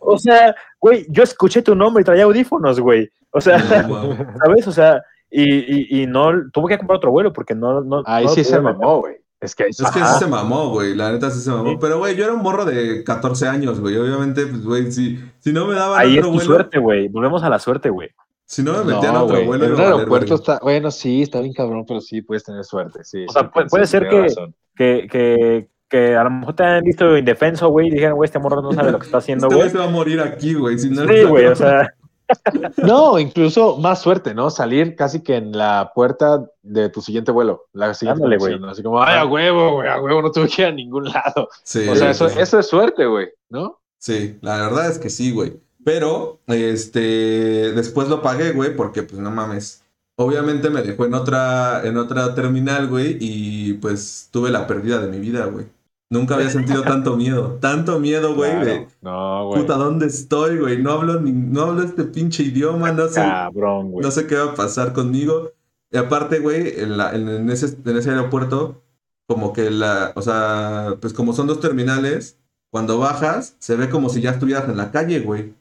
o 0.00 0.18
sea, 0.18 0.54
güey, 0.80 1.06
yo 1.08 1.22
escuché 1.22 1.62
tu 1.62 1.74
nombre 1.74 2.02
y 2.02 2.04
traía 2.04 2.24
audífonos, 2.24 2.80
güey. 2.80 3.08
O 3.32 3.40
sea, 3.40 3.58
No, 3.88 3.88
mames. 3.88 4.26
¿sabes? 4.44 4.66
O 4.68 4.72
sea, 4.72 5.02
y, 5.30 5.42
y, 5.42 6.02
y 6.02 6.06
no, 6.06 6.30
tuve 6.52 6.70
que 6.70 6.78
comprar 6.78 6.96
otro 6.98 7.10
vuelo 7.10 7.32
porque 7.32 7.54
no, 7.54 7.80
no. 7.82 8.02
Ahí 8.06 8.24
no 8.24 8.30
sí 8.30 8.44
se 8.44 8.60
mamó, 8.60 9.00
güey. 9.00 9.16
Es 9.40 9.54
que 9.54 9.64
ahí 9.64 9.72
sí 9.72 9.84
Es 9.84 9.90
que 9.92 10.00
sí 10.00 10.18
se 10.18 10.26
mamó, 10.26 10.70
güey. 10.70 10.96
La 10.96 11.12
neta 11.12 11.30
sí 11.30 11.40
se 11.40 11.50
mamó. 11.50 11.70
Sí. 11.70 11.76
Pero, 11.80 11.98
güey, 11.98 12.16
yo 12.16 12.24
era 12.24 12.32
un 12.34 12.42
morro 12.42 12.64
de 12.64 13.04
14 13.04 13.46
años, 13.46 13.78
güey. 13.80 13.96
Obviamente, 13.96 14.46
pues, 14.46 14.64
güey, 14.64 14.90
si, 14.90 15.18
si 15.38 15.52
no 15.52 15.66
me 15.66 15.74
daban 15.74 16.00
Ahí 16.00 16.14
es 16.14 16.18
otro 16.18 16.30
tu 16.30 16.34
vuelo, 16.38 16.46
suerte, 16.54 16.78
güey. 16.78 17.08
Volvemos 17.08 17.42
a 17.44 17.48
la 17.50 17.58
suerte, 17.60 17.88
güey. 17.90 18.08
si 18.46 18.62
no 18.62 18.72
me 18.72 18.92
metían 18.94 19.12
No, 19.14 19.24
otro 19.24 19.36
güey. 19.36 19.46
vuelo, 19.46 19.64
En 19.66 19.74
un 19.74 19.80
a 19.80 19.84
aeropuerto 19.84 20.34
está, 20.34 20.58
bueno, 20.60 20.90
sí, 20.90 21.22
está 21.22 21.40
bien 21.40 21.52
cabrón, 21.52 21.84
pero 21.86 22.00
sí 22.00 22.22
puedes 22.22 22.42
tener 22.42 22.64
suerte. 22.64 23.04
Sí, 23.04 23.26
O 23.28 23.32
sea, 23.32 23.48
puede- 23.50 23.68
puede 23.68 23.86
ser 23.86 24.08
que-. 24.08 24.26
Que, 24.74 25.06
que, 25.10 25.68
que 25.88 26.14
a 26.16 26.24
lo 26.24 26.30
mejor 26.30 26.54
te 26.54 26.64
han 26.64 26.84
visto 26.84 27.16
indefenso, 27.16 27.68
güey, 27.68 27.88
y 27.88 27.90
dijeron, 27.90 28.16
güey, 28.16 28.26
este 28.26 28.38
morro 28.38 28.60
no 28.62 28.72
sabe 28.72 28.92
lo 28.92 28.98
que 28.98 29.06
está 29.06 29.18
haciendo, 29.18 29.46
Este 29.46 29.56
güey. 29.56 29.68
güey 29.68 29.72
se 29.72 29.78
va 29.78 29.84
a 29.84 29.90
morir 29.90 30.20
aquí, 30.20 30.54
güey. 30.54 30.78
Si 30.78 30.90
no 30.90 31.06
Sí, 31.06 31.22
güey, 31.24 31.46
o 31.46 31.56
sea, 31.56 31.92
No, 32.76 33.18
incluso 33.18 33.78
más 33.78 34.02
suerte, 34.02 34.34
¿no? 34.34 34.50
Salir 34.50 34.96
casi 34.96 35.22
que 35.22 35.36
en 35.36 35.52
la 35.56 35.92
puerta 35.94 36.44
de 36.62 36.88
tu 36.90 37.00
siguiente 37.00 37.32
vuelo. 37.32 37.68
La 37.72 37.94
siguiente 37.94 38.22
Ándale, 38.22 38.36
güey. 38.38 38.58
¿no? 38.58 38.68
Así 38.68 38.82
como, 38.82 39.02
ay, 39.02 39.18
a 39.18 39.24
huevo, 39.24 39.76
güey, 39.76 39.88
a 39.88 40.00
huevo, 40.00 40.22
no 40.22 40.30
tuve 40.30 40.48
que 40.48 40.62
ir 40.62 40.68
a 40.68 40.72
ningún 40.72 41.04
lado. 41.04 41.48
Sí, 41.62 41.88
O 41.88 41.96
sea, 41.96 42.10
eso, 42.10 42.28
sí. 42.28 42.38
eso 42.38 42.58
es 42.58 42.66
suerte, 42.66 43.06
güey, 43.06 43.28
¿no? 43.48 43.80
Sí, 43.98 44.38
la 44.42 44.58
verdad 44.58 44.90
es 44.90 44.98
que 44.98 45.10
sí, 45.10 45.32
güey. 45.32 45.58
Pero, 45.84 46.40
este, 46.48 47.72
después 47.72 48.08
lo 48.08 48.20
pagué, 48.20 48.52
güey, 48.52 48.76
porque, 48.76 49.02
pues, 49.02 49.20
no 49.20 49.30
mames. 49.30 49.82
Obviamente 50.16 50.68
me 50.68 50.82
dejó 50.82 51.06
en 51.06 51.14
otra, 51.14 51.80
en 51.84 51.96
otra 51.96 52.34
terminal, 52.34 52.88
güey, 52.88 53.16
y 53.20 53.74
pues 53.74 54.28
tuve 54.32 54.50
la 54.50 54.66
pérdida 54.66 54.98
de 54.98 55.06
mi 55.08 55.20
vida, 55.20 55.46
güey. 55.46 55.66
Nunca 56.10 56.36
había 56.36 56.48
sentido 56.48 56.82
tanto 56.82 57.16
miedo, 57.16 57.58
tanto 57.60 58.00
miedo, 58.00 58.34
güey, 58.34 58.50
Claro. 58.52 58.64
de, 58.66 58.88
No, 59.02 59.46
güey. 59.48 59.60
puta, 59.60 59.74
¿dónde 59.76 60.06
estoy, 60.06 60.58
güey? 60.58 60.82
No 60.82 60.92
hablo, 60.92 61.20
ni, 61.20 61.32
no 61.32 61.62
hablo 61.64 61.82
este 61.82 62.04
pinche 62.04 62.44
idioma, 62.44 62.92
no 62.92 63.08
sé, 63.08 63.16
cabrón, 63.20 63.90
güey. 63.90 64.02
no 64.04 64.10
sé 64.10 64.26
qué 64.26 64.36
va 64.36 64.52
a 64.52 64.54
pasar 64.54 64.94
conmigo. 64.94 65.52
Y 65.90 65.98
aparte, 65.98 66.38
güey, 66.38 66.80
en, 66.80 66.96
la- 66.96 67.14
en- 67.14 67.28
en 67.28 67.50
ese, 67.50 67.76
en 67.84 67.96
ese 67.96 68.10
aeropuerto, 68.10 68.82
como 69.26 69.52
que 69.52 69.70
la, 69.70 70.12
o 70.14 70.22
sea, 70.22 70.94
pues 71.00 71.12
como 71.12 71.34
son 71.34 71.46
dos 71.46 71.60
terminales, 71.60 72.38
cuando 72.70 72.98
bajas, 72.98 73.56
se 73.58 73.76
ve 73.76 73.90
como 73.90 74.08
si 74.08 74.22
ya 74.22 74.30
estuvieras 74.30 74.66
en 74.68 74.76
la 74.78 74.90
calle, 74.90 75.20
güey. 75.20 75.52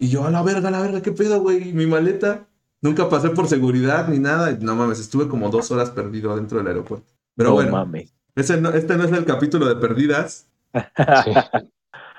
Y 0.00 0.08
yo, 0.08 0.24
a 0.24 0.30
la 0.30 0.42
verga, 0.42 0.66
a 0.68 0.72
la 0.72 0.80
verga, 0.80 1.00
¿qué 1.02 1.12
pedo, 1.12 1.40
güey? 1.40 1.72
Mi 1.72 1.86
maleta. 1.86 2.48
Nunca 2.80 3.08
pasé 3.08 3.30
por 3.30 3.46
seguridad 3.46 4.08
ni 4.08 4.18
nada. 4.18 4.50
y 4.50 4.58
No 4.64 4.74
mames, 4.74 4.98
estuve 4.98 5.28
como 5.28 5.48
dos 5.50 5.70
horas 5.70 5.90
perdido 5.90 6.34
dentro 6.34 6.58
del 6.58 6.66
aeropuerto. 6.66 7.06
Pero 7.36 7.50
no 7.50 7.54
bueno, 7.54 7.70
mames. 7.72 8.12
Ese 8.34 8.60
no- 8.60 8.70
este 8.70 8.96
no 8.96 9.04
es 9.04 9.12
el 9.12 9.24
capítulo 9.24 9.66
de 9.66 9.76
perdidas. 9.76 10.48
Sí. 11.24 11.32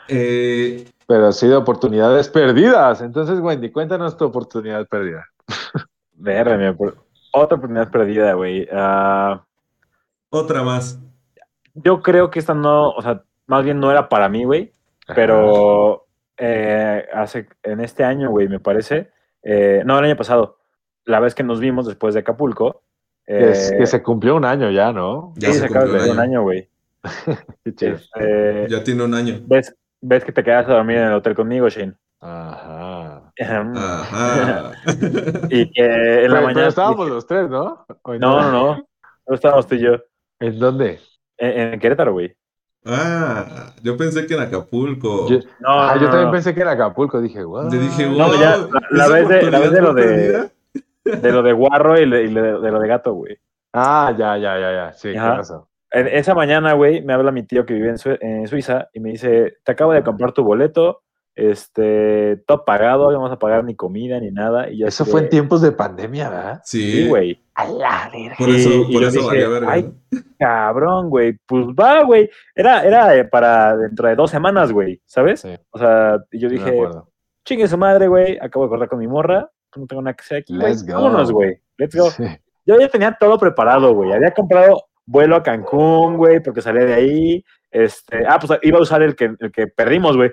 Eh, 0.09 0.85
Pero 1.07 1.31
sí 1.31 1.47
de 1.47 1.55
oportunidades 1.55 2.29
perdidas. 2.29 3.01
Entonces, 3.01 3.39
Wendy, 3.39 3.71
cuéntanos 3.71 4.17
tu 4.17 4.25
oportunidad 4.25 4.87
perdida. 4.87 5.25
Opor- 6.71 6.97
Otra 7.33 7.57
oportunidad 7.57 7.89
perdida, 7.91 8.33
güey. 8.33 8.67
Ah, 8.71 9.43
otra 10.29 10.63
más. 10.63 10.99
yo 11.73 12.01
creo 12.01 12.29
que 12.29 12.39
esta 12.39 12.53
no, 12.53 12.89
o 12.91 13.01
sea, 13.01 13.23
más 13.47 13.63
bien 13.63 13.79
no 13.79 13.91
era 13.91 14.07
para 14.09 14.29
mí, 14.29 14.43
güey. 14.45 14.73
Pero 15.15 16.05
eh, 16.37 17.05
hace, 17.13 17.47
en 17.63 17.81
este 17.81 18.03
año, 18.03 18.29
güey, 18.29 18.47
me 18.47 18.59
parece. 18.59 19.11
eh, 19.43 19.81
no, 19.85 19.97
el 19.99 20.05
año 20.05 20.15
pasado. 20.17 20.57
La 21.05 21.19
vez 21.19 21.35
que 21.35 21.43
nos 21.43 21.59
vimos 21.59 21.85
después 21.85 22.13
de 22.13 22.21
Acapulco. 22.21 22.83
Que, 23.25 23.51
es- 23.51 23.71
eh, 23.71 23.77
que 23.77 23.85
se 23.87 24.03
cumplió 24.03 24.35
un 24.35 24.45
año 24.45 24.69
ya, 24.71 24.91
¿no? 24.91 25.33
Ya 25.37 25.47
sí, 25.49 25.53
se 25.55 25.59
se 25.61 25.65
acaba 25.65 25.85
de 25.85 26.03
un 26.05 26.09
un 26.11 26.19
año. 26.19 26.41
güey. 26.43 26.69
Este, 27.65 28.67
Ya 28.69 28.83
tiene 28.83 29.03
un 29.03 29.13
año. 29.13 29.39
¿ves, 29.45 29.73
ves 30.01 30.23
que 30.23 30.31
te 30.31 30.43
quedas 30.43 30.67
a 30.69 30.73
dormir 30.73 30.97
en 30.97 31.07
el 31.07 31.13
hotel 31.13 31.35
conmigo, 31.35 31.67
Shane. 31.69 31.93
Ajá. 32.21 33.31
Ajá. 33.39 34.71
y 35.49 35.71
que 35.71 36.23
en 36.25 36.31
la 36.31 36.39
Pero, 36.39 36.41
mañana. 36.41 36.53
pero 36.53 36.67
estábamos 36.67 37.09
los 37.09 37.25
tres, 37.27 37.49
¿no? 37.49 37.85
¿O 38.03 38.13
No, 38.15 38.41
no, 38.41 38.51
no. 38.51 38.87
No 39.27 39.35
estábamos 39.35 39.67
tú 39.67 39.75
y 39.75 39.79
yo. 39.81 39.95
¿En 40.39 40.59
dónde? 40.59 40.99
En, 41.37 41.73
en 41.73 41.79
Querétaro, 41.79 42.13
güey. 42.13 42.35
Ah, 42.85 43.71
yo 43.81 43.95
pensé 43.95 44.25
que 44.27 44.33
en 44.33 44.41
Acapulco. 44.41 45.29
Yo, 45.29 45.37
No, 45.59 45.69
ah, 45.69 45.93
no, 45.95 46.01
yo 46.01 46.07
también 46.07 46.25
no. 46.25 46.31
pensé 46.31 46.53
que 46.53 46.61
era 46.61 46.71
Acapulco. 46.71 47.21
Dije, 47.21 47.43
wow. 47.43 47.69
Le 47.69 47.77
dije, 47.79 48.07
No, 48.07 48.27
wow, 48.27 48.33
ya, 48.39 48.57
la- 48.57 48.67
la 48.91 49.05
¿esa 49.05 49.13
vez 49.13 49.27
de- 49.29 49.51
la 49.51 49.59
vez 49.59 49.71
de 49.71 49.81
lo 49.81 49.93
de- 49.93 50.03
perdida? 50.03 50.49
De 51.05 51.31
lo 51.31 51.43
de 51.43 51.53
guarro 51.53 51.99
y, 51.99 52.05
le- 52.05 52.23
y 52.23 52.27
le- 52.29 52.41
de 52.59 52.71
lo 52.71 52.79
de 52.79 52.87
gato, 52.87 53.13
güey. 53.13 53.37
Ah, 53.73 54.13
ya, 54.17 54.37
ya, 54.37 54.57
ya, 54.59 54.71
ya. 54.71 54.93
Sí, 54.93 55.15
Ajá. 55.15 55.31
¿qué 55.31 55.37
pasó? 55.37 55.69
En- 55.91 56.07
esa 56.07 56.33
mañana, 56.33 56.73
güey, 56.73 57.01
me 57.03 57.13
habla 57.13 57.31
mi 57.31 57.43
tío 57.43 57.65
que 57.65 57.73
vive 57.73 57.93
en, 58.21 58.47
Suiza 58.47 58.89
y 58.93 58.99
me 58.99 59.09
dice, 59.11 59.57
te 59.63 59.71
acabo 59.73 59.93
de 59.93 60.03
comprar 60.03 60.31
tu 60.31 60.43
boleto, 60.43 61.01
este, 61.35 62.37
todo 62.47 62.63
pagado, 62.65 63.11
no 63.11 63.17
vamos 63.17 63.31
a 63.31 63.39
pagar 63.39 63.63
ni 63.63 63.75
comida 63.75 64.19
ni 64.19 64.31
nada. 64.31 64.69
Y 64.69 64.79
yo 64.79 64.87
Eso 64.87 65.03
fue 65.05 65.21
en 65.21 65.29
tiempos 65.29 65.61
de 65.61 65.71
pandemia, 65.71 66.29
¿verdad? 66.29 66.61
Sí, 66.63 66.91
Sí, 67.03 67.07
güey. 67.09 67.39
A 67.55 67.65
la 67.67 68.09
verga. 68.11 68.35
Por 68.37 68.49
eso, 68.49 68.69
Y- 68.69 68.81
y 68.89 68.93
por 68.93 69.01
yo 69.01 69.07
eso 69.07 69.19
dije, 69.19 69.27
valía 69.27 69.47
verga. 69.49 69.71
"Ay. 69.71 69.93
Cabrón, 70.39 71.09
güey. 71.09 71.37
Pues 71.45 71.65
va, 71.67 72.03
güey. 72.03 72.29
Era, 72.55 72.83
era 72.83 73.15
eh, 73.15 73.25
para 73.25 73.75
dentro 73.77 74.07
de 74.07 74.15
dos 74.15 74.31
semanas, 74.31 74.71
güey, 74.71 75.01
¿sabes? 75.05 75.41
Sí, 75.41 75.55
O 75.71 75.77
sea, 75.77 76.17
y 76.31 76.39
yo 76.39 76.49
dije, 76.49 76.79
chingue 77.45 77.67
su 77.67 77.77
madre, 77.77 78.07
güey, 78.07 78.37
acabo 78.41 78.65
de 78.65 78.69
cortar 78.69 78.87
con 78.89 78.99
mi 78.99 79.07
morra, 79.07 79.49
no 79.79 79.87
tengo 79.87 80.01
nada 80.01 80.15
que 80.15 80.21
hacer 80.21 80.37
aquí. 80.39 80.53
Let's 80.53 80.85
go. 80.85 80.93
Vámonos, 80.93 81.31
güey. 81.31 81.59
Let's 81.77 81.95
go. 81.95 82.09
Sí. 82.11 82.23
Yo 82.65 82.79
ya 82.79 82.87
tenía 82.87 83.15
todo 83.19 83.37
preparado, 83.37 83.93
güey. 83.93 84.13
Había 84.13 84.31
comprado 84.31 84.85
vuelo 85.05 85.35
a 85.35 85.43
Cancún, 85.43 86.17
güey, 86.17 86.41
porque 86.41 86.61
salía 86.61 86.85
de 86.85 86.93
ahí. 86.93 87.45
Este, 87.71 88.25
ah, 88.27 88.39
pues 88.39 88.59
iba 88.61 88.77
a 88.77 88.81
usar 88.81 89.01
el 89.01 89.15
que, 89.15 89.35
el 89.39 89.51
que 89.51 89.67
perdimos, 89.67 90.15
güey. 90.15 90.31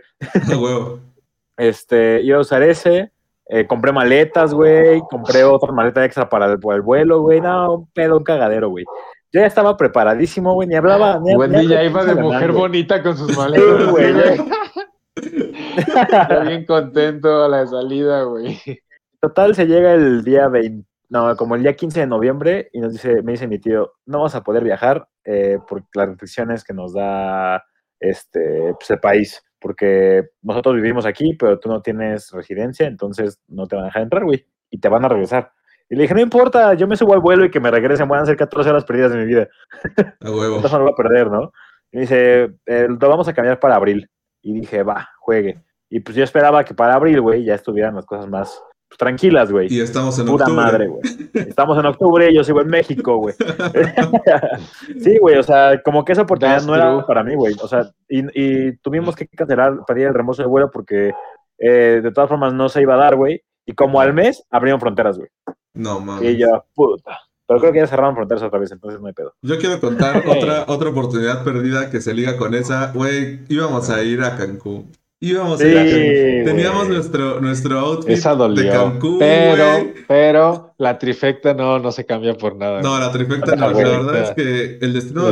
A 0.52 0.58
huevo. 0.58 1.00
Este, 1.56 2.22
iba 2.22 2.38
a 2.38 2.40
usar 2.40 2.62
ese. 2.62 3.12
Eh, 3.46 3.66
compré 3.66 3.92
maletas, 3.92 4.54
güey. 4.54 5.00
Compré 5.10 5.44
otra 5.44 5.72
maleta 5.72 6.02
extra 6.06 6.26
para 6.26 6.46
el, 6.46 6.58
para 6.58 6.76
el 6.76 6.80
vuelo, 6.80 7.20
güey. 7.20 7.42
No, 7.42 7.74
un 7.74 7.90
pedo, 7.90 8.16
un 8.16 8.24
cagadero, 8.24 8.70
güey. 8.70 8.86
Yo 9.30 9.40
ya 9.40 9.46
estaba 9.46 9.76
preparadísimo, 9.76 10.54
güey. 10.54 10.68
Ni 10.68 10.76
hablaba. 10.76 11.20
Ni, 11.20 11.36
Wendy 11.36 11.58
ni 11.58 11.68
ya 11.68 11.84
iba 11.84 12.02
de 12.06 12.14
mujer 12.14 12.52
bonita 12.52 13.02
con 13.02 13.14
sus 13.14 13.36
maletas. 13.36 13.78
Sí, 13.78 13.90
güey, 13.90 14.12
güey. 14.12 14.40
Ya 16.10 16.40
bien 16.40 16.64
contento 16.64 17.44
a 17.44 17.48
la 17.48 17.66
salida, 17.66 18.22
güey. 18.22 18.58
Total, 19.20 19.54
se 19.54 19.66
llega 19.66 19.92
el 19.92 20.24
día 20.24 20.48
20, 20.48 20.88
no, 21.10 21.36
como 21.36 21.54
el 21.56 21.62
día 21.62 21.74
15 21.74 22.00
de 22.00 22.06
noviembre 22.06 22.70
y 22.72 22.80
nos 22.80 22.92
dice, 22.92 23.22
me 23.22 23.32
dice 23.32 23.46
mi 23.46 23.58
tío, 23.58 23.92
no 24.06 24.22
vas 24.22 24.34
a 24.34 24.42
poder 24.42 24.64
viajar 24.64 25.08
eh, 25.24 25.58
por 25.68 25.84
las 25.94 26.08
restricciones 26.08 26.64
que 26.64 26.72
nos 26.72 26.94
da 26.94 27.62
este, 27.98 28.74
pues, 28.78 28.90
el 28.90 29.00
país, 29.00 29.42
porque 29.60 30.30
nosotros 30.40 30.76
vivimos 30.76 31.04
aquí, 31.04 31.34
pero 31.34 31.58
tú 31.58 31.68
no 31.68 31.82
tienes 31.82 32.30
residencia, 32.30 32.86
entonces 32.86 33.40
no 33.48 33.66
te 33.66 33.76
van 33.76 33.84
a 33.84 33.88
dejar 33.88 34.02
entrar, 34.02 34.24
güey, 34.24 34.46
y 34.70 34.78
te 34.78 34.88
van 34.88 35.04
a 35.04 35.08
regresar. 35.08 35.52
Y 35.90 35.96
le 35.96 36.02
dije, 36.02 36.14
no 36.14 36.20
importa, 36.20 36.72
yo 36.74 36.86
me 36.86 36.96
subo 36.96 37.12
al 37.12 37.20
vuelo 37.20 37.44
y 37.44 37.50
que 37.50 37.60
me 37.60 37.70
regresen, 37.70 38.08
van 38.08 38.22
a 38.22 38.26
ser 38.26 38.36
14 38.36 38.70
horas 38.70 38.84
perdidas 38.84 39.12
de 39.12 39.18
mi 39.18 39.26
vida. 39.26 39.48
A 40.20 40.30
huevo. 40.30 40.56
Entonces 40.56 40.72
no 40.72 40.78
lo 40.78 40.84
voy 40.84 40.92
a 40.92 41.02
perder, 41.02 41.30
¿no? 41.30 41.52
Y 41.90 41.96
me 41.96 42.00
dice, 42.02 42.54
eh, 42.66 42.86
lo 42.88 43.08
vamos 43.08 43.26
a 43.26 43.34
cambiar 43.34 43.58
para 43.58 43.74
abril. 43.74 44.08
Y 44.40 44.60
dije, 44.60 44.84
va, 44.84 45.08
juegue. 45.18 45.60
Y 45.90 45.98
pues 45.98 46.16
yo 46.16 46.22
esperaba 46.22 46.64
que 46.64 46.74
para 46.74 46.94
abril, 46.94 47.20
güey, 47.20 47.44
ya 47.44 47.56
estuvieran 47.56 47.96
las 47.96 48.06
cosas 48.06 48.28
más 48.28 48.62
pues, 48.90 48.98
tranquilas, 48.98 49.52
güey. 49.52 49.72
Y 49.72 49.80
estamos 49.80 50.18
en 50.18 50.26
Pura 50.26 50.46
octubre. 50.46 50.64
madre, 50.64 50.88
güey. 50.88 51.00
Estamos 51.32 51.78
en 51.78 51.86
octubre 51.86 52.28
y 52.28 52.34
yo 52.34 52.42
sigo 52.42 52.60
en 52.60 52.66
México, 52.66 53.18
güey. 53.18 53.36
sí, 55.00 55.16
güey, 55.18 55.36
o 55.38 55.42
sea, 55.44 55.80
como 55.84 56.04
que 56.04 56.10
esa 56.10 56.22
oportunidad 56.22 56.56
That's 56.56 56.66
no 56.66 56.74
era 56.74 57.06
para 57.06 57.22
mí, 57.22 57.36
güey. 57.36 57.54
O 57.62 57.68
sea, 57.68 57.88
y, 58.08 58.24
y 58.34 58.76
tuvimos 58.78 59.14
que 59.14 59.28
cancelar, 59.28 59.84
pedir 59.86 60.08
el 60.08 60.14
reembolso 60.14 60.42
de 60.42 60.48
vuelo 60.48 60.72
porque 60.72 61.12
eh, 61.56 62.00
de 62.02 62.10
todas 62.10 62.28
formas 62.28 62.52
no 62.52 62.68
se 62.68 62.82
iba 62.82 62.94
a 62.94 62.98
dar, 62.98 63.14
güey. 63.14 63.40
Y 63.64 63.74
como 63.74 64.00
al 64.00 64.12
mes 64.12 64.42
abrieron 64.50 64.80
fronteras, 64.80 65.18
güey. 65.18 65.28
No, 65.74 66.00
mames. 66.00 66.28
Y 66.28 66.38
yo, 66.38 66.64
puta. 66.74 67.16
Pero 67.46 67.60
creo 67.60 67.72
que 67.72 67.78
ya 67.78 67.86
cerraron 67.86 68.16
fronteras 68.16 68.42
otra 68.42 68.58
vez, 68.58 68.72
entonces 68.72 69.00
no 69.00 69.06
hay 69.06 69.12
pedo. 69.12 69.34
Yo 69.42 69.56
quiero 69.58 69.80
contar 69.80 70.24
otra, 70.26 70.64
otra 70.66 70.90
oportunidad 70.90 71.44
perdida 71.44 71.90
que 71.90 72.00
se 72.00 72.12
liga 72.12 72.36
con 72.36 72.54
esa. 72.54 72.90
Güey, 72.92 73.44
íbamos 73.48 73.88
a 73.88 74.02
ir 74.02 74.22
a 74.22 74.36
Cancún. 74.36 74.90
Íbamos 75.22 75.60
a 75.60 75.68
ir 75.68 75.76
a 75.76 75.82
Cancún. 75.82 76.00
Sí, 76.00 76.44
Teníamos 76.46 76.88
nuestro, 76.88 77.40
nuestro 77.42 77.78
outfit 77.78 78.10
Esa 78.10 78.34
de. 78.34 78.68
Cancún, 78.70 79.18
pero, 79.18 79.92
pero 80.08 80.74
la 80.78 80.98
trifecta 80.98 81.52
no, 81.52 81.78
no 81.78 81.92
se 81.92 82.06
cambia 82.06 82.34
por 82.34 82.56
nada. 82.56 82.80
No, 82.80 82.98
la 82.98 83.12
trifecta 83.12 83.54
no. 83.54 83.70
La 83.70 83.76
verdad 83.76 84.22
es 84.22 84.30
que 84.30 84.78
el 84.80 84.92
destino 84.94 85.30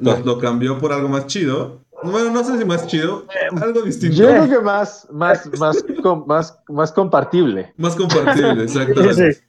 nos, 0.00 0.24
lo 0.24 0.38
cambió 0.38 0.78
por 0.78 0.92
algo 0.92 1.08
más 1.08 1.26
chido. 1.26 1.84
Bueno, 2.02 2.30
no 2.30 2.44
sé 2.44 2.58
si 2.58 2.64
más 2.64 2.86
chido, 2.86 3.26
algo 3.60 3.82
distinto. 3.82 4.16
Yo 4.16 4.28
creo 4.28 4.48
que 4.48 4.58
más, 4.60 5.06
más, 5.10 5.50
más, 5.58 5.84
com- 6.02 6.24
más, 6.26 6.58
más 6.68 6.92
compartible. 6.92 7.72
Más 7.76 7.94
compartible. 7.96 8.68
Sí, 8.68 8.78
sí. 9.14 9.40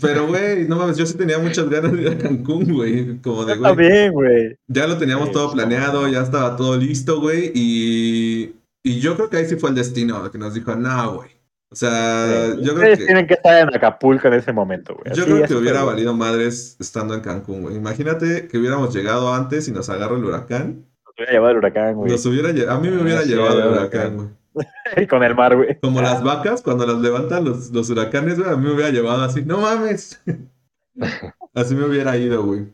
Pero, 0.00 0.28
güey, 0.28 0.68
no 0.68 0.76
mames, 0.76 0.96
yo 0.96 1.06
sí 1.06 1.16
tenía 1.16 1.38
muchas 1.38 1.68
ganas 1.68 1.92
de 1.92 2.02
ir 2.02 2.08
a 2.08 2.18
Cancún, 2.18 2.72
güey. 2.72 3.18
Como 3.20 3.44
de, 3.44 3.54
Está 3.54 3.72
güey, 3.72 3.88
bien, 3.88 4.12
güey. 4.12 4.56
ya 4.68 4.86
lo 4.86 4.96
teníamos 4.98 5.28
Sí, 5.28 5.32
todo 5.32 5.44
está 5.46 5.56
planeado, 5.56 6.08
ya 6.08 6.20
estaba 6.22 6.56
todo 6.56 6.76
listo, 6.76 7.20
güey. 7.20 7.50
Y, 7.54 8.54
y 8.90 9.00
yo 9.00 9.16
creo 9.16 9.28
que 9.30 9.36
ahí 9.38 9.46
sí 9.46 9.56
fue 9.56 9.70
el 9.70 9.76
destino 9.76 10.30
que 10.30 10.38
nos 10.38 10.54
dijo, 10.54 10.74
no, 10.76 11.16
güey. 11.16 11.30
O 11.70 11.74
sea, 11.76 12.54
yo 12.56 12.74
creo 12.74 12.74
Ustedes 12.76 12.98
que, 13.00 13.04
tienen 13.04 13.26
que 13.26 13.34
estar 13.34 13.60
en 13.68 13.74
Acapulco 13.76 14.26
en 14.28 14.34
ese 14.34 14.52
momento, 14.52 14.94
güey. 14.94 15.14
yo 15.14 15.24
Así, 15.24 15.32
creo 15.32 15.46
que 15.46 15.54
hubiera 15.54 15.84
valido 15.84 16.14
madres 16.14 16.76
estando 16.80 17.14
en 17.14 17.20
Cancún, 17.20 17.62
güey. 17.62 17.76
Imagínate 17.76 18.48
que 18.48 18.56
hubiéramos 18.56 18.94
llegado 18.94 19.34
antes 19.34 19.68
y 19.68 19.72
nos 19.72 19.90
agarra 19.90 20.16
el 20.16 20.24
huracán. 20.24 20.86
Nos 21.04 21.14
hubiera 21.14 21.32
llevado 21.32 21.50
el 21.52 21.56
huracán, 21.58 21.94
güey. 21.94 22.10
Nos 22.10 22.24
hubiera 22.24 22.50
lle- 22.50 22.68
a 22.68 22.78
mí 22.80 22.88
me 22.88 23.02
hubiera 23.02 23.20
Sí, 23.22 23.28
llevado 23.28 23.58
el 23.60 23.66
el 23.66 23.72
huracán, 23.72 24.16
güey. 24.16 24.28
Con 25.08 25.22
el 25.22 25.34
mar, 25.34 25.56
güey. 25.56 25.78
Como 25.80 26.00
las 26.00 26.22
vacas, 26.22 26.62
cuando 26.62 26.86
las 26.86 26.98
levantan 27.00 27.44
los, 27.44 27.70
los 27.70 27.90
huracanes, 27.90 28.38
güey, 28.38 28.50
a 28.50 28.56
mí 28.56 28.66
me 28.66 28.72
hubiera 28.72 28.90
llevado 28.90 29.22
así. 29.22 29.42
No 29.42 29.58
mames. 29.60 30.22
así 31.54 31.74
me 31.74 31.84
hubiera 31.84 32.16
ido, 32.16 32.44
güey. 32.44 32.66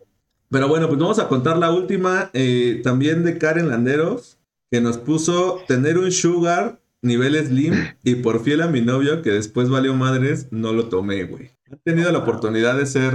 Pero 0.51 0.69
bueno, 0.69 0.87
pues 0.87 1.01
vamos 1.01 1.19
a 1.19 1.27
contar 1.27 1.57
la 1.59 1.73
última 1.73 2.31
eh, 2.33 2.81
también 2.85 3.25
de 3.25 3.39
Karen 3.39 3.69
Landeros, 3.69 4.39
que 4.75 4.81
nos 4.81 4.99
puso 4.99 5.61
tener 5.69 5.99
un 5.99 6.11
sugar 6.11 6.81
nivel 7.01 7.37
slim 7.47 7.75
y 8.03 8.17
por 8.17 8.43
fiel 8.43 8.61
a 8.61 8.67
mi 8.67 8.81
novio, 8.81 9.23
que 9.23 9.31
después 9.31 9.71
valió 9.71 9.95
madres, 9.95 10.49
no 10.51 10.73
lo 10.73 10.89
tomé, 10.89 11.23
güey. 11.23 11.53
¿Han 11.71 11.79
tenido 11.85 12.11
la 12.11 12.19
oportunidad 12.19 12.77
de 12.77 12.85
ser 12.87 13.15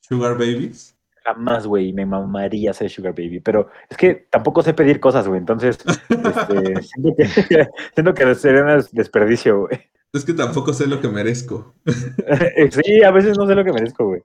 sugar 0.00 0.34
babies? 0.34 0.96
Jamás, 1.24 1.66
güey, 1.66 1.92
me 1.92 2.06
mamaría 2.06 2.72
ser 2.72 2.88
Sugar 2.88 3.12
Baby. 3.16 3.40
Pero 3.40 3.68
es 3.90 3.96
que 3.96 4.28
tampoco 4.30 4.62
sé 4.62 4.74
pedir 4.74 5.00
cosas, 5.00 5.26
güey. 5.26 5.40
Entonces, 5.40 5.76
este, 6.08 6.82
siento, 6.82 7.16
que, 7.16 7.26
siento 7.94 8.14
que 8.14 8.34
sería 8.36 8.62
un 8.62 8.68
des- 8.68 8.92
desperdicio, 8.92 9.62
güey. 9.62 9.80
Es 10.12 10.24
que 10.24 10.34
tampoco 10.34 10.72
sé 10.72 10.86
lo 10.86 11.00
que 11.00 11.08
merezco. 11.08 11.74
Sí, 12.70 13.02
a 13.02 13.10
veces 13.10 13.36
no 13.36 13.48
sé 13.48 13.56
lo 13.56 13.64
que 13.64 13.72
merezco, 13.72 14.06
güey. 14.06 14.22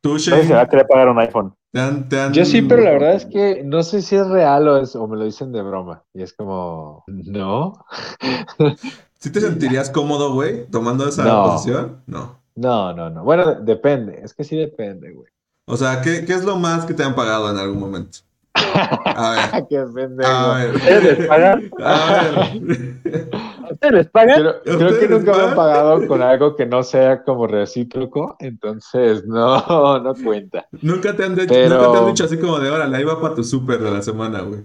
¿Tú, 0.00 0.18
si 0.18 0.24
se 0.30 0.30
va 0.32 0.42
Shane, 0.42 0.54
a 0.60 0.66
querer 0.68 0.86
pagar 0.88 1.08
un 1.08 1.20
iPhone. 1.20 1.54
Yo 2.32 2.44
sí, 2.44 2.62
pero 2.62 2.82
la 2.82 2.92
verdad 2.92 3.14
es 3.14 3.26
que 3.26 3.64
no 3.64 3.82
sé 3.82 4.00
si 4.00 4.14
es 4.14 4.28
real 4.28 4.68
o, 4.68 4.76
es, 4.78 4.94
o 4.94 5.08
me 5.08 5.16
lo 5.16 5.24
dicen 5.24 5.50
de 5.50 5.60
broma. 5.60 6.04
Y 6.14 6.22
es 6.22 6.32
como, 6.32 7.02
no, 7.08 7.84
¿Sí 9.18 9.32
te 9.32 9.40
sentirías 9.40 9.90
cómodo, 9.90 10.34
güey, 10.34 10.66
tomando 10.66 11.08
esa 11.08 11.24
No. 11.24 11.44
posición? 11.44 12.02
No. 12.06 12.38
no, 12.54 12.92
no, 12.92 13.10
no. 13.10 13.24
Bueno, 13.24 13.54
depende, 13.54 14.20
es 14.22 14.34
que 14.34 14.44
sí 14.44 14.56
depende, 14.56 15.12
güey. 15.12 15.28
O 15.66 15.76
sea, 15.76 16.00
¿qué, 16.02 16.24
qué 16.24 16.34
es 16.34 16.44
lo 16.44 16.56
más 16.56 16.84
que 16.84 16.94
te 16.94 17.02
han 17.02 17.14
pagado 17.14 17.50
en 17.50 17.56
algún 17.56 17.80
momento? 17.80 18.18
A 18.54 19.30
ver. 19.52 19.66
Qué 19.68 19.82
pendejo. 19.94 20.30
A 20.30 20.56
ver. 20.58 21.28
A 21.82 22.12
ver. 22.12 23.30
¿Ustedes 23.70 23.92
les 23.94 24.08
pagan? 24.08 24.40
Creo, 24.40 24.62
creo 24.62 24.78
que 24.78 24.84
¿Ustedes 24.84 25.10
nunca 25.10 25.32
me 25.36 25.42
han 25.44 25.54
pagado 25.54 26.06
con 26.06 26.22
algo 26.22 26.56
que 26.56 26.66
no 26.66 26.82
sea 26.82 27.22
como 27.22 27.46
recíproco, 27.46 28.36
entonces 28.40 29.24
no, 29.26 29.98
no 30.00 30.14
cuenta. 30.14 30.66
Nunca 30.82 31.14
te 31.16 31.24
han, 31.24 31.34
de- 31.34 31.46
Pero- 31.46 31.76
nunca 31.78 31.92
te 31.92 31.98
han 31.98 32.06
dicho 32.06 32.24
así 32.24 32.38
como 32.38 32.58
de 32.58 32.70
órale, 32.70 32.96
ahí 32.96 33.04
va 33.04 33.20
para 33.20 33.34
tu 33.34 33.44
súper 33.44 33.78
de 33.80 33.90
la 33.90 34.02
semana, 34.02 34.40
güey. 34.42 34.60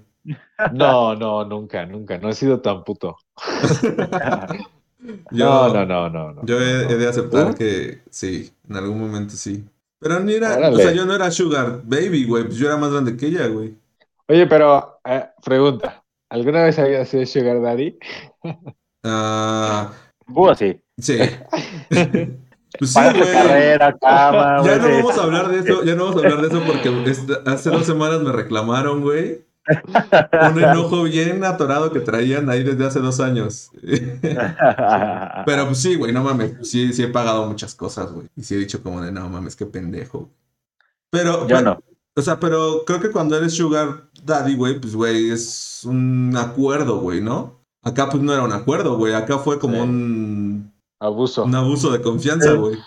No, 0.73 1.15
no, 1.15 1.45
nunca, 1.45 1.85
nunca. 1.85 2.17
No 2.17 2.29
he 2.29 2.33
sido 2.33 2.59
tan 2.59 2.83
puto. 2.83 3.15
Yo, 5.31 5.45
No, 5.45 5.73
no, 5.73 5.85
no, 5.85 6.09
no. 6.09 6.33
no. 6.33 6.45
Yo 6.45 6.59
he, 6.59 6.81
he 6.83 6.95
de 6.97 7.07
aceptar 7.07 7.51
¿Tú? 7.51 7.55
que 7.57 8.01
sí, 8.09 8.51
en 8.69 8.75
algún 8.75 8.99
momento 8.99 9.33
sí. 9.35 9.63
Pero 9.97 10.19
ni 10.19 10.33
era, 10.33 10.57
Órale. 10.57 10.75
o 10.75 10.79
sea, 10.79 10.91
yo 10.91 11.05
no 11.05 11.13
era 11.15 11.31
Sugar 11.31 11.81
Baby, 11.83 12.25
güey, 12.25 12.43
pues 12.45 12.57
yo 12.57 12.67
era 12.67 12.77
más 12.77 12.91
grande 12.91 13.15
que 13.17 13.27
ella, 13.27 13.47
güey. 13.47 13.75
Oye, 14.27 14.45
pero, 14.47 14.99
eh, 15.05 15.25
pregunta. 15.43 16.03
¿Alguna 16.29 16.63
vez 16.63 16.77
había 16.77 17.03
sido 17.05 17.25
Sugar 17.25 17.61
Daddy? 17.61 17.97
Ah, 19.11 19.91
Uh, 20.27 20.53
sí. 20.55 20.79
sí. 20.99 21.17
pues 21.89 22.93
sí, 22.93 22.99
güey. 23.01 23.31
carrera, 23.33 23.97
cama, 23.99 24.61
Ya 24.63 24.77
güey. 24.77 24.91
no 24.91 24.97
vamos 25.07 25.17
a 25.17 25.23
hablar 25.23 25.47
de 25.49 25.59
eso, 25.59 25.83
ya 25.83 25.95
no 25.95 26.05
vamos 26.05 26.21
a 26.23 26.25
hablar 26.27 26.41
de 26.41 26.47
eso 26.49 26.63
porque 26.67 27.09
esta- 27.09 27.51
hace 27.51 27.69
dos 27.71 27.85
semanas 27.85 28.21
me 28.21 28.31
reclamaron, 28.31 29.01
güey. 29.01 29.43
Un 30.53 30.63
enojo 30.63 31.03
bien 31.03 31.43
atorado 31.43 31.91
que 31.91 31.99
traían 31.99 32.49
ahí 32.49 32.63
desde 32.63 32.85
hace 32.85 32.99
dos 32.99 33.19
años. 33.19 33.69
Pero 35.45 35.65
pues 35.65 35.77
sí, 35.81 35.95
güey, 35.95 36.11
no 36.11 36.23
mames. 36.23 36.53
Sí, 36.67 36.93
sí 36.93 37.03
he 37.03 37.07
pagado 37.07 37.45
muchas 37.45 37.75
cosas, 37.75 38.11
güey. 38.11 38.27
Y 38.35 38.43
sí 38.43 38.55
he 38.55 38.57
dicho 38.57 38.81
como 38.81 39.01
de, 39.01 39.11
no 39.11 39.29
mames, 39.29 39.55
qué 39.55 39.65
pendejo. 39.65 40.29
Pero, 41.11 41.41
Yo 41.47 41.55
pero- 41.57 41.61
no. 41.61 41.79
o 42.15 42.21
sea, 42.21 42.39
pero 42.39 42.83
creo 42.85 42.99
que 42.99 43.11
cuando 43.11 43.37
eres 43.37 43.53
Sugar 43.55 44.09
Daddy, 44.23 44.55
güey, 44.55 44.79
pues, 44.79 44.95
güey, 44.95 45.29
es 45.31 45.81
un 45.85 46.35
acuerdo, 46.37 46.99
güey, 46.99 47.21
¿no? 47.21 47.58
Acá 47.81 48.09
pues 48.09 48.21
no 48.21 48.33
era 48.33 48.43
un 48.43 48.51
acuerdo, 48.51 48.97
güey. 48.97 49.13
Acá 49.13 49.37
fue 49.39 49.57
como 49.59 49.75
Sí. 49.75 49.81
un, 49.81 50.73
Abuso. 50.99 51.45
un 51.45 51.55
abuso 51.55 51.91
de 51.91 52.01
confianza, 52.01 52.53
güey. 52.53 52.77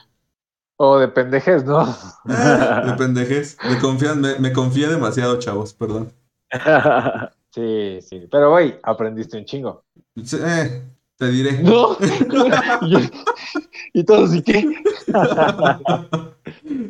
O 0.76 0.99
de 0.99 1.09
pendejes, 1.09 1.64
¿no? 1.64 1.82
Eh, 2.28 2.82
de 2.86 2.93
pendejes. 2.99 3.57
Me, 3.68 3.78
confían, 3.78 4.20
me, 4.20 4.38
me 4.38 4.53
confié 4.53 4.88
demasiado, 4.88 5.38
chavos, 5.38 5.72
perdón. 5.74 6.12
Sí, 7.55 7.99
sí. 8.01 8.26
Pero, 8.30 8.49
güey, 8.51 8.78
aprendiste 8.82 9.36
un 9.36 9.45
chingo. 9.45 9.84
Sí, 10.24 10.38
eh, 10.43 10.82
te 11.18 11.26
diré. 11.30 11.62
No. 11.62 11.99
y, 12.80 13.11
y 13.93 14.05
todos, 14.05 14.34
¿y 14.34 14.40
qué? 14.43 14.74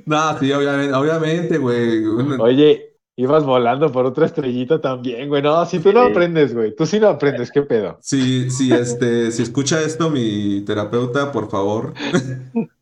no, 0.07 0.39
sí, 0.39 0.53
obviamente, 0.53 0.95
obviamente, 0.95 1.59
güey. 1.59 2.05
Oye, 2.39 2.92
ibas 3.17 3.45
volando 3.45 3.91
por 3.93 4.07
otra 4.07 4.27
estrellita 4.27 4.81
también, 4.81 5.29
güey. 5.29 5.43
No, 5.43 5.65
si 5.67 5.79
tú 5.81 5.93
no 5.93 6.05
Sí. 6.07 6.11
aprendes, 6.13 6.55
güey. 6.55 6.75
Tú 6.75 6.87
sí 6.87 6.99
no 7.01 7.09
aprendes, 7.09 7.51
¿qué 7.51 7.63
pedo? 7.63 7.99
Si, 8.01 8.51
si, 8.51 8.73
este, 8.73 9.31
si 9.33 9.43
escucha 9.43 9.81
esto 9.83 10.11
mi 10.11 10.63
terapeuta, 10.65 11.31
por 11.33 11.51
favor. 11.51 11.93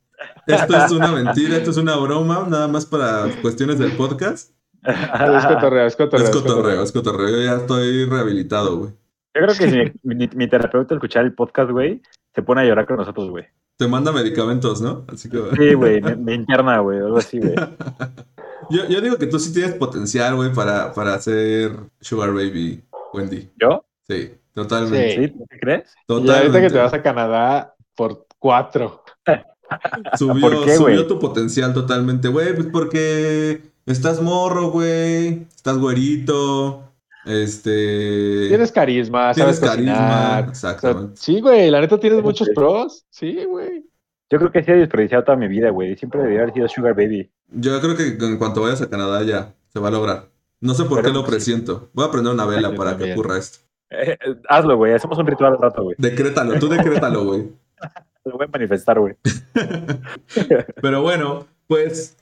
Esto 0.47 0.77
es 0.77 0.91
una 0.91 1.13
mentira, 1.13 1.57
esto 1.57 1.71
es 1.71 1.77
una 1.77 1.97
broma, 1.97 2.45
nada 2.49 2.67
más 2.67 2.85
para 2.85 3.27
cuestiones 3.41 3.79
del 3.79 3.93
podcast. 3.93 4.51
Es 4.83 5.45
cotorreo, 5.47 5.87
es 5.87 5.95
cotorreo. 5.97 6.25
Es 6.27 6.31
cotorreo, 6.31 6.83
es 6.83 6.93
cotorreo. 6.93 7.29
Yo 7.29 7.43
ya 7.43 7.55
estoy 7.57 8.05
rehabilitado, 8.07 8.79
güey. 8.79 8.91
Yo 8.91 9.43
creo 9.43 9.47
que 9.49 9.71
si 9.71 9.93
mi, 10.03 10.15
mi- 10.17 10.31
mi 10.35 10.49
terapeuta 10.49 10.95
escuchar 10.95 11.25
el 11.25 11.35
podcast, 11.35 11.71
güey, 11.71 12.03
se 12.35 12.43
pone 12.43 12.63
a 12.63 12.65
llorar 12.65 12.87
con 12.87 12.97
nosotros, 12.97 13.31
güey. 13.31 13.45
Te 13.77 13.87
manda 13.87 14.11
medicamentos, 14.13 14.81
¿no? 14.83 15.05
Así 15.13 15.29
que. 15.31 15.39
Sí, 15.57 15.75
güey, 15.75 16.01
me, 16.01 16.17
me 16.17 16.35
interna, 16.35 16.81
güey, 16.81 16.99
algo 16.99 17.19
así, 17.19 17.39
güey. 17.39 17.55
Yo, 18.69 18.87
yo 18.87 19.01
digo 19.01 19.17
que 19.17 19.27
tú 19.27 19.39
sí 19.39 19.53
tienes 19.53 19.75
potencial, 19.75 20.37
güey, 20.37 20.53
para, 20.53 20.93
para 20.93 21.19
ser 21.21 21.73
Sugar 22.01 22.33
Baby, 22.33 22.83
Wendy. 23.13 23.49
¿Yo? 23.57 23.85
Sí, 24.07 24.33
totalmente. 24.55 25.15
¿Sí? 25.15 25.29
¿Tú 25.29 25.47
qué 25.49 25.59
crees? 25.59 25.95
Y 26.03 26.07
Totalmente. 26.07 26.39
ahorita 26.39 26.61
que 26.61 26.71
te 26.71 26.79
vas 26.79 26.95
a 26.95 27.03
Canadá 27.03 27.75
por 27.95 28.27
cuatro. 28.39 29.03
Subió, 30.19 30.41
¿Por 30.41 30.65
qué, 30.65 30.77
subió 30.77 31.07
tu 31.07 31.21
potencial 31.21 31.73
totalmente, 31.73 32.27
güey, 32.27 32.55
pues 32.55 32.67
porque 32.73 33.63
estás 33.87 34.21
morro, 34.21 34.73
güey, 34.73 35.47
estás 35.55 35.79
güerito, 35.79 36.91
este... 37.25 38.49
Tienes 38.49 38.73
carisma, 38.73 39.33
tienes 39.33 39.59
sabes 39.59 39.71
carisma, 39.71 39.93
cocinar. 39.93 40.49
O 40.49 40.55
sea, 40.55 40.71
exactamente. 40.73 41.21
sí, 41.21 41.41
güey, 41.41 41.71
la 41.71 41.81
neta 41.81 42.01
tienes 42.01 42.23
muchos 42.23 42.49
pros. 42.55 43.05
Sí, 43.11 43.45
güey. 43.45 43.85
Yo 44.31 44.39
creo 44.39 44.53
que 44.53 44.63
sí 44.63 44.71
he 44.71 44.77
desperdiciado 44.77 45.25
toda 45.25 45.37
mi 45.37 45.49
vida, 45.49 45.71
güey. 45.71 45.97
Siempre 45.97 46.21
debería 46.21 46.43
haber 46.43 46.55
sido 46.55 46.69
Sugar 46.69 46.95
Baby. 46.95 47.29
Yo 47.49 47.81
creo 47.81 47.97
que 47.97 48.17
en 48.25 48.39
cuanto 48.39 48.63
vayas 48.63 48.81
a 48.81 48.89
Canadá 48.89 49.25
ya 49.25 49.55
se 49.69 49.81
va 49.81 49.89
a 49.89 49.91
lograr. 49.91 50.29
No 50.61 50.75
sé 50.75 50.85
por 50.85 51.03
qué 51.03 51.11
lo 51.11 51.25
presiento. 51.25 51.91
Voy 51.95 52.07
a 52.07 52.11
prender 52.13 52.33
una 52.33 52.47
vela 52.47 52.73
para 52.75 52.97
que 52.97 53.13
ocurra 53.13 53.39
esto. 53.39 53.59
Eh, 53.91 54.17
eh, 54.25 54.37
hazlo, 54.49 54.77
güey. 54.77 54.93
Hacemos 54.93 55.19
un 55.19 55.27
ritual 55.27 55.55
al 55.55 55.59
rato, 55.59 55.83
güey. 55.83 55.97
Decrétalo, 55.99 56.59
tú 56.61 56.69
decrétalo, 56.69 57.25
güey. 57.25 57.49
Lo 58.25 58.37
voy 58.37 58.47
a 58.47 58.51
manifestar, 58.51 59.01
güey. 59.01 59.17
Pero 60.83 61.03
bueno, 61.03 61.47
pues... 61.67 62.17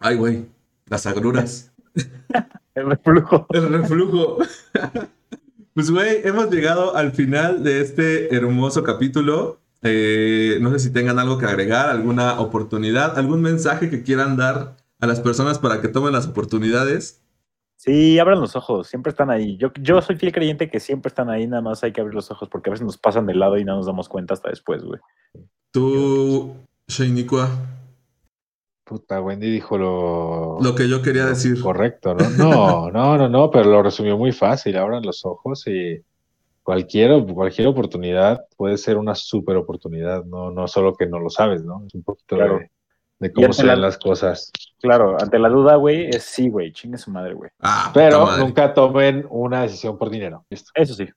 Ay, 0.00 0.16
güey, 0.16 0.46
las 0.86 1.06
agruras. 1.06 1.72
El 2.74 2.86
reflujo. 2.86 3.46
El 3.50 3.68
reflujo. 3.68 4.38
Pues, 5.74 5.90
güey, 5.90 6.22
hemos 6.24 6.50
llegado 6.50 6.96
al 6.96 7.12
final 7.12 7.62
de 7.62 7.82
este 7.82 8.34
hermoso 8.34 8.82
capítulo. 8.82 9.61
Eh, 9.82 10.58
no 10.60 10.70
sé 10.70 10.78
si 10.78 10.92
tengan 10.92 11.18
algo 11.18 11.38
que 11.38 11.46
agregar, 11.46 11.88
alguna 11.90 12.40
oportunidad, 12.40 13.18
algún 13.18 13.42
mensaje 13.42 13.90
que 13.90 14.02
quieran 14.02 14.36
dar 14.36 14.76
a 15.00 15.06
las 15.06 15.20
personas 15.20 15.58
para 15.58 15.80
que 15.80 15.88
tomen 15.88 16.12
las 16.12 16.28
oportunidades. 16.28 17.20
Sí, 17.76 18.20
abran 18.20 18.40
los 18.40 18.54
ojos. 18.54 18.86
Siempre 18.86 19.10
están 19.10 19.30
ahí. 19.30 19.56
Yo, 19.56 19.72
yo 19.80 20.00
soy 20.00 20.14
fiel 20.16 20.32
creyente 20.32 20.70
que 20.70 20.78
siempre 20.78 21.08
están 21.08 21.28
ahí. 21.28 21.48
Nada 21.48 21.62
más 21.62 21.82
hay 21.82 21.92
que 21.92 22.00
abrir 22.00 22.14
los 22.14 22.30
ojos 22.30 22.48
porque 22.48 22.70
a 22.70 22.72
veces 22.72 22.86
nos 22.86 22.96
pasan 22.96 23.26
de 23.26 23.34
lado 23.34 23.58
y 23.58 23.64
no 23.64 23.74
nos 23.74 23.86
damos 23.86 24.08
cuenta 24.08 24.34
hasta 24.34 24.50
después, 24.50 24.84
güey. 24.84 25.00
Tú, 25.72 26.54
Shainikwa, 26.86 27.48
Puta, 28.84 29.20
Wendy 29.20 29.50
dijo 29.50 29.78
lo, 29.78 30.58
lo 30.60 30.74
que 30.74 30.88
yo 30.88 31.02
quería 31.02 31.26
decir. 31.26 31.60
correcto, 31.60 32.14
¿no? 32.14 32.28
No, 32.30 32.90
no, 32.90 33.16
no, 33.16 33.28
no, 33.28 33.50
pero 33.50 33.70
lo 33.70 33.82
resumió 33.82 34.16
muy 34.16 34.30
fácil. 34.30 34.76
Abran 34.76 35.02
los 35.02 35.24
ojos 35.24 35.66
y 35.66 36.00
cualquier, 36.62 37.24
cualquier 37.26 37.66
oportunidad 37.68 38.44
puede 38.56 38.78
ser 38.78 38.96
una 38.98 39.14
super 39.14 39.56
oportunidad, 39.56 40.24
no, 40.24 40.50
no 40.50 40.68
solo 40.68 40.94
que 40.94 41.06
no 41.06 41.18
lo 41.18 41.28
sabes, 41.30 41.64
¿no? 41.64 41.84
Es 41.86 41.94
un 41.94 42.02
poquito 42.02 42.36
Claro. 42.36 42.58
de, 42.58 42.70
de 43.18 43.32
cómo 43.32 43.52
se 43.52 43.64
la- 43.64 43.72
ven 43.74 43.82
las 43.82 43.98
cosas. 43.98 44.50
Claro, 44.80 45.16
ante 45.20 45.38
la 45.38 45.48
duda, 45.48 45.76
güey, 45.76 46.08
es 46.08 46.24
sí, 46.24 46.48
güey. 46.48 46.72
Chingue 46.72 46.98
su 46.98 47.10
madre, 47.10 47.34
güey. 47.34 47.50
Ah, 47.60 47.90
Pero 47.94 48.26
madre. 48.26 48.42
nunca 48.44 48.74
tomen 48.74 49.26
una 49.30 49.62
decisión 49.62 49.96
por 49.98 50.10
dinero. 50.10 50.44
Listo. 50.50 50.70
Eso 50.74 50.94
sí. 50.94 51.08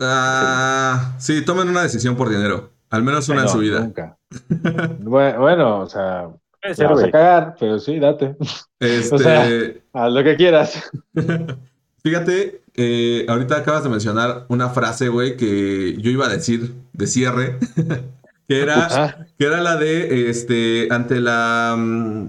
Ah, 0.00 1.14
sí, 1.18 1.44
tomen 1.44 1.68
una 1.68 1.82
decisión 1.82 2.16
por 2.16 2.28
dinero. 2.28 2.70
Al 2.90 3.02
menos 3.02 3.28
una 3.28 3.42
en 3.42 3.48
su 3.48 3.58
vida. 3.58 3.80
Nunca. 3.80 4.16
bueno, 5.00 5.40
bueno, 5.40 5.78
o 5.80 5.86
sea, 5.86 6.28
Puede 6.60 6.74
te 6.74 6.74
ser, 6.74 6.88
vas 6.88 7.04
a 7.04 7.10
cagar, 7.10 7.54
pero 7.58 7.78
sí, 7.78 7.98
date. 7.98 8.36
Este, 8.78 9.14
O 9.14 9.18
sea- 9.18 9.46
Haz 9.92 10.12
lo 10.12 10.24
que 10.24 10.36
quieras. 10.36 10.90
Fíjate, 12.02 12.62
eh, 12.74 13.26
ahorita 13.28 13.56
acabas 13.58 13.84
de 13.84 13.90
mencionar 13.90 14.46
una 14.48 14.70
frase, 14.70 15.08
güey, 15.08 15.36
que 15.36 15.96
yo 16.00 16.10
iba 16.10 16.26
a 16.26 16.30
decir 16.30 16.74
de 16.92 17.06
cierre, 17.06 17.58
que 18.48 18.60
era, 18.62 18.86
Ah, 18.90 19.26
que 19.38 19.44
era 19.46 19.60
la 19.60 19.76
de, 19.76 20.30
este, 20.30 20.88
ante 20.90 21.20
la... 21.20 21.76
mm, 21.78 22.26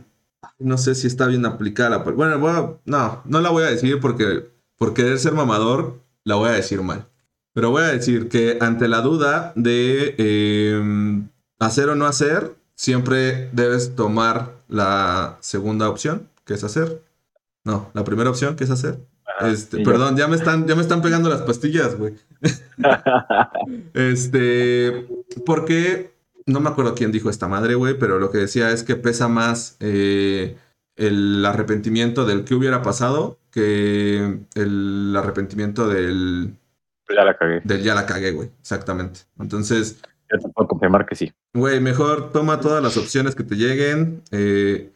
No 0.59 0.77
sé 0.77 0.95
si 0.95 1.07
está 1.07 1.27
bien 1.27 1.45
aplicada. 1.45 1.97
Bueno, 1.99 2.37
bueno, 2.39 2.79
no, 2.85 3.21
no 3.25 3.41
la 3.41 3.49
voy 3.49 3.63
a 3.63 3.71
decir 3.71 3.99
porque 3.99 4.49
por 4.77 4.93
querer 4.93 5.17
ser 5.19 5.33
mamador, 5.33 6.01
la 6.23 6.35
voy 6.35 6.49
a 6.49 6.53
decir 6.53 6.81
mal. 6.81 7.07
Pero 7.53 7.71
voy 7.71 7.83
a 7.83 7.87
decir 7.87 8.29
que 8.29 8.57
ante 8.61 8.87
la 8.87 9.01
duda 9.01 9.53
de 9.55 10.15
eh, 10.17 11.21
hacer 11.59 11.89
o 11.89 11.95
no 11.95 12.05
hacer, 12.05 12.55
siempre 12.75 13.49
debes 13.53 13.95
tomar 13.95 14.53
la 14.69 15.37
segunda 15.41 15.89
opción, 15.89 16.27
que 16.45 16.53
es 16.55 16.63
hacer. 16.63 17.03
No, 17.63 17.89
la 17.93 18.03
primera 18.03 18.29
opción, 18.29 18.55
que 18.55 18.63
es 18.63 18.69
hacer. 18.69 18.99
Este, 19.47 19.79
ya. 19.79 19.83
perdón, 19.83 20.15
ya 20.17 20.27
me 20.27 20.35
están, 20.35 20.67
ya 20.67 20.75
me 20.75 20.81
están 20.81 21.01
pegando 21.01 21.29
las 21.29 21.41
pastillas, 21.41 21.97
güey. 21.97 22.13
Este, 23.93 25.07
porque 25.45 26.11
no 26.45 26.59
me 26.59 26.69
acuerdo 26.69 26.95
quién 26.95 27.11
dijo 27.11 27.29
esta 27.29 27.47
madre, 27.47 27.75
güey, 27.75 27.97
pero 27.97 28.19
lo 28.19 28.31
que 28.31 28.39
decía 28.39 28.71
es 28.71 28.83
que 28.83 28.95
pesa 28.95 29.27
más 29.27 29.77
eh, 29.79 30.57
el 30.95 31.45
arrepentimiento 31.45 32.25
del 32.25 32.43
que 32.43 32.55
hubiera 32.55 32.81
pasado 32.81 33.37
que 33.51 34.39
el 34.55 35.13
arrepentimiento 35.15 35.87
del, 35.87 36.55
ya 37.09 37.23
la 37.25 37.37
cagué. 37.37 37.61
del 37.63 37.83
ya 37.83 37.95
la 37.95 38.05
cagué, 38.05 38.31
güey. 38.31 38.49
Exactamente. 38.61 39.21
Entonces, 39.39 39.99
Yo 40.31 40.39
te 40.39 40.49
puedo 40.49 40.67
confirmar 40.69 41.05
que 41.05 41.15
sí. 41.15 41.31
güey, 41.53 41.79
mejor 41.81 42.31
toma 42.31 42.59
todas 42.61 42.81
las 42.81 42.97
opciones 42.97 43.35
que 43.35 43.43
te 43.43 43.55
lleguen. 43.55 44.21
eh, 44.31 44.91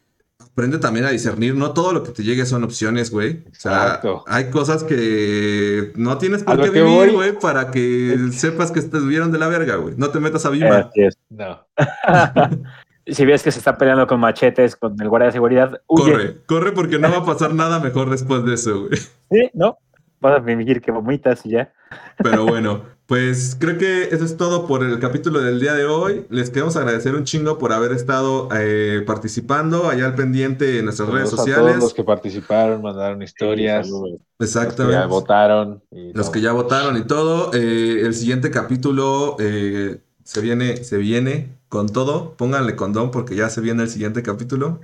aprende 0.56 0.78
también 0.80 1.06
a 1.06 1.10
discernir. 1.10 1.54
No 1.54 1.74
todo 1.74 1.92
lo 1.92 2.02
que 2.02 2.12
te 2.12 2.24
llegue 2.24 2.46
son 2.46 2.64
opciones, 2.64 3.12
güey. 3.12 3.44
O 3.52 3.56
sea, 3.56 3.74
Exacto. 3.74 4.24
hay 4.26 4.50
cosas 4.50 4.86
que 4.86 5.92
no 5.98 6.18
tienes 6.18 6.44
por 6.44 6.56
qué 6.62 6.72
que 6.72 6.82
vivir, 6.82 6.96
voy- 6.96 7.12
güey, 7.12 7.40
para 7.40 7.72
que 7.72 8.18
sepas 8.32 8.72
que 8.72 8.80
estuvieron 8.80 9.34
de 9.34 9.38
la 9.40 9.50
verga, 9.50 9.76
güey. 9.76 9.96
No 9.98 10.10
te 10.12 10.22
metas 10.22 10.46
a 10.46 10.50
Bimba. 10.52 10.78
Así 10.78 11.04
es. 11.04 11.18
no. 11.30 11.60
si 13.06 13.26
ves 13.26 13.44
que 13.44 13.52
se 13.52 13.60
está 13.60 13.78
peleando 13.78 14.08
con 14.08 14.20
machetes 14.22 14.78
con 14.78 14.96
el 15.02 15.10
guardia 15.10 15.28
de 15.28 15.34
seguridad, 15.34 15.82
huye. 15.88 16.12
Corre, 16.12 16.38
corre 16.46 16.72
porque 16.72 17.00
no 17.00 17.12
va 17.12 17.18
a 17.18 17.26
pasar 17.26 17.54
nada 17.54 17.82
mejor 17.82 18.10
después 18.10 18.46
de 18.46 18.54
eso, 18.54 18.86
güey. 18.88 18.98
Sí, 18.98 19.50
¿no? 19.54 19.78
Vas 20.26 20.40
a 20.42 20.44
fingir 20.44 20.82
que 20.82 20.92
vomitas 20.92 21.46
y 21.46 21.52
ya. 21.52 21.72
Pero 22.18 22.46
bueno, 22.48 22.82
pues 23.06 23.56
creo 23.60 23.78
que 23.78 24.06
eso 24.06 24.26
es 24.26 24.38
todo 24.38 24.66
por 24.66 24.84
el 24.84 24.98
capítulo 25.00 25.40
del 25.40 25.60
día 25.60 25.74
de 25.76 25.86
hoy. 25.86 26.26
Les 26.32 26.50
queremos 26.50 26.76
agradecer 26.76 27.14
un 27.14 27.26
chingo 27.26 27.60
por 27.60 27.72
haber 27.72 27.92
estado 27.92 28.50
eh, 28.58 29.04
participando 29.06 29.88
allá 29.88 30.08
al 30.08 30.16
pendiente 30.16 30.80
en 30.80 30.86
nuestras 30.86 31.10
redes 31.10 31.28
a 31.34 31.36
todos 31.36 31.48
los 31.48 31.56
sociales. 31.58 31.94
que 31.94 32.04
participaron, 32.04 32.82
mandaron 32.82 33.22
historias, 33.22 33.86
Saludos. 33.86 34.10
los 34.14 34.20
que 34.40 34.44
Exactamente. 34.46 34.98
ya 35.00 35.06
votaron. 35.06 35.84
y 35.92 36.08
Los 36.14 36.26
todo. 36.26 36.32
que 36.32 36.42
ya 36.42 36.52
votaron 36.54 36.98
y 36.98 37.04
todo. 37.04 37.52
Eh, 37.54 38.02
el 38.02 38.16
siguiente 38.16 38.50
capítulo 38.50 39.36
eh, 39.40 40.00
se 40.24 40.42
viene, 40.42 40.78
se 40.78 40.98
viene 40.98 41.50
con 41.70 41.90
todo. 41.90 42.34
Pónganle 42.36 42.76
condón 42.76 43.12
porque 43.12 43.36
ya 43.36 43.50
se 43.50 43.62
viene 43.62 43.84
el 43.84 43.90
siguiente 43.90 44.24
capítulo. 44.24 44.80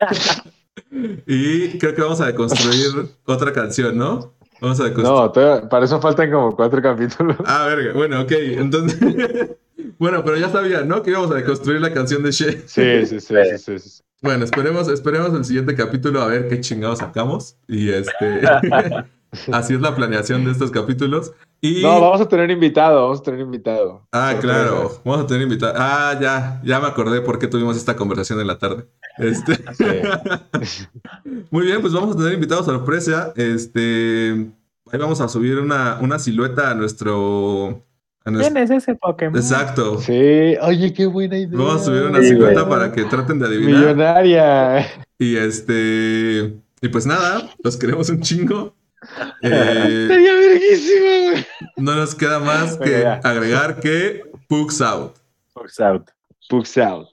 y 1.26 1.78
creo 1.78 1.94
que 1.94 2.00
vamos 2.00 2.22
a 2.22 2.26
deconstruir 2.26 3.10
otra 3.26 3.52
canción, 3.52 3.98
¿no? 3.98 4.32
Vamos 4.60 4.80
a. 4.80 4.88
No, 4.90 5.32
para 5.68 5.84
eso 5.84 6.00
faltan 6.00 6.30
como 6.30 6.54
cuatro 6.54 6.82
capítulos. 6.82 7.36
Ah, 7.46 7.66
verga. 7.66 7.92
Bueno, 7.94 8.20
ok. 8.20 8.32
Entonces. 8.32 8.98
bueno, 9.98 10.22
pero 10.24 10.36
ya 10.36 10.50
sabían, 10.50 10.86
¿no? 10.88 11.02
Que 11.02 11.10
íbamos 11.10 11.30
a 11.30 11.34
deconstruir 11.34 11.80
la 11.80 11.92
canción 11.92 12.22
de 12.22 12.30
She. 12.30 12.52
Sí, 12.66 13.06
sí, 13.06 13.20
sí, 13.20 13.20
sí, 13.20 13.58
sí, 13.58 13.78
sí. 13.78 14.02
Bueno, 14.22 14.44
esperemos, 14.44 14.88
esperemos 14.88 15.32
el 15.34 15.44
siguiente 15.44 15.74
capítulo 15.74 16.20
a 16.20 16.26
ver 16.26 16.48
qué 16.48 16.60
chingados 16.60 16.98
sacamos. 16.98 17.56
Y 17.66 17.90
este. 17.90 18.42
así 19.52 19.74
es 19.74 19.80
la 19.80 19.94
planeación 19.94 20.44
de 20.44 20.52
estos 20.52 20.70
capítulos. 20.70 21.32
Y. 21.62 21.82
No, 21.82 22.00
vamos 22.00 22.20
a 22.20 22.28
tener 22.28 22.50
invitado, 22.50 23.02
vamos 23.02 23.20
a 23.20 23.22
tener 23.22 23.40
invitado. 23.40 24.06
Ah, 24.12 24.32
Sorpresa. 24.32 24.40
claro. 24.54 25.00
Vamos 25.04 25.24
a 25.24 25.26
tener 25.26 25.42
invitado. 25.42 25.74
Ah, 25.76 26.18
ya, 26.20 26.60
ya 26.64 26.80
me 26.80 26.86
acordé 26.86 27.20
por 27.20 27.38
qué 27.38 27.46
tuvimos 27.48 27.76
esta 27.76 27.96
conversación 27.96 28.40
en 28.40 28.46
la 28.46 28.58
tarde. 28.58 28.86
Este. 29.18 29.56
Sí. 29.74 30.84
Muy 31.50 31.66
bien, 31.66 31.80
pues 31.80 31.92
vamos 31.92 32.14
a 32.14 32.18
tener 32.18 32.32
invitado 32.34 32.62
sorpresa. 32.64 33.32
Este. 33.36 34.50
Ahí 34.92 34.98
vamos 34.98 35.20
a 35.20 35.28
subir 35.28 35.58
una, 35.58 35.98
una 36.00 36.18
silueta 36.18 36.70
a 36.70 36.74
nuestro. 36.74 37.84
a 38.24 38.30
nuestro- 38.30 38.52
¿Quién 38.54 38.64
es 38.64 38.70
ese 38.70 38.94
Pokémon? 38.94 39.36
Exacto. 39.36 40.00
Sí, 40.00 40.56
oye, 40.62 40.92
qué 40.94 41.06
buena 41.06 41.36
idea. 41.38 41.58
Vamos 41.58 41.82
a 41.82 41.84
subir 41.84 42.02
una 42.04 42.20
Sí, 42.20 42.28
silueta 42.28 42.68
para 42.68 42.90
que 42.92 43.04
traten 43.04 43.38
de 43.38 43.46
adivinar. 43.46 43.80
Millonaria. 43.80 44.86
Y 45.18 45.36
este. 45.36 46.56
Y 46.82 46.88
pues 46.88 47.04
nada, 47.06 47.50
los 47.62 47.76
queremos 47.76 48.08
un 48.08 48.20
chingo. 48.20 48.74
Eh, 49.42 50.06
Sería 50.08 50.34
verguísimo, 50.34 51.06
güey. 51.30 51.46
no 51.76 51.94
nos 51.94 52.14
queda 52.14 52.38
más 52.38 52.76
que 52.76 53.06
agregar 53.06 53.80
que 53.80 54.22
Pugs 54.48 54.80
out. 54.80 55.16
Fox 55.54 55.80
out. 55.80 56.10
Books 56.50 56.76
out. 56.78 57.08